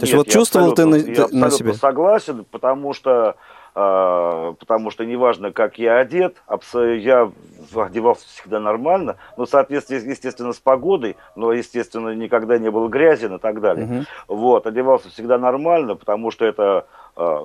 То 0.00 0.06
есть 0.06 0.14
вот 0.14 0.28
чувствовал 0.28 0.74
ты 0.74 0.86
на, 0.86 0.96
я 0.96 1.28
на 1.30 1.50
себе? 1.50 1.74
согласен, 1.74 2.46
потому 2.50 2.94
что, 2.94 3.36
э, 3.74 4.54
потому 4.58 4.90
что 4.90 5.04
неважно, 5.04 5.52
как 5.52 5.78
я 5.78 5.98
одет, 5.98 6.42
я 6.74 7.30
одевался 7.74 8.26
всегда 8.28 8.60
нормально, 8.60 9.16
но 9.36 9.44
в 9.44 9.48
соответствии, 9.48 9.96
естественно, 9.96 10.52
с 10.52 10.58
погодой, 10.58 11.16
но, 11.36 11.52
естественно, 11.52 12.14
никогда 12.14 12.58
не 12.58 12.70
было 12.70 12.88
грязен 12.88 13.36
и 13.36 13.38
так 13.38 13.60
далее. 13.60 13.84
Угу. 13.84 14.36
Вот, 14.36 14.66
одевался 14.66 15.10
всегда 15.10 15.38
нормально, 15.38 15.96
потому 15.96 16.30
что 16.30 16.46
это 16.46 16.62
а, 16.72 16.84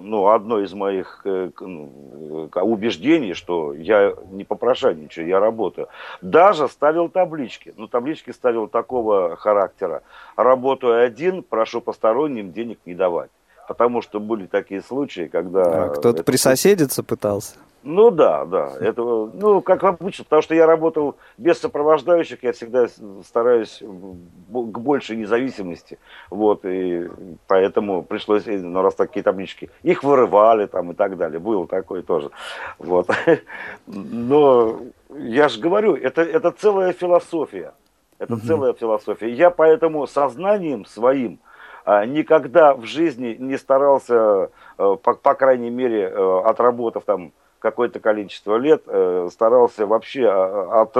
ну, 0.01 0.27
одно 0.29 0.61
из 0.61 0.73
моих 0.73 1.21
э, 1.25 1.49
ну, 1.59 2.49
убеждений, 2.61 3.33
что 3.33 3.73
я 3.73 4.13
не 4.31 4.45
попрошайничаю, 4.45 5.27
я 5.27 5.39
работаю. 5.39 5.89
Даже 6.21 6.69
ставил 6.69 7.09
таблички. 7.09 7.73
Ну, 7.75 7.87
таблички 7.87 8.31
ставил 8.31 8.67
такого 8.69 9.35
характера. 9.35 10.01
Работаю 10.37 11.03
один, 11.03 11.43
прошу 11.43 11.81
посторонним 11.81 12.53
денег 12.53 12.79
не 12.85 12.93
давать. 12.93 13.31
Потому 13.67 14.01
что 14.01 14.19
были 14.19 14.45
такие 14.45 14.81
случаи, 14.81 15.27
когда... 15.27 15.85
А 15.85 15.89
кто-то 15.89 16.23
присоседиться 16.23 17.03
пытался? 17.03 17.55
Ну 17.85 18.09
да, 18.09 18.45
да. 18.45 18.73
Это, 18.79 19.03
ну, 19.03 19.61
как 19.61 19.83
обычно, 19.83 20.23
потому 20.23 20.41
что 20.41 20.55
я 20.55 20.65
работал 20.65 21.17
без 21.37 21.59
сопровождающих, 21.59 22.41
я 22.41 22.51
всегда 22.51 22.87
стараюсь 23.23 23.79
к 23.79 24.79
большей 24.79 25.15
независимости. 25.17 25.99
Вот, 26.31 26.65
и 26.65 27.07
поэтому 27.47 28.01
пришлось, 28.01 28.45
ну, 28.47 28.81
раз 28.81 28.95
такие 28.95 29.21
таблички, 29.21 29.69
их 29.83 30.03
вырывали 30.03 30.65
там 30.65 30.91
и 30.91 30.95
так 30.95 31.15
далее. 31.15 31.39
Было 31.39 31.67
такое 31.67 32.01
тоже. 32.01 32.31
Вот. 32.79 33.07
Но 33.85 34.79
я 35.15 35.47
же 35.47 35.61
говорю, 35.61 35.95
это, 35.95 36.23
это 36.23 36.49
целая 36.49 36.91
философия. 36.91 37.75
Это 38.17 38.33
угу. 38.33 38.41
целая 38.47 38.73
философия. 38.73 39.29
Я 39.31 39.51
поэтому 39.51 40.07
сознанием 40.07 40.85
своим 40.85 41.39
а, 41.83 42.03
никогда 42.07 42.73
в 42.73 42.85
жизни 42.85 43.35
не 43.39 43.57
старался, 43.57 44.49
э, 44.79 44.95
по, 45.03 45.13
по 45.13 45.35
крайней 45.35 45.69
мере, 45.69 46.09
э, 46.09 46.41
отработав 46.45 47.03
там 47.03 47.31
какое-то 47.65 47.99
количество 47.99 48.57
лет 48.57 48.83
э, 48.85 49.27
старался 49.31 49.87
вообще 49.87 50.29
а, 50.29 50.83
от, 50.83 50.95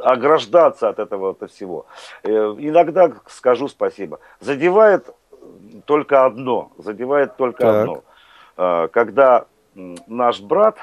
ограждаться 0.00 0.88
от 0.88 0.98
этого 0.98 1.30
от 1.40 1.48
всего. 1.52 1.86
Э, 2.24 2.56
иногда 2.58 3.12
скажу 3.28 3.68
спасибо. 3.68 4.18
Задевает 4.40 5.08
только 5.84 6.24
одно, 6.24 6.72
задевает 6.78 7.36
только 7.36 7.62
так. 7.62 7.74
одно. 7.76 8.04
Э, 8.56 8.88
когда 8.90 9.46
наш 10.08 10.40
брат 10.40 10.78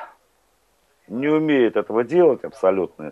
не 1.09 1.27
умеет 1.27 1.75
этого 1.75 2.05
делать 2.05 2.45
абсолютно 2.45 3.11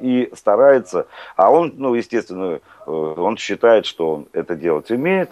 и 0.00 0.30
старается, 0.32 1.08
а 1.34 1.50
он, 1.50 1.72
ну, 1.76 1.94
естественно, 1.94 2.60
он 2.86 3.36
считает, 3.36 3.84
что 3.84 4.12
он 4.14 4.28
это 4.32 4.54
делать 4.54 4.92
умеет, 4.92 5.30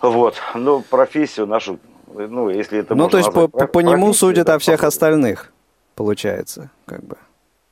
вот, 0.00 0.36
но 0.54 0.80
профессию 0.80 1.46
нашу 1.46 1.78
ну, 2.14 2.50
если 2.50 2.80
это 2.80 2.94
Ну, 2.94 3.08
то 3.08 3.18
есть 3.18 3.32
по, 3.32 3.48
по, 3.48 3.66
по 3.66 3.78
нему 3.80 4.12
судят 4.12 4.48
о 4.48 4.58
всех 4.58 4.84
остальных, 4.84 5.52
получается, 5.94 6.70
как 6.86 7.02
бы. 7.04 7.16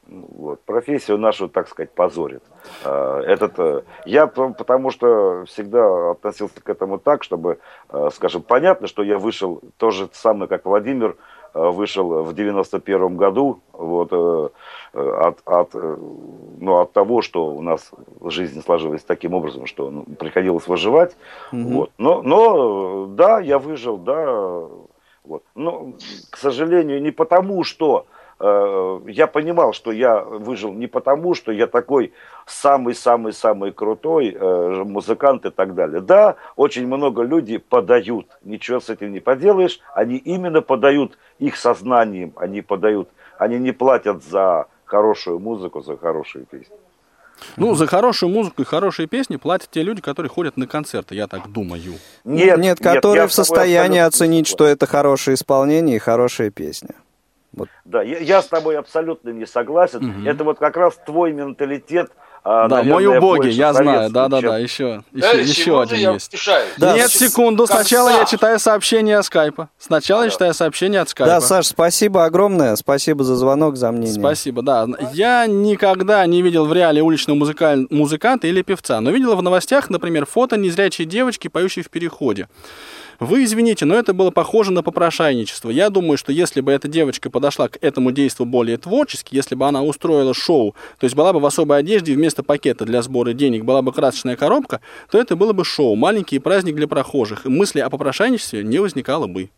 Ну, 0.06 0.28
вот, 0.36 0.60
профессию 0.62 1.18
нашу, 1.18 1.48
так 1.48 1.68
сказать, 1.68 1.92
позорит. 1.92 2.42
А, 2.84 3.20
этот, 3.20 3.58
э, 3.58 3.82
я 4.04 4.26
потому 4.26 4.90
что 4.90 5.44
всегда 5.46 6.10
относился 6.10 6.60
к 6.60 6.68
этому 6.68 6.98
так, 6.98 7.22
чтобы, 7.22 7.60
э, 7.90 8.08
скажем, 8.12 8.42
понятно, 8.42 8.88
что 8.88 9.04
я 9.04 9.18
вышел 9.18 9.60
то 9.76 9.92
же 9.92 10.08
самое, 10.12 10.48
как 10.48 10.64
Владимир, 10.64 11.16
вышел 11.54 12.22
в 12.22 12.32
91 12.32 13.16
году, 13.16 13.60
вот, 13.72 14.12
от, 14.12 15.40
от, 15.44 15.74
ну, 15.74 16.76
от 16.76 16.92
того, 16.92 17.22
что 17.22 17.46
у 17.46 17.62
нас 17.62 17.90
жизнь 18.24 18.62
сложилась 18.62 19.02
таким 19.02 19.34
образом, 19.34 19.66
что 19.66 19.90
ну, 19.90 20.02
приходилось 20.02 20.66
выживать. 20.66 21.16
Угу. 21.52 21.62
Вот. 21.62 21.90
Но, 21.98 22.22
но 22.22 23.06
да, 23.06 23.40
я 23.40 23.58
выжил, 23.58 23.96
да. 23.96 24.68
Вот. 25.24 25.42
Но, 25.54 25.92
к 26.30 26.36
сожалению, 26.36 27.02
не 27.02 27.10
потому, 27.10 27.64
что 27.64 28.06
э, 28.06 28.19
я 28.40 29.26
понимал, 29.26 29.74
что 29.74 29.92
я 29.92 30.20
выжил 30.20 30.72
не 30.72 30.86
потому, 30.86 31.34
что 31.34 31.52
я 31.52 31.66
такой 31.66 32.12
самый-самый-самый 32.46 33.70
крутой 33.72 34.34
э, 34.34 34.84
музыкант 34.84 35.44
и 35.44 35.50
так 35.50 35.74
далее. 35.74 36.00
Да, 36.00 36.36
очень 36.56 36.86
много 36.86 37.22
людей 37.22 37.58
подают, 37.58 38.26
ничего 38.42 38.80
с 38.80 38.88
этим 38.88 39.12
не 39.12 39.20
поделаешь, 39.20 39.80
они 39.94 40.16
именно 40.16 40.62
подают 40.62 41.18
их 41.38 41.56
сознанием, 41.56 42.32
они 42.36 42.62
подают, 42.62 43.10
они 43.38 43.58
не 43.58 43.72
платят 43.72 44.24
за 44.24 44.66
хорошую 44.86 45.38
музыку, 45.38 45.82
за 45.82 45.98
хорошие 45.98 46.46
песни. 46.46 46.76
Ну, 47.56 47.74
за 47.74 47.86
хорошую 47.86 48.30
музыку 48.30 48.62
и 48.62 48.64
хорошие 48.64 49.06
песни 49.06 49.36
платят 49.36 49.70
те 49.70 49.82
люди, 49.82 50.00
которые 50.00 50.30
ходят 50.30 50.56
на 50.56 50.66
концерты, 50.66 51.14
я 51.14 51.26
так 51.26 51.50
думаю. 51.50 51.94
Нет, 52.24 52.58
нет, 52.58 52.78
которые 52.78 53.22
нет, 53.22 53.30
в 53.30 53.34
состоянии 53.34 54.00
оценить, 54.00 54.46
что 54.46 54.66
это 54.66 54.86
хорошее 54.86 55.34
исполнение 55.34 55.96
и 55.96 55.98
хорошая 55.98 56.50
песня. 56.50 56.94
Вот. 57.52 57.68
Да, 57.84 58.02
я, 58.02 58.18
я 58.18 58.42
с 58.42 58.46
тобой 58.46 58.78
абсолютно 58.78 59.30
не 59.30 59.46
согласен. 59.46 60.10
Угу. 60.10 60.28
Это 60.28 60.44
вот 60.44 60.58
как 60.58 60.76
раз 60.76 60.96
твой 61.04 61.32
менталитет 61.32 62.10
а, 62.42 62.68
да, 62.68 62.76
наверное, 62.76 62.92
мой 62.92 63.18
убогий, 63.18 63.50
я 63.50 63.74
знаю, 63.74 64.10
да, 64.10 64.28
да, 64.28 64.40
да, 64.40 64.58
еще, 64.58 65.02
еще, 65.12 65.42
еще 65.42 65.82
один 65.82 66.14
есть. 66.14 66.34
Да, 66.78 66.94
Нет, 66.94 67.10
секунду, 67.10 67.66
сначала 67.66 68.08
я 68.08 68.24
читаю 68.24 68.58
сообщение 68.58 69.18
от 69.18 69.26
скайпа. 69.26 69.68
Сначала 69.78 70.22
я 70.22 70.30
читаю 70.30 70.54
сообщение 70.54 71.02
от 71.02 71.10
скайпа. 71.10 71.34
Да, 71.34 71.40
Саш, 71.42 71.66
спасибо 71.66 72.24
огромное, 72.24 72.76
спасибо 72.76 73.24
за 73.24 73.36
звонок, 73.36 73.76
за 73.76 73.92
мнение. 73.92 74.18
Спасибо, 74.18 74.62
да. 74.62 74.86
Я 75.12 75.46
никогда 75.46 76.24
не 76.24 76.40
видел 76.40 76.64
в 76.64 76.72
реале 76.72 77.02
уличного 77.02 77.36
музыкаль... 77.36 77.86
музыканта 77.90 78.46
или 78.46 78.62
певца, 78.62 79.02
но 79.02 79.10
видел 79.10 79.36
в 79.36 79.42
новостях, 79.42 79.90
например, 79.90 80.24
фото 80.24 80.56
незрячей 80.56 81.04
девочки, 81.04 81.48
поющей 81.48 81.82
в 81.82 81.90
переходе. 81.90 82.48
Вы 83.20 83.44
извините, 83.44 83.84
но 83.84 83.96
это 83.96 84.14
было 84.14 84.30
похоже 84.30 84.72
на 84.72 84.82
попрошайничество. 84.82 85.68
Я 85.68 85.90
думаю, 85.90 86.16
что 86.16 86.32
если 86.32 86.62
бы 86.62 86.72
эта 86.72 86.88
девочка 86.88 87.28
подошла 87.28 87.68
к 87.68 87.76
этому 87.82 88.12
действию 88.12 88.46
более 88.46 88.78
творчески, 88.78 89.36
если 89.36 89.54
бы 89.54 89.68
она 89.68 89.82
устроила 89.82 90.32
шоу, 90.32 90.74
то 90.98 91.04
есть 91.04 91.14
была 91.14 91.34
бы 91.34 91.38
в 91.38 91.44
особой 91.44 91.78
одежде, 91.78 92.14
вместо 92.14 92.42
пакета 92.42 92.86
для 92.86 93.02
сбора 93.02 93.34
денег 93.34 93.64
была 93.64 93.82
бы 93.82 93.92
красочная 93.92 94.36
коробка, 94.36 94.80
то 95.10 95.20
это 95.20 95.36
было 95.36 95.52
бы 95.52 95.66
шоу, 95.66 95.96
маленький 95.96 96.38
праздник 96.38 96.76
для 96.76 96.88
прохожих, 96.88 97.44
и 97.44 97.50
мысли 97.50 97.80
о 97.80 97.90
попрошайничестве 97.90 98.64
не 98.64 98.78
возникало 98.78 99.26
бы. 99.26 99.50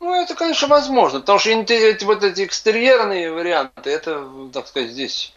Ну, 0.00 0.12
это, 0.12 0.34
конечно, 0.34 0.66
возможно, 0.66 1.20
потому 1.20 1.38
что 1.38 1.50
эти, 1.50 2.02
вот 2.02 2.24
эти 2.24 2.44
экстерьерные 2.44 3.30
варианты, 3.30 3.90
это, 3.90 4.26
так 4.52 4.66
сказать, 4.66 4.90
здесь 4.90 5.32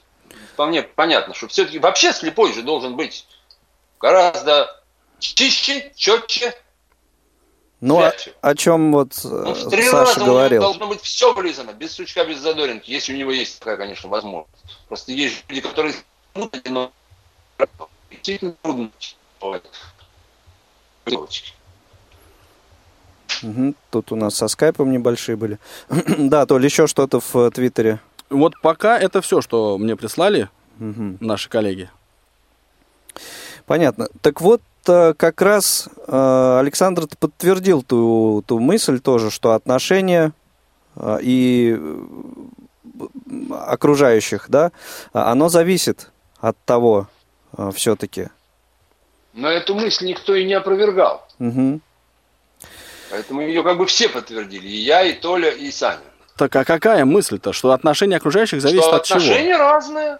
вполне 0.53 0.81
понятно, 0.81 1.35
что 1.35 1.47
все-таки 1.49 1.77
вообще 1.77 2.13
слепой 2.13 2.51
же 2.51 2.63
должен 2.63 2.95
быть 2.95 3.27
гораздо 3.99 4.75
чище, 5.19 5.91
четче, 5.95 6.55
ну, 7.81 7.99
о, 7.99 8.13
о 8.41 8.55
чем 8.55 8.91
вот 8.91 9.13
э, 9.23 9.27
ну, 9.27 9.53
в 9.53 9.69
три 9.69 9.83
Саша 9.83 10.19
раза 10.19 10.25
говорил. 10.25 10.61
Должно 10.61 10.87
быть 10.87 11.01
все 11.01 11.33
вылизано, 11.33 11.71
без 11.71 11.93
сучка, 11.93 12.25
без 12.25 12.39
задоринки, 12.39 12.91
если 12.91 13.13
у 13.13 13.17
него 13.17 13.31
есть 13.31 13.59
такая, 13.59 13.77
конечно, 13.77 14.09
возможность. 14.09 14.63
Просто 14.87 15.11
есть 15.13 15.45
люди, 15.47 15.61
которые 15.61 15.93
но 16.65 16.91
действительно 18.09 18.53
трудно 18.61 18.91
Угу. 23.41 23.73
Тут 23.89 24.11
у 24.11 24.15
нас 24.15 24.35
со 24.35 24.47
скайпом 24.49 24.91
небольшие 24.91 25.37
были. 25.37 25.59
да, 25.89 26.45
Толь, 26.45 26.65
еще 26.65 26.87
что-то 26.87 27.21
в 27.21 27.35
э, 27.35 27.51
Твиттере? 27.51 27.99
Вот 28.29 28.59
пока 28.61 28.99
это 28.99 29.21
все, 29.21 29.41
что 29.41 29.77
мне 29.77 29.95
прислали 29.95 30.49
угу. 30.79 31.17
наши 31.21 31.47
коллеги. 31.47 31.89
Понятно. 33.65 34.09
Так 34.21 34.41
вот, 34.41 34.61
э, 34.89 35.13
как 35.13 35.41
раз 35.41 35.87
э, 36.07 36.57
Александр 36.59 37.07
подтвердил 37.19 37.83
ту, 37.83 38.43
ту 38.45 38.59
мысль 38.59 38.99
тоже, 38.99 39.31
что 39.31 39.53
отношения 39.53 40.33
э, 40.95 41.19
и 41.21 41.79
окружающих, 43.51 44.45
да, 44.49 44.71
оно 45.13 45.47
зависит 45.47 46.11
от 46.41 46.57
того 46.65 47.07
все-таки. 47.73 48.27
Но 49.33 49.47
эту 49.49 49.75
мысль 49.75 50.07
никто 50.07 50.35
и 50.35 50.45
не 50.45 50.53
опровергал. 50.53 51.25
Угу. 51.39 51.79
Поэтому 53.11 53.41
ее 53.41 53.63
как 53.63 53.77
бы 53.77 53.85
все 53.85 54.09
подтвердили. 54.09 54.67
И 54.67 54.77
я, 54.81 55.03
и 55.03 55.13
Толя, 55.13 55.49
и 55.49 55.71
Саня. 55.71 55.99
Так 56.35 56.55
а 56.55 56.65
какая 56.65 57.05
мысль-то, 57.05 57.53
что 57.53 57.71
отношение 57.71 58.17
окружающих 58.17 58.61
зависит 58.61 58.83
что 58.83 58.95
от 58.95 59.01
отношения 59.03 59.25
чего? 59.25 59.35
Отношения 59.35 59.57
разные. 59.57 60.19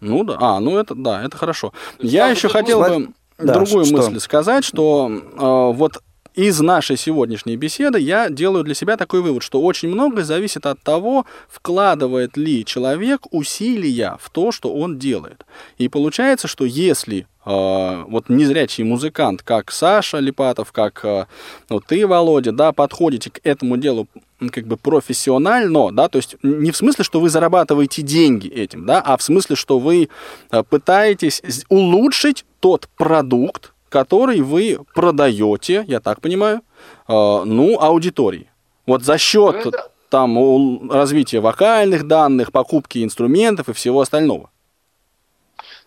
Ну 0.00 0.24
да, 0.24 0.36
а, 0.40 0.60
ну 0.60 0.78
это 0.78 0.94
да, 0.94 1.24
это 1.24 1.36
хорошо. 1.36 1.72
Я 1.98 2.28
еще 2.28 2.48
хотел 2.48 2.80
бы 2.80 3.08
да, 3.38 3.54
другую 3.54 3.84
что? 3.84 3.96
мысль 3.96 4.20
сказать, 4.20 4.64
что 4.64 5.10
э, 5.10 5.76
вот 5.76 6.02
из 6.34 6.60
нашей 6.60 6.96
сегодняшней 6.96 7.56
беседы 7.56 7.98
я 7.98 8.30
делаю 8.30 8.64
для 8.64 8.74
себя 8.74 8.96
такой 8.96 9.20
вывод, 9.20 9.42
что 9.42 9.60
очень 9.60 9.88
многое 9.88 10.24
зависит 10.24 10.66
от 10.66 10.80
того, 10.80 11.26
вкладывает 11.48 12.36
ли 12.36 12.64
человек 12.64 13.26
усилия 13.30 14.16
в 14.20 14.30
то, 14.30 14.52
что 14.52 14.72
он 14.72 14.98
делает. 14.98 15.44
И 15.78 15.88
получается, 15.88 16.48
что 16.48 16.64
если 16.64 17.26
э, 17.44 18.04
вот 18.08 18.28
незрячий 18.28 18.84
музыкант, 18.84 19.42
как 19.42 19.70
Саша 19.70 20.18
Липатов, 20.18 20.72
как 20.72 21.04
э, 21.04 21.26
вот 21.68 21.84
ты, 21.86 22.06
Володя, 22.06 22.52
да, 22.52 22.72
подходите 22.72 23.30
к 23.30 23.40
этому 23.44 23.76
делу 23.76 24.08
как 24.50 24.66
бы 24.66 24.76
профессионально, 24.76 25.92
да, 25.92 26.08
то 26.08 26.18
есть 26.18 26.36
не 26.42 26.72
в 26.72 26.76
смысле, 26.76 27.04
что 27.04 27.20
вы 27.20 27.28
зарабатываете 27.28 28.02
деньги 28.02 28.48
этим, 28.48 28.86
да, 28.86 29.00
а 29.00 29.16
в 29.16 29.22
смысле, 29.22 29.54
что 29.56 29.78
вы 29.78 30.08
э, 30.50 30.62
пытаетесь 30.68 31.42
улучшить 31.68 32.44
тот 32.60 32.88
продукт, 32.96 33.71
который 33.92 34.40
вы 34.40 34.78
продаете, 34.94 35.84
я 35.86 36.00
так 36.00 36.20
понимаю, 36.20 36.62
э, 37.08 37.12
ну, 37.12 37.78
аудитории. 37.78 38.50
Вот 38.86 39.02
за 39.04 39.18
счет 39.18 39.64
ну, 39.64 39.70
это... 39.70 39.90
там 40.08 40.90
развития 40.90 41.40
вокальных 41.40 42.06
данных, 42.08 42.50
покупки 42.50 43.04
инструментов 43.04 43.68
и 43.68 43.72
всего 43.74 44.00
остального. 44.00 44.48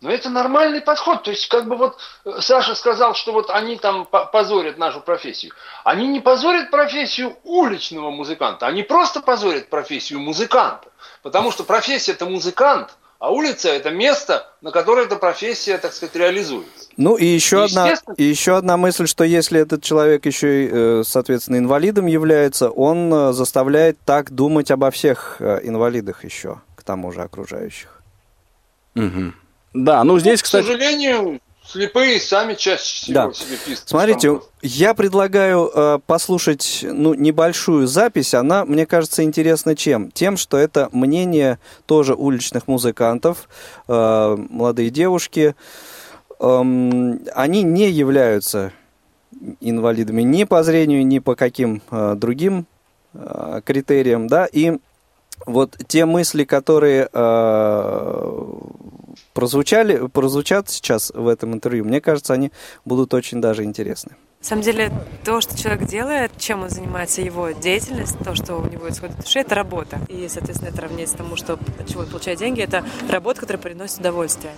Но 0.01 0.12
это 0.12 0.30
нормальный 0.30 0.82
подход. 0.82 1.24
То 1.24 1.32
есть, 1.32 1.47
как 1.47 1.68
бы 1.68 1.76
вот 1.76 1.97
э, 2.26 2.41
Саша 2.41 2.76
сказал, 2.76 3.16
что 3.16 3.32
вот 3.32 3.49
они 3.49 3.76
там 3.78 4.06
позорят 4.06 4.78
нашу 4.78 5.01
профессию. 5.01 5.53
Они 5.84 6.08
не 6.08 6.20
позорят 6.20 6.70
профессию 6.70 7.36
уличного 7.43 8.12
музыканта, 8.12 8.68
они 8.68 8.84
просто 8.84 9.20
позорят 9.20 9.70
профессию 9.70 10.20
музыканта. 10.20 10.89
Потому 11.24 11.51
что 11.51 11.64
профессия 11.64 12.12
это 12.12 12.28
музыкант, 12.28 12.95
а 13.26 13.32
улица 13.32 13.69
это 13.69 13.89
место, 13.89 14.45
на 14.61 14.69
которое 14.69 15.07
эта 15.07 15.15
профессия, 15.15 15.80
так 15.80 15.93
сказать, 15.93 16.15
реализуется. 16.15 16.89
Ну 16.95 17.15
и 17.15 17.26
еще, 17.26 17.63
одна, 17.63 17.95
и 18.17 18.23
еще 18.23 18.55
одна 18.55 18.78
мысль, 18.78 19.07
что 19.07 19.23
если 19.23 19.59
этот 19.59 19.82
человек 19.82 20.28
еще 20.28 20.65
и, 20.65 20.69
э, 20.71 21.03
соответственно, 21.03 21.57
инвалидом 21.57 22.05
является, 22.05 22.69
он 22.69 23.11
э, 23.11 23.34
заставляет 23.34 23.97
так 24.05 24.30
думать 24.30 24.69
обо 24.69 24.91
всех 24.91 25.41
инвалидах 25.41 26.23
еще, 26.23 26.61
к 26.76 26.84
тому 26.84 27.11
же 27.11 27.23
окружающих. 27.23 27.99
Угу. 28.95 29.34
Да, 29.73 30.03
ну 30.03 30.19
здесь, 30.19 30.43
кстати... 30.43 30.63
К 30.63 30.67
сожалению, 30.67 31.39
слепые 31.68 32.20
сами 32.20 32.53
чаще 32.53 32.95
всего 32.95 33.28
да. 33.28 33.34
себе 33.34 33.57
пишут. 33.57 33.89
Смотрите, 33.89 34.39
я 34.61 34.93
предлагаю 34.93 35.72
э, 35.74 35.99
послушать 36.05 36.86
ну, 36.88 37.13
небольшую 37.13 37.88
запись. 37.88 38.34
Она, 38.34 38.66
мне 38.66 38.86
кажется, 38.86 39.24
интересна 39.24 39.76
чем? 39.76 40.11
Тем, 40.11 40.38
что 40.38 40.57
это 40.57 40.89
мнение 40.91 41.59
тоже 41.86 42.13
уличных 42.13 42.68
музыкантов, 42.68 43.49
э, 43.88 44.38
молодые 44.49 44.89
девушки. 44.89 45.55
Э, 46.39 46.61
они 47.34 47.63
не 47.63 47.89
являются 47.89 48.72
инвалидами 49.59 50.22
ни 50.22 50.43
по 50.43 50.63
зрению, 50.63 51.05
ни 51.05 51.20
по 51.20 51.36
каким 51.36 51.82
э, 51.91 52.16
другим 52.16 52.66
э, 53.13 53.61
критериям, 53.66 54.28
да, 54.28 54.45
и 54.45 54.78
вот 55.45 55.78
те 55.88 56.05
мысли, 56.05 56.43
которые 56.43 57.09
э, 57.11 58.43
прозвучали, 59.36 60.07
прозвучат 60.07 60.69
сейчас 60.69 61.11
в 61.13 61.27
этом 61.27 61.53
интервью, 61.53 61.86
мне 61.86 62.01
кажется, 62.01 62.33
они 62.33 62.51
будут 62.86 63.13
очень 63.13 63.41
даже 63.41 63.63
интересны. 63.63 64.15
На 64.45 64.49
самом 64.49 64.61
деле, 64.61 64.91
то, 65.23 65.41
что 65.41 65.57
человек 65.57 65.87
делает, 65.87 66.31
чем 66.37 66.61
он 66.61 66.69
занимается, 66.69 67.19
его 67.19 67.49
деятельность, 67.49 68.15
то, 68.23 68.35
что 68.35 68.57
у 68.57 68.69
него 68.69 68.87
исходит 68.87 69.15
в 69.15 69.23
душе, 69.23 69.39
это 69.39 69.55
работа. 69.55 69.97
И, 70.07 70.27
соответственно, 70.29 70.69
это 70.69 70.83
равняется 70.83 71.17
тому, 71.17 71.35
что, 71.35 71.53
от 71.53 71.89
чего 71.89 72.01
он 72.01 72.07
получает 72.09 72.37
деньги, 72.37 72.61
это 72.61 72.85
работа, 73.09 73.39
которая 73.39 73.59
приносит 73.59 74.01
удовольствие. 74.01 74.53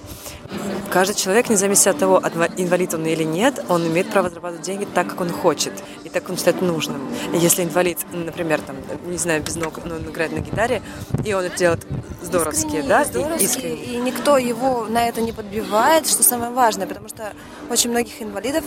Каждый 0.92 1.16
человек, 1.16 1.50
независимо 1.50 1.92
от 1.92 2.00
того, 2.00 2.22
инвалид 2.58 2.96
он 2.96 3.06
или 3.06 3.24
нет, 3.24 3.64
он 3.70 3.88
имеет 3.88 4.10
право 4.10 4.30
зарабатывать 4.30 4.66
деньги 4.66 4.86
так, 4.94 5.08
как 5.08 5.22
он 5.22 5.30
хочет, 5.30 5.72
и 6.04 6.10
так, 6.10 6.24
как 6.24 6.32
он 6.32 6.38
считает 6.38 6.62
нужным. 6.62 7.08
Если 7.32 7.64
инвалид, 7.64 8.00
например, 8.12 8.60
там, 8.60 8.76
не 9.06 9.18
знаю, 9.18 9.42
без 9.42 9.56
ног, 9.56 9.80
но 9.86 9.96
он 9.96 10.02
играет 10.02 10.34
на 10.34 10.40
гитаре, 10.40 10.82
и 11.24 11.32
он 11.32 11.46
это 11.46 11.56
делает 11.56 11.88
здоровски, 12.22 12.66
искренне, 12.66 12.90
да? 12.90 13.06
Здоровски, 13.06 13.42
и, 13.42 13.46
искренне. 13.46 13.84
и 13.86 13.98
никто 13.98 14.38
его 14.38 14.86
на 14.90 15.08
это 15.08 15.22
не 15.22 15.32
подбивает, 15.32 16.08
что 16.08 16.24
самое 16.24 16.52
важное, 16.52 16.88
потому 16.88 17.08
что 17.08 17.32
очень 17.70 17.90
многих 17.90 18.22
инвалидов 18.22 18.66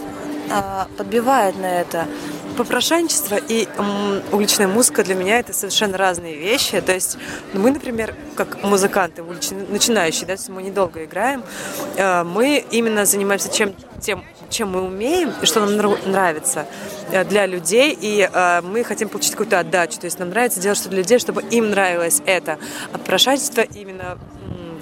а, 0.51 0.89
подбивают 1.11 1.59
на 1.59 1.81
это. 1.81 2.07
Попрошайничество 2.57 3.37
и 3.37 3.67
м, 3.77 4.23
уличная 4.33 4.69
музыка 4.69 5.03
для 5.03 5.15
меня 5.17 5.41
это 5.41 5.53
совершенно 5.53 5.99
разные 5.99 6.37
вещи. 6.37 6.81
То 6.81 6.93
есть 6.93 7.19
ну, 7.53 7.61
мы, 7.61 7.73
например, 7.73 8.15
как 8.37 8.63
музыканты 8.63 9.23
уличные, 9.23 9.67
начинающие, 9.69 10.27
да, 10.27 10.37
мы 10.53 10.63
недолго 10.63 11.05
играем, 11.05 11.43
э, 11.97 12.23
мы 12.23 12.65
именно 12.71 13.07
занимаемся 13.07 13.53
чем, 13.53 13.75
тем, 14.01 14.25
чем 14.51 14.71
мы 14.71 14.83
умеем 14.83 15.33
и 15.43 15.47
что 15.47 15.65
нам 15.67 15.77
нравится 16.07 16.67
э, 17.11 17.25
для 17.25 17.47
людей, 17.47 17.97
и 18.01 18.29
э, 18.33 18.61
мы 18.63 18.85
хотим 18.85 19.09
получить 19.09 19.33
какую-то 19.33 19.59
отдачу. 19.59 19.99
То 19.99 20.05
есть 20.05 20.19
нам 20.21 20.29
нравится 20.29 20.61
делать 20.61 20.79
что-то 20.79 20.91
для 20.91 21.03
людей, 21.03 21.19
чтобы 21.19 21.43
им 21.43 21.71
нравилось 21.71 22.23
это. 22.25 22.59
А 22.93 22.99
попрошайничество 22.99 23.63
именно 23.63 24.17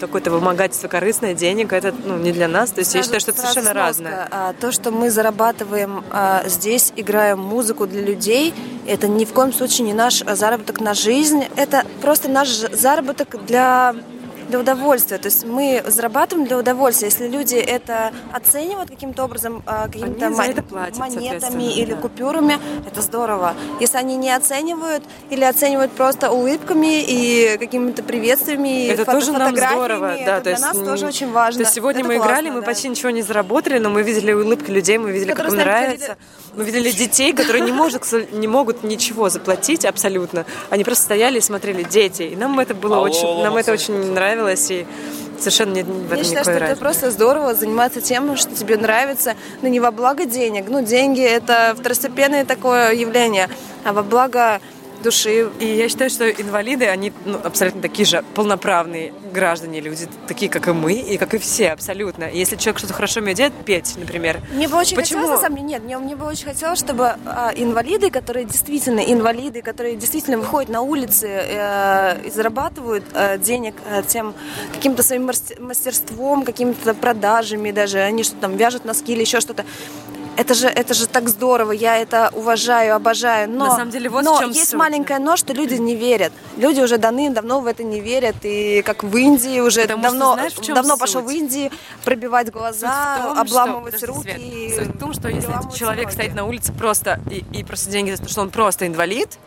какое-то 0.07 0.31
вымогательство 0.31 0.89
корыстное 0.89 1.35
денег, 1.35 1.73
это 1.73 1.95
ну, 2.05 2.17
не 2.17 2.33
для 2.33 2.49
нас. 2.49 2.71
То 2.71 2.81
есть 2.81 2.91
сразу, 2.91 3.13
я 3.13 3.21
считаю, 3.21 3.21
что 3.21 3.31
это 3.31 3.41
совершенно 3.41 3.71
сноска. 3.71 3.87
разное. 3.87 4.29
А, 4.31 4.53
то, 4.55 4.73
что 4.73 4.91
мы 4.91 5.11
зарабатываем 5.11 6.05
а, 6.11 6.43
здесь, 6.47 6.93
играем 6.97 7.41
музыку 7.41 7.87
для 7.87 8.03
людей, 8.03 8.55
это 8.87 9.09
ни 9.09 9.25
в 9.25 9.33
коем 9.33 9.53
случае 9.53 9.87
не 9.87 9.95
наш 9.95 10.21
заработок 10.21 10.81
на 10.81 10.95
жизнь. 10.95 11.45
Это 11.57 11.85
просто 12.01 12.29
наш 12.29 12.49
заработок 12.49 13.45
для 13.47 13.95
для 14.49 14.59
удовольствия. 14.59 15.19
То 15.19 15.27
есть 15.27 15.45
мы 15.45 15.83
зарабатываем 15.87 16.47
для 16.47 16.59
удовольствия. 16.59 17.09
Если 17.09 17.29
люди 17.29 17.57
это 17.57 18.13
оценивают 18.33 18.91
каким-то 18.91 19.25
образом, 19.25 19.63
а, 19.67 19.87
какими-то 19.87 20.31
монетами 20.31 21.75
или 21.75 21.93
да. 21.93 22.01
купюрами, 22.01 22.59
это 22.87 23.03
здорово. 23.03 23.55
Если 23.81 23.97
они 23.97 24.17
не 24.17 24.35
оценивают 24.35 25.05
или 25.31 25.45
оценивают 25.45 25.93
просто 25.93 26.31
улыбками 26.31 27.03
и 27.03 27.57
какими-то 27.59 28.03
приветствиями, 28.03 28.89
это 28.89 29.05
фото 29.05 29.21
тоже 29.21 29.33
нам 29.33 29.57
здорово. 29.57 30.17
Да, 30.25 30.37
это 30.39 30.43
для 30.43 30.53
есть, 30.53 30.63
нас 30.63 30.77
тоже 30.77 31.07
очень 31.07 31.31
важно. 31.31 31.59
То 31.59 31.65
есть 31.65 31.75
сегодня 31.75 32.01
это 32.01 32.09
мы 32.09 32.17
классно, 32.17 32.33
играли, 32.33 32.51
мы 32.51 32.61
да. 32.61 32.67
почти 32.67 32.89
ничего 32.89 33.11
не 33.11 33.23
заработали, 33.23 33.79
но 33.79 33.91
мы 33.91 34.03
видели 34.03 34.33
улыбки 34.33 34.71
людей, 34.71 34.99
мы 34.99 35.11
видели, 35.13 35.31
Которые 35.31 35.51
как 35.51 35.61
им 35.61 35.67
нравится. 35.67 36.07
Ходили... 36.07 36.49
Мы 36.55 36.65
видели 36.65 36.91
детей, 36.91 37.33
которые 37.33 37.65
не, 37.65 37.73
может, 37.73 38.03
не 38.33 38.49
могут 38.49 38.83
ничего 38.83 39.29
заплатить 39.29 39.85
абсолютно. 39.85 40.45
Они 40.71 40.83
просто 40.83 41.05
стояли 41.05 41.39
и 41.39 41.41
смотрели 41.41 41.83
дети. 41.83 42.23
И 42.23 42.37
нам 42.37 42.59
это 42.59 42.75
было 42.75 42.99
очень, 42.99 43.43
нам 43.43 43.57
это 43.57 43.73
очень 43.73 44.13
нравилось. 44.13 44.38
И 44.71 44.87
совершенно 45.39 45.75
нет 45.75 45.87
в 45.87 46.07
этом 46.07 46.19
Я 46.19 46.25
считаю, 46.25 46.45
что 46.45 46.53
разницы. 46.53 46.73
это 46.73 46.81
просто 46.81 47.11
здорово 47.11 47.55
заниматься 47.55 48.01
тем, 48.01 48.37
что 48.37 48.55
тебе 48.55 48.77
нравится, 48.77 49.35
но 49.63 49.69
не 49.69 49.81
во 49.81 49.91
благо 49.91 50.25
денег. 50.25 50.67
Ну, 50.69 50.83
деньги– 50.83 51.23
это 51.23 51.75
второстепенное 51.79 52.45
такое 52.45 52.93
явление, 52.93 53.49
а 53.85 53.93
во 53.93 54.03
благо 54.03 54.61
души. 55.03 55.51
И 55.61 55.67
я 55.67 55.89
считаю, 55.89 56.11
что 56.11 56.29
инвалиды, 56.29 56.87
они 56.87 57.13
ну, 57.25 57.39
абсолютно 57.43 57.81
такие 57.81 58.07
же 58.07 58.25
полноправные 58.35 59.13
граждане, 59.33 59.81
люди, 59.81 60.09
такие, 60.27 60.51
как 60.51 60.69
и 60.69 60.73
мы, 60.73 60.95
и 60.95 61.17
как 61.17 61.35
и 61.35 61.39
все, 61.39 61.71
абсолютно. 61.71 62.25
если 62.25 62.57
человек 62.57 62.79
что-то 62.79 62.95
хорошо 62.95 63.21
умеет 63.21 63.37
делать, 63.37 63.53
петь, 63.65 63.95
например. 63.97 64.41
Мне 64.53 64.69
бы 64.69 64.77
очень 64.77 64.97
Почему? 64.97 65.21
хотелось, 65.21 65.41
на 65.41 65.49
самом 65.49 65.57
деле, 65.57 65.69
нет, 65.69 65.83
мне, 65.85 65.99
мне 65.99 66.17
бы 66.17 66.27
очень 66.27 66.45
хотелось, 66.45 66.79
чтобы 66.79 67.15
э, 67.25 67.51
инвалиды, 67.57 68.11
которые 68.11 68.45
действительно 68.47 69.01
инвалиды, 69.01 69.63
которые 69.63 69.97
действительно 69.97 70.39
выходят 70.39 70.71
на 70.71 70.83
улицы 70.83 71.29
э, 71.29 72.27
и 72.27 72.31
зарабатывают 72.31 73.05
э, 73.15 73.39
денег 73.39 73.75
э, 73.89 74.03
тем 74.07 74.35
каким-то 74.73 75.03
своим 75.03 75.31
мастерством, 75.61 76.45
какими-то 76.45 76.95
продажами 76.95 77.71
даже, 77.71 78.01
они 78.01 78.23
что-то 78.23 78.43
там 78.43 78.57
вяжут 78.57 78.85
носки 78.85 79.13
или 79.13 79.21
еще 79.21 79.41
что-то, 79.41 79.65
это 80.39 80.55
же, 80.55 80.69
это 80.69 80.95
же 80.95 81.07
так 81.09 81.29
здорово, 81.29 81.73
я 81.73 81.97
это 81.99 82.31
уважаю, 82.33 82.95
обожаю. 82.95 83.51
Но, 83.51 83.67
На 83.67 83.77
самом 83.77 83.91
деле, 83.91 84.09
вот 84.09 84.23
но 84.25 84.37
в 84.37 84.41
чем 84.41 84.51
есть 84.51 84.71
суть. 84.71 84.79
маленькое 84.79 85.19
но, 85.19 85.37
что 85.37 85.53
люди 85.53 85.75
не 85.75 85.97
верят. 85.97 86.33
Люди 86.57 86.81
уже 86.81 86.97
давным-давно 86.97 87.61
в 87.61 87.67
это 87.67 87.83
не 87.83 88.01
верят. 88.01 88.37
И 88.43 88.83
как 88.83 89.03
в 89.03 89.17
Индии 89.17 89.59
уже 89.61 89.83
Потому 89.83 90.03
давно, 90.03 90.25
что, 90.27 90.35
знаешь, 90.35 90.55
давно 90.69 90.91
суть? 90.93 91.01
пошел 91.01 91.23
в 91.23 91.31
Индии 91.31 91.73
пробивать 92.05 92.51
глаза, 92.53 93.19
том, 93.23 93.39
обламывать 93.39 93.97
что, 93.97 94.07
руки. 94.07 94.31
Свет, 94.31 94.77
суть 94.87 94.95
в 94.95 94.99
том, 94.99 95.13
что 95.13 95.29
если 95.29 95.53
человек 95.77 96.13
стоит 96.13 96.35
на 96.37 96.47
улице 96.47 96.73
просто 96.73 97.21
и, 97.31 97.45
и 97.53 97.65
просто 97.65 97.91
деньги 97.91 98.13
за 98.13 98.23
то, 98.23 98.29
что 98.29 98.41
он 98.43 98.51
просто 98.51 98.87
инвалид, 98.87 99.39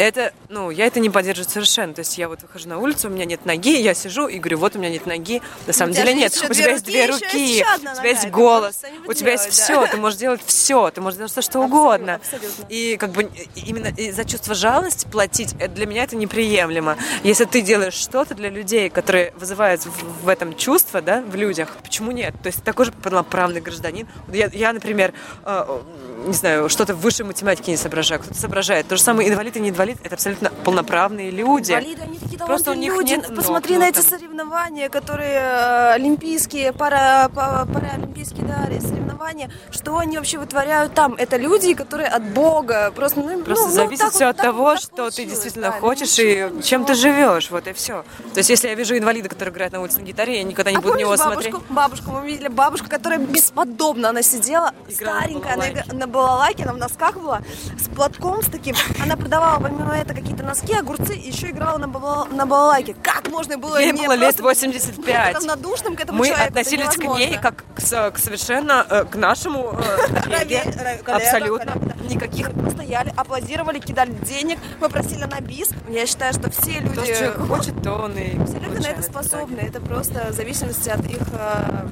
это, 0.00 0.32
ну, 0.48 0.70
я 0.70 0.86
это 0.86 0.98
не 0.98 1.10
поддерживаю 1.10 1.50
совершенно. 1.50 1.92
То 1.94 2.00
есть 2.00 2.16
я 2.16 2.28
вот 2.28 2.42
выхожу 2.42 2.68
на 2.68 2.78
улицу, 2.78 3.08
у 3.08 3.10
меня 3.10 3.24
нет 3.24 3.44
ноги, 3.44 3.78
я 3.78 3.94
сижу 3.94 4.28
и 4.28 4.38
говорю, 4.38 4.58
вот 4.58 4.76
у 4.76 4.78
меня 4.78 4.90
нет 4.90 5.06
ноги. 5.06 5.42
На 5.66 5.72
самом 5.72 5.92
деле 5.92 6.14
нет. 6.14 6.32
У 6.48 6.52
тебя 6.52 6.70
есть 6.72 6.84
две 6.84 7.06
руки, 7.06 7.64
у 7.64 7.96
тебя 7.96 8.08
есть 8.08 8.28
голос, 8.30 8.82
у 9.06 9.12
тебя 9.12 9.32
есть 9.32 9.48
все, 9.48 9.86
ты 9.86 9.96
можешь 9.96 10.18
делать 10.18 10.40
все, 10.44 10.90
ты 10.90 11.00
можешь 11.00 11.18
делать 11.18 11.32
все, 11.32 11.42
что 11.42 11.60
угодно. 11.60 12.20
И 12.68 12.96
как 12.96 13.10
бы 13.10 13.30
именно 13.54 13.92
за 14.12 14.24
чувство 14.24 14.54
жалости 14.54 15.06
платить, 15.06 15.56
для 15.74 15.86
меня 15.86 16.04
это 16.04 16.16
неприемлемо. 16.16 16.96
Если 17.22 17.44
ты 17.44 17.60
делаешь 17.60 17.94
что-то 17.94 18.34
для 18.34 18.48
людей, 18.48 18.88
которые 18.88 19.32
вызывают 19.36 19.82
в 19.84 20.28
этом 20.28 20.56
чувство, 20.56 21.02
да, 21.02 21.20
в 21.20 21.34
людях, 21.34 21.76
почему 21.82 22.10
нет? 22.10 22.34
То 22.42 22.46
есть 22.46 22.64
такой 22.64 22.86
же 22.86 22.92
полноправный 22.92 23.60
гражданин. 23.60 24.08
Я, 24.32 24.48
я 24.52 24.72
например, 24.72 25.12
э, 25.44 25.80
не 26.26 26.34
знаю, 26.34 26.68
что-то 26.68 26.94
в 26.94 27.00
высшей 27.00 27.26
математике 27.26 27.72
не 27.72 27.76
соображаю, 27.76 28.20
кто-то 28.20 28.38
соображает. 28.38 28.86
То 28.88 28.96
же 28.96 29.02
самое 29.02 29.28
инвалид 29.28 29.56
и 29.56 29.60
не 29.60 29.70
инвалид, 29.70 29.98
это 30.02 30.14
абсолютно 30.14 30.50
полноправные 30.64 31.30
люди. 31.30 31.72
Инвалиды, 31.72 32.02
они 32.02 32.18
такие 32.18 32.38
Просто 32.38 32.72
у 32.72 32.74
них 32.74 32.92
люди. 32.92 33.12
нет 33.12 33.34
Посмотри 33.34 33.74
ног, 33.74 33.84
на 33.84 33.88
эти 33.88 34.00
соревнования, 34.00 34.88
которые 34.88 35.40
э, 35.40 35.92
олимпийские, 35.92 36.72
пара, 36.72 37.30
пара, 37.34 37.66
паралимпийские, 37.66 38.44
да, 38.44 38.68
соревнования. 38.80 39.50
Что 39.70 39.98
они 39.98 40.16
вообще 40.16 40.38
вытворяют 40.38 40.94
там? 40.94 41.14
Это 41.14 41.36
люди, 41.36 41.74
которые 41.74 42.08
от 42.08 42.22
Бога. 42.22 42.92
Просто, 42.94 43.20
ну, 43.20 43.42
Просто 43.42 43.66
ну, 43.66 43.72
зависит 43.72 44.04
ну, 44.04 44.10
все 44.10 44.26
от 44.26 44.36
того, 44.36 44.76
что 44.76 45.10
ты 45.10 45.24
действительно 45.24 45.70
да, 45.70 45.80
хочешь 45.80 46.18
и 46.18 46.50
чем 46.62 46.84
ты 46.84 46.94
живешь. 46.94 47.50
Вот 47.50 47.66
и 47.66 47.72
все. 47.72 48.04
То 48.32 48.38
есть, 48.38 48.50
если 48.50 48.68
я 48.68 48.74
вижу 48.74 48.96
инвалида, 48.96 49.28
который 49.28 49.50
играет 49.50 49.72
на 49.72 49.80
улице 49.80 50.00
на 50.00 50.04
гитаре, 50.04 50.38
я 50.38 50.42
никогда 50.42 50.70
не 50.70 50.78
а 50.78 50.80
буду 50.80 50.94
на 50.94 50.98
него 50.98 51.16
бабушку, 51.16 51.32
смотреть. 51.32 51.54
Бабушку, 51.68 52.10
мы 52.10 52.26
видели 52.26 52.48
бабушку, 52.48 52.88
которая 52.88 53.18
бесподобно, 53.18 54.10
она 54.10 54.22
сидела, 54.22 54.72
Играла 54.88 55.20
старенькая, 55.20 55.56
на, 55.86 55.94
на 55.94 56.06
балалайке, 56.10 56.64
она 56.64 56.72
в 56.72 56.78
носках 56.78 57.16
была, 57.16 57.40
с 57.78 57.88
платком 57.88 58.42
с 58.42 58.46
таким. 58.46 58.74
Она 59.02 59.16
продавала 59.16 59.60
помимо 59.60 59.96
этого 59.96 60.18
какие-то 60.18 60.42
носки, 60.42 60.74
огурцы, 60.74 61.14
и 61.14 61.28
еще 61.30 61.50
играла 61.50 61.78
на, 61.78 61.88
бала, 61.88 62.26
на 62.26 62.46
балалайке. 62.46 62.94
Как 63.02 63.28
можно 63.30 63.58
было 63.58 63.78
Ей 63.80 63.92
было 63.92 64.14
лет 64.14 64.40
85. 64.40 65.34
равнодушным 65.34 65.96
к 65.96 66.00
этому 66.00 66.18
Мы 66.18 66.26
человеку, 66.26 66.48
относились 66.48 66.96
к 66.96 67.04
ней 67.04 67.38
как 67.38 67.64
к, 67.74 68.10
к 68.12 68.18
совершенно 68.18 68.86
э, 68.88 69.04
к 69.04 69.16
нашему 69.16 69.72
э, 69.72 71.00
Абсолютно. 71.06 71.74
Никаких. 72.08 72.50
Стояли, 72.70 73.12
аплодировали, 73.16 73.78
кидали 73.78 74.12
денег, 74.12 74.58
мы 74.80 74.88
просили 74.88 75.24
на 75.24 75.40
бис. 75.40 75.70
Я 75.88 76.06
считаю, 76.06 76.32
что 76.32 76.50
все 76.50 76.80
люди... 76.80 76.94
То, 76.94 77.04
что 77.04 77.14
человек 77.14 77.38
хочет, 77.46 77.82
то 77.82 77.92
он 77.94 78.16
и 78.16 78.44
Все 78.46 78.58
люди 78.58 78.82
на 78.82 78.88
это 78.88 79.02
способны. 79.02 79.60
Это 79.60 79.80
просто 79.80 80.26
в 80.30 80.34
зависимости 80.34 80.88
от 80.88 81.04
их 81.06 81.22
э, 81.32 81.88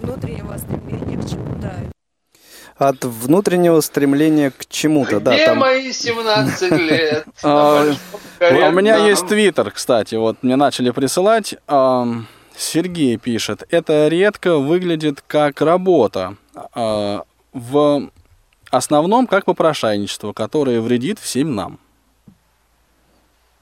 внутреннего 0.00 0.56
стремления 0.58 1.16
к 1.16 1.28
чему-то 1.28 1.72
от 2.76 3.04
внутреннего 3.04 3.80
стремления 3.80 4.50
к 4.50 4.66
чему-то. 4.66 5.20
Где 5.20 5.38
да, 5.38 5.44
там... 5.46 5.58
мои 5.58 5.92
17 5.92 6.72
лет? 6.78 7.26
А, 7.42 7.92
у 8.40 8.70
меня 8.72 8.96
есть 9.06 9.26
твиттер, 9.26 9.70
кстати, 9.70 10.14
вот 10.14 10.42
мне 10.42 10.56
начали 10.56 10.90
присылать. 10.90 11.54
Сергей 12.54 13.16
пишет, 13.16 13.64
это 13.70 14.08
редко 14.08 14.58
выглядит 14.58 15.22
как 15.26 15.60
работа. 15.62 16.36
А, 16.74 17.22
в 17.52 18.10
основном 18.70 19.26
как 19.26 19.44
попрошайничество, 19.44 20.32
которое 20.32 20.80
вредит 20.80 21.18
всем 21.18 21.54
нам. 21.54 21.78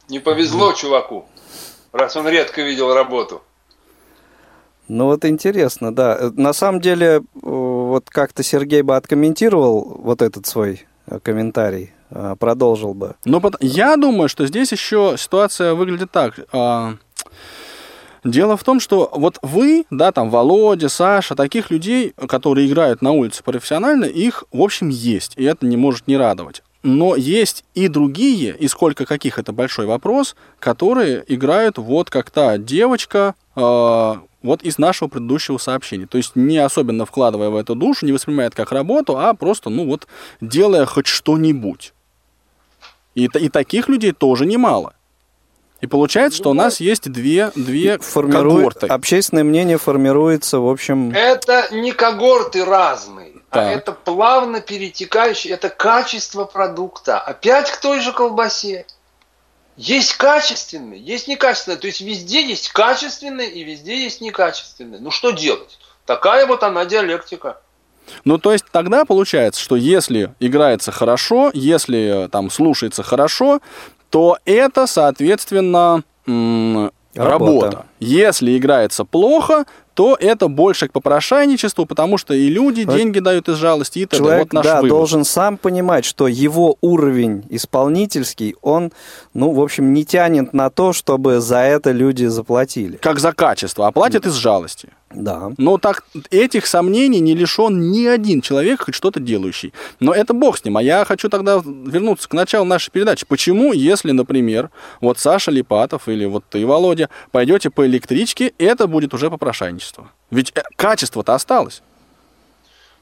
Не 0.08 0.18
повезло 0.18 0.72
чуваку, 0.72 1.28
раз 1.92 2.16
он 2.16 2.28
редко 2.28 2.62
видел 2.62 2.92
работу. 2.94 3.42
Ну 4.90 5.04
вот 5.04 5.24
интересно, 5.24 5.94
да. 5.94 6.32
На 6.34 6.52
самом 6.52 6.80
деле, 6.80 7.22
вот 7.42 8.10
как-то 8.10 8.42
Сергей 8.42 8.82
бы 8.82 8.96
откомментировал 8.96 10.00
вот 10.02 10.20
этот 10.20 10.46
свой 10.46 10.84
э, 11.06 11.20
комментарий, 11.22 11.92
э, 12.10 12.34
продолжил 12.36 12.92
бы. 12.92 13.14
Ну, 13.24 13.40
я 13.60 13.96
думаю, 13.96 14.28
что 14.28 14.48
здесь 14.48 14.72
еще 14.72 15.14
ситуация 15.16 15.74
выглядит 15.74 16.10
так. 16.10 16.40
А, 16.52 16.94
дело 18.24 18.56
в 18.56 18.64
том, 18.64 18.80
что 18.80 19.08
вот 19.14 19.38
вы, 19.42 19.84
да, 19.90 20.10
там 20.10 20.28
Володя, 20.28 20.88
Саша, 20.88 21.36
таких 21.36 21.70
людей, 21.70 22.12
которые 22.26 22.66
играют 22.66 23.00
на 23.00 23.12
улице 23.12 23.44
профессионально, 23.44 24.06
их, 24.06 24.42
в 24.50 24.60
общем, 24.60 24.88
есть, 24.88 25.34
и 25.36 25.44
это 25.44 25.66
не 25.66 25.76
может 25.76 26.08
не 26.08 26.16
радовать. 26.16 26.64
Но 26.82 27.14
есть 27.14 27.64
и 27.74 27.86
другие, 27.86 28.56
и 28.58 28.66
сколько 28.66 29.06
каких 29.06 29.38
это 29.38 29.52
большой 29.52 29.86
вопрос, 29.86 30.34
которые 30.58 31.22
играют 31.28 31.78
вот 31.78 32.10
как 32.10 32.30
та 32.30 32.58
девочка, 32.58 33.36
э, 33.54 34.14
вот 34.42 34.62
из 34.62 34.78
нашего 34.78 35.08
предыдущего 35.08 35.58
сообщения. 35.58 36.06
То 36.06 36.18
есть 36.18 36.36
не 36.36 36.58
особенно 36.58 37.06
вкладывая 37.06 37.50
в 37.50 37.56
эту 37.56 37.74
душу, 37.74 38.06
не 38.06 38.12
воспринимая 38.12 38.48
это 38.48 38.56
как 38.56 38.72
работу, 38.72 39.18
а 39.18 39.34
просто, 39.34 39.70
ну 39.70 39.86
вот, 39.86 40.06
делая 40.40 40.86
хоть 40.86 41.06
что-нибудь. 41.06 41.92
И, 43.14 43.24
и 43.24 43.48
таких 43.48 43.88
людей 43.88 44.12
тоже 44.12 44.46
немало. 44.46 44.94
И 45.80 45.86
получается, 45.86 46.38
что 46.38 46.50
у 46.50 46.54
нас 46.54 46.80
есть 46.80 47.10
две, 47.10 47.50
две 47.54 47.98
Формирует, 47.98 48.74
когорты. 48.74 48.86
Общественное 48.86 49.44
мнение 49.44 49.78
формируется, 49.78 50.58
в 50.58 50.68
общем... 50.68 51.10
Это 51.12 51.68
не 51.74 51.92
когорты 51.92 52.64
разные, 52.64 53.32
а 53.50 53.54
так. 53.54 53.66
а 53.66 53.70
это 53.70 53.92
плавно 53.92 54.60
перетекающее, 54.60 55.54
это 55.54 55.70
качество 55.70 56.44
продукта. 56.44 57.18
Опять 57.18 57.70
к 57.70 57.80
той 57.80 58.00
же 58.00 58.12
колбасе. 58.12 58.86
Есть 59.76 60.14
качественные, 60.14 61.00
есть 61.00 61.28
некачественные. 61.28 61.78
То 61.78 61.86
есть 61.86 62.00
везде 62.00 62.46
есть 62.46 62.68
качественные 62.70 63.50
и 63.50 63.64
везде 63.64 64.02
есть 64.02 64.20
некачественные. 64.20 65.00
Ну 65.00 65.10
что 65.10 65.30
делать? 65.30 65.78
Такая 66.06 66.46
вот 66.46 66.62
она 66.62 66.84
диалектика. 66.84 67.60
Ну, 68.24 68.38
то 68.38 68.52
есть 68.52 68.64
тогда 68.72 69.04
получается, 69.04 69.60
что 69.60 69.76
если 69.76 70.34
играется 70.40 70.90
хорошо, 70.90 71.50
если 71.54 72.28
там 72.30 72.50
слушается 72.50 73.02
хорошо, 73.02 73.60
то 74.10 74.38
это, 74.44 74.86
соответственно, 74.86 76.02
работа. 76.26 76.90
работа. 77.14 77.86
Если 78.00 78.58
играется 78.58 79.04
плохо, 79.04 79.64
то 80.00 80.16
это 80.18 80.48
больше 80.48 80.88
к 80.88 80.92
попрошайничеству, 80.92 81.84
потому 81.84 82.16
что 82.16 82.32
и 82.32 82.48
люди 82.48 82.84
вот 82.84 82.96
деньги 82.96 83.18
дают 83.18 83.50
из 83.50 83.56
жалости, 83.56 83.98
и 83.98 84.06
т.д. 84.06 84.16
Человек, 84.16 84.44
вот 84.44 84.52
наш 84.54 84.64
да, 84.64 84.76
вывод. 84.76 84.88
должен 84.88 85.24
сам 85.24 85.58
понимать, 85.58 86.06
что 86.06 86.26
его 86.26 86.78
уровень 86.80 87.44
исполнительский, 87.50 88.56
он, 88.62 88.92
ну, 89.34 89.52
в 89.52 89.60
общем, 89.60 89.92
не 89.92 90.06
тянет 90.06 90.54
на 90.54 90.70
то, 90.70 90.94
чтобы 90.94 91.40
за 91.40 91.58
это 91.58 91.90
люди 91.90 92.24
заплатили. 92.24 92.96
Как 92.96 93.18
за 93.18 93.34
качество, 93.34 93.88
а 93.88 93.92
платят 93.92 94.24
из 94.24 94.36
жалости. 94.36 94.88
Да. 95.12 95.50
Но 95.58 95.76
так 95.76 96.04
этих 96.30 96.66
сомнений 96.66 97.18
не 97.18 97.34
лишен 97.34 97.90
ни 97.90 98.06
один 98.06 98.40
человек, 98.40 98.84
хоть 98.84 98.94
что-то 98.94 99.18
делающий. 99.18 99.72
Но 99.98 100.14
это 100.14 100.34
бог 100.34 100.56
с 100.56 100.64
ним. 100.64 100.76
А 100.76 100.82
я 100.82 101.04
хочу 101.04 101.28
тогда 101.28 101.60
вернуться 101.64 102.28
к 102.28 102.32
началу 102.32 102.64
нашей 102.64 102.90
передачи. 102.92 103.26
Почему, 103.26 103.72
если, 103.72 104.12
например, 104.12 104.70
вот 105.00 105.18
Саша 105.18 105.50
Липатов 105.50 106.08
или 106.08 106.24
вот 106.26 106.44
ты, 106.48 106.64
Володя, 106.64 107.08
пойдете 107.32 107.70
по 107.70 107.84
электричке, 107.86 108.52
это 108.58 108.86
будет 108.86 109.12
уже 109.12 109.30
попрошайничество? 109.30 109.89
Ведь 110.30 110.52
э, 110.54 110.62
качество-то 110.76 111.34
осталось. 111.34 111.82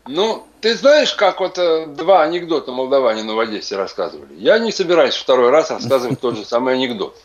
Ну, 0.07 0.45
ты 0.61 0.75
знаешь, 0.75 1.15
как 1.15 1.41
вот 1.41 1.59
э, 1.59 1.87
два 1.87 2.23
анекдота 2.23 2.73
молдаванина 2.73 3.35
в 3.35 3.41
Одессе 3.41 3.77
рассказывали? 3.77 4.35
Я 4.39 4.59
не 4.59 4.73
собираюсь 4.73 5.15
второй 5.15 5.51
раз 5.51 5.71
рассказывать 5.71 6.21
тот 6.21 6.37
же 6.37 6.45
самый 6.45 6.75
анекдот. 6.75 7.17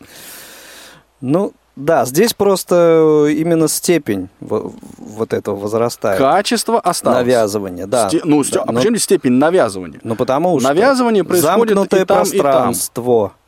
Ну, 1.22 1.54
да, 1.76 2.06
здесь 2.06 2.34
просто 2.34 3.28
именно 3.30 3.68
степень 3.68 4.30
вот 4.40 5.34
этого 5.34 5.56
возрастает. 5.56 6.20
Качество 6.20 6.80
осталось. 6.80 7.20
Навязывание, 7.20 7.88
да. 7.88 8.10
Сте... 8.10 8.22
Ну, 8.24 8.44
да, 8.44 8.64
а 8.64 8.72
но... 8.72 8.80
почему 8.80 8.96
здесь 8.96 9.06
степень 9.06 9.32
навязывания? 9.32 10.00
Ну, 10.04 10.16
потому 10.16 10.60
что 10.60 10.68
навязывание 10.68 11.24
происходит 11.24 11.56
замкнутое 11.56 12.02
и 12.02 12.06
там, 12.06 12.18
пространство. 12.18 13.26
И 13.26 13.30
там. 13.30 13.43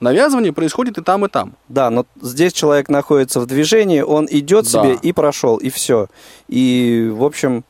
Навязывание 0.00 0.52
происходит 0.52 0.98
и 0.98 1.02
там, 1.02 1.24
и 1.24 1.28
там. 1.28 1.54
Да, 1.68 1.90
но 1.90 2.06
здесь 2.22 2.52
человек 2.52 2.88
находится 2.88 3.40
в 3.40 3.46
движении, 3.46 4.00
он 4.00 4.28
идет 4.30 4.64
да. 4.64 4.70
себе 4.70 4.98
и 5.02 5.12
прошел, 5.12 5.56
и 5.56 5.70
все. 5.70 6.06
И, 6.46 7.10
в 7.12 7.24
общем, 7.24 7.64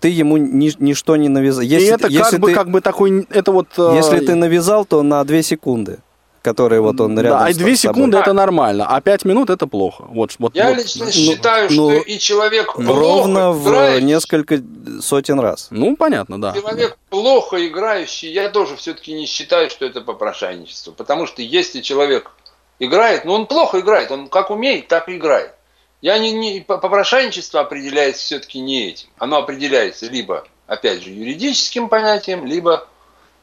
ты 0.00 0.08
ему 0.08 0.38
ни, 0.38 0.72
ничто 0.78 1.16
не 1.16 1.28
навязал. 1.28 1.62
Если, 1.62 1.86
и 1.86 1.90
это 1.90 2.08
если 2.08 2.22
как, 2.22 2.30
ты, 2.30 2.38
бы, 2.38 2.52
как 2.52 2.70
бы 2.70 2.80
такой, 2.80 3.26
это 3.30 3.52
вот... 3.52 3.68
Если 3.76 4.18
э... 4.18 4.26
ты 4.26 4.34
навязал, 4.34 4.86
то 4.86 5.02
на 5.02 5.22
две 5.24 5.42
секунды 5.42 5.98
которые 6.46 6.80
вот 6.80 7.00
он 7.00 7.18
рядом 7.18 7.40
Да, 7.40 7.50
и 7.50 7.54
две 7.54 7.74
секунды 7.76 8.18
это 8.18 8.32
нормально, 8.32 8.86
а 8.88 9.00
пять 9.00 9.24
минут 9.24 9.50
это 9.50 9.66
плохо. 9.66 10.04
Вот, 10.08 10.30
вот, 10.38 10.54
Я 10.54 10.68
вот. 10.68 10.78
лично 10.78 11.06
ну, 11.06 11.10
считаю, 11.10 11.68
что 11.68 11.90
ну, 11.90 12.00
и 12.00 12.18
человек 12.20 12.74
плохо 12.74 12.92
Ровно 12.92 13.52
играющий, 13.52 14.00
в 14.00 14.04
несколько 14.04 14.62
сотен 15.00 15.40
раз. 15.40 15.66
Ну, 15.70 15.96
понятно, 15.96 16.40
да. 16.40 16.52
Человек 16.52 16.96
плохо 17.10 17.66
играющий, 17.66 18.30
я 18.30 18.48
тоже 18.48 18.76
все-таки 18.76 19.12
не 19.12 19.26
считаю, 19.26 19.70
что 19.70 19.84
это 19.84 20.00
попрошайничество. 20.02 20.92
Потому 20.92 21.26
что 21.26 21.42
если 21.42 21.80
человек 21.80 22.30
играет, 22.78 23.24
ну 23.24 23.32
он 23.32 23.46
плохо 23.46 23.80
играет, 23.80 24.12
он 24.12 24.28
как 24.28 24.50
умеет, 24.52 24.86
так 24.86 25.08
и 25.08 25.16
играет. 25.16 25.52
Я 26.00 26.16
не, 26.18 26.30
не, 26.30 26.60
попрошайничество 26.60 27.60
определяется 27.60 28.22
все-таки 28.22 28.60
не 28.60 28.90
этим. 28.90 29.08
Оно 29.18 29.38
определяется 29.38 30.06
либо, 30.06 30.46
опять 30.68 31.02
же, 31.02 31.10
юридическим 31.10 31.88
понятием, 31.88 32.46
либо 32.46 32.86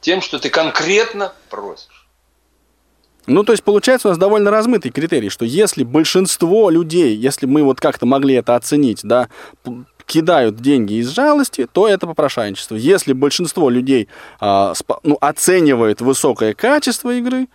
тем, 0.00 0.22
что 0.22 0.38
ты 0.38 0.48
конкретно 0.48 1.34
просишь. 1.50 1.93
Ну, 3.26 3.42
то 3.42 3.52
есть 3.52 3.64
получается 3.64 4.08
у 4.08 4.10
нас 4.10 4.18
довольно 4.18 4.50
размытый 4.50 4.90
критерий, 4.90 5.30
что 5.30 5.44
если 5.44 5.82
большинство 5.82 6.68
людей, 6.70 7.16
если 7.16 7.46
мы 7.46 7.62
вот 7.62 7.80
как-то 7.80 8.06
могли 8.06 8.34
это 8.34 8.54
оценить, 8.54 9.00
да, 9.02 9.28
кидают 10.06 10.56
деньги 10.56 10.94
из 10.94 11.08
жалости, 11.08 11.66
то 11.70 11.88
это 11.88 12.06
попрошайничество. 12.06 12.76
Если 12.76 13.12
большинство 13.12 13.70
людей 13.70 14.08
а, 14.40 14.74
ну, 15.02 15.16
оценивает 15.20 16.00
высокое 16.00 16.54
качество 16.54 17.14
игры, 17.14 17.48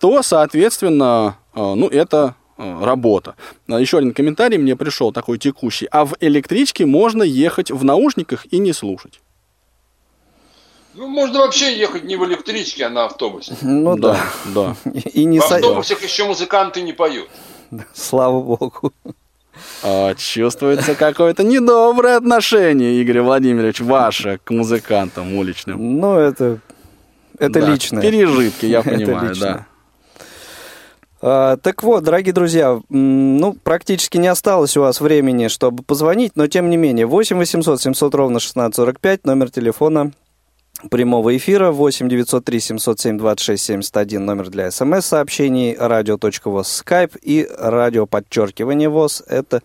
то, 0.00 0.22
соответственно, 0.22 1.36
а, 1.54 1.74
ну, 1.74 1.86
это 1.86 2.34
а, 2.58 2.84
работа. 2.84 3.36
Еще 3.68 3.98
один 3.98 4.12
комментарий 4.12 4.58
мне 4.58 4.74
пришел 4.74 5.12
такой 5.12 5.38
текущий. 5.38 5.86
А 5.90 6.04
в 6.04 6.16
электричке 6.20 6.86
можно 6.86 7.22
ехать 7.22 7.70
в 7.70 7.84
наушниках 7.84 8.46
и 8.50 8.58
не 8.58 8.72
слушать. 8.72 9.20
Ну, 10.94 11.08
можно 11.08 11.40
вообще 11.40 11.78
ехать 11.78 12.04
не 12.04 12.16
в 12.16 12.24
электричке, 12.24 12.86
а 12.86 12.90
на 12.90 13.06
автобусе. 13.06 13.56
Ну 13.62 13.96
да, 13.96 14.20
да. 14.54 14.76
И 15.14 15.24
не 15.24 15.40
в 15.40 15.50
автобусах 15.50 16.02
еще 16.02 16.24
музыканты 16.24 16.82
не 16.82 16.92
поют. 16.92 17.28
Слава 17.94 18.40
богу. 18.40 18.92
А, 19.82 20.14
чувствуется 20.14 20.94
какое-то 20.94 21.44
недоброе 21.44 22.16
отношение, 22.16 23.00
Игорь 23.00 23.20
Владимирович, 23.20 23.80
ваше 23.80 24.40
к 24.44 24.50
музыкантам 24.50 25.34
уличным. 25.34 25.98
Ну, 25.98 26.18
это, 26.18 26.58
это 27.38 27.60
да, 27.60 27.70
личное. 27.70 28.02
Пережитки, 28.02 28.66
я 28.66 28.82
понимаю, 28.82 29.34
да. 29.36 29.66
А, 31.20 31.56
так 31.56 31.82
вот, 31.82 32.02
дорогие 32.04 32.32
друзья, 32.32 32.80
ну, 32.88 33.56
практически 33.62 34.18
не 34.18 34.28
осталось 34.28 34.76
у 34.76 34.80
вас 34.80 35.00
времени, 35.00 35.48
чтобы 35.48 35.82
позвонить, 35.82 36.32
но 36.34 36.46
тем 36.48 36.68
не 36.68 36.76
менее, 36.76 37.06
8 37.06 37.36
800 37.38 37.80
700 37.80 38.14
ровно 38.14 38.38
1645, 38.38 39.24
номер 39.24 39.50
телефона 39.50 40.12
прямого 40.90 41.36
эфира 41.36 41.70
8 41.70 42.08
903 42.08 42.60
707 42.60 43.18
26 43.18 43.64
71 43.64 44.24
номер 44.24 44.50
для 44.50 44.70
смс-сообщений, 44.70 45.76
радио.воз 45.78 46.68
скайп 46.68 47.16
и 47.22 47.48
радио 47.58 48.06
подчеркивание 48.06 48.88
ВОЗ 48.88 49.22
это 49.26 49.62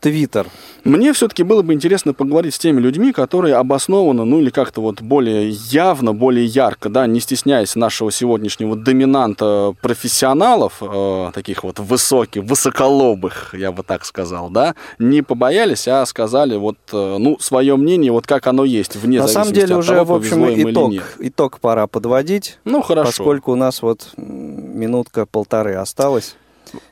Твиттер. 0.00 0.46
Мне 0.84 1.12
все-таки 1.12 1.42
было 1.42 1.62
бы 1.62 1.72
интересно 1.72 2.14
поговорить 2.14 2.54
с 2.54 2.58
теми 2.60 2.80
людьми, 2.80 3.12
которые 3.12 3.56
обоснованно, 3.56 4.24
ну 4.24 4.40
или 4.40 4.50
как-то 4.50 4.80
вот 4.80 5.00
более 5.00 5.48
явно, 5.50 6.14
более 6.14 6.44
ярко, 6.44 6.88
да, 6.88 7.08
не 7.08 7.18
стесняясь 7.18 7.74
нашего 7.74 8.12
сегодняшнего 8.12 8.76
доминанта 8.76 9.74
профессионалов, 9.80 10.74
э, 10.80 11.30
таких 11.34 11.64
вот 11.64 11.80
высоких, 11.80 12.44
высоколобых, 12.44 13.52
я 13.58 13.72
бы 13.72 13.82
так 13.82 14.04
сказал, 14.04 14.48
да, 14.48 14.76
не 15.00 15.22
побоялись, 15.22 15.88
а 15.88 16.06
сказали 16.06 16.56
вот, 16.56 16.76
э, 16.92 17.16
ну, 17.18 17.36
свое 17.40 17.74
мнение, 17.76 18.12
вот 18.12 18.28
как 18.28 18.46
оно 18.46 18.64
есть, 18.64 18.94
вне 18.94 19.18
На 19.18 19.26
самом 19.26 19.52
деле 19.52 19.74
от 19.74 19.80
уже, 19.80 19.94
того, 19.94 20.14
в 20.14 20.16
общем, 20.18 20.45
итог, 20.54 20.92
итог 21.18 21.60
пора 21.60 21.86
подводить. 21.86 22.58
Ну, 22.64 22.82
хорошо. 22.82 23.08
Поскольку 23.10 23.52
у 23.52 23.56
нас 23.56 23.82
вот 23.82 24.12
минутка-полторы 24.16 25.74
осталось. 25.74 26.36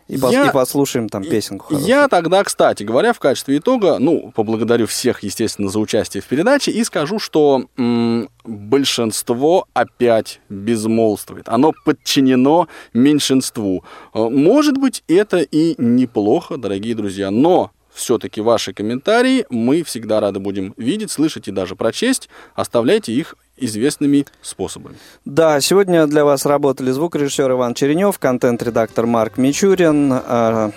И, 0.07 0.17
я, 0.17 0.47
и 0.47 0.53
послушаем 0.53 1.09
там 1.09 1.25
песенку. 1.25 1.67
Хорошую. 1.67 1.89
Я 1.89 2.09
тогда, 2.09 2.45
кстати 2.45 2.85
говоря, 2.85 3.13
в 3.13 3.19
качестве 3.19 3.59
итога, 3.59 3.99
ну, 3.99 4.33
поблагодарю 4.35 4.87
всех, 4.87 5.25
естественно, 5.25 5.69
за 5.69 5.81
участие 5.81 6.23
в 6.23 6.27
передаче 6.27 6.71
и 6.71 6.85
скажу, 6.85 7.19
что 7.19 7.65
м- 7.77 8.29
большинство 8.45 9.67
опять 9.73 10.41
безмолвствует. 10.49 11.49
Оно 11.49 11.73
подчинено 11.85 12.69
меньшинству. 12.93 13.85
Э, 14.15 14.29
может 14.29 14.79
быть, 14.79 15.03
это 15.09 15.39
и 15.39 15.75
неплохо, 15.79 16.57
дорогие 16.57 16.95
друзья, 16.95 17.31
но 17.31 17.73
все-таки 17.93 18.41
ваши 18.41 18.73
комментарии 18.73 19.47
мы 19.51 19.83
всегда 19.83 20.21
рады 20.21 20.41
будем 20.41 20.75
видеть, 20.77 21.11
слышать 21.11 21.49
и 21.49 21.53
даже 21.53 21.77
прочесть. 21.77 22.29
Оставляйте 22.55 23.13
их 23.13 23.37
известными 23.57 24.27
способами. 24.43 24.97
Да, 25.25 25.61
сегодня 25.61 26.07
для 26.07 26.25
вас 26.25 26.47
работали 26.47 26.91
звукорежиссер 26.91 27.51
Иван 27.53 27.75
Черенев, 27.75 28.19
контент-редактор 28.19 29.07
Марк 29.07 29.37
Мичурин, 29.39 30.13
э, 30.13 30.71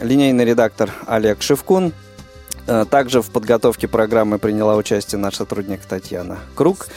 линейный 0.00 0.44
редактор 0.44 0.92
Олег 1.06 1.42
Шевкун. 1.42 1.92
Э, 2.66 2.84
также 2.88 3.22
в 3.22 3.30
подготовке 3.30 3.88
программы 3.88 4.38
приняла 4.38 4.76
участие 4.76 5.18
наш 5.18 5.36
сотрудник 5.36 5.80
Татьяна 5.80 6.38
Круг. 6.54 6.88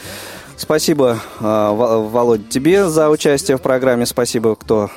Спасибо, 0.56 1.20
э, 1.38 1.44
Володь, 1.44 2.48
тебе 2.48 2.88
за 2.88 3.08
участие 3.10 3.58
в 3.58 3.62
программе. 3.62 4.06
Спасибо, 4.06 4.56
кто 4.56 4.90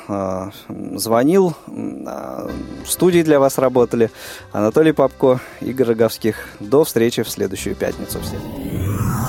звонил. 0.95 1.53
В 1.67 2.87
студии 2.87 3.21
для 3.21 3.39
вас 3.39 3.59
работали 3.59 4.09
Анатолий 4.51 4.91
Попко, 4.91 5.39
Игорь 5.59 5.89
Роговских. 5.89 6.47
До 6.59 6.83
встречи 6.83 7.21
в 7.21 7.29
следующую 7.29 7.75
пятницу 7.75 8.19
всем. 8.21 9.10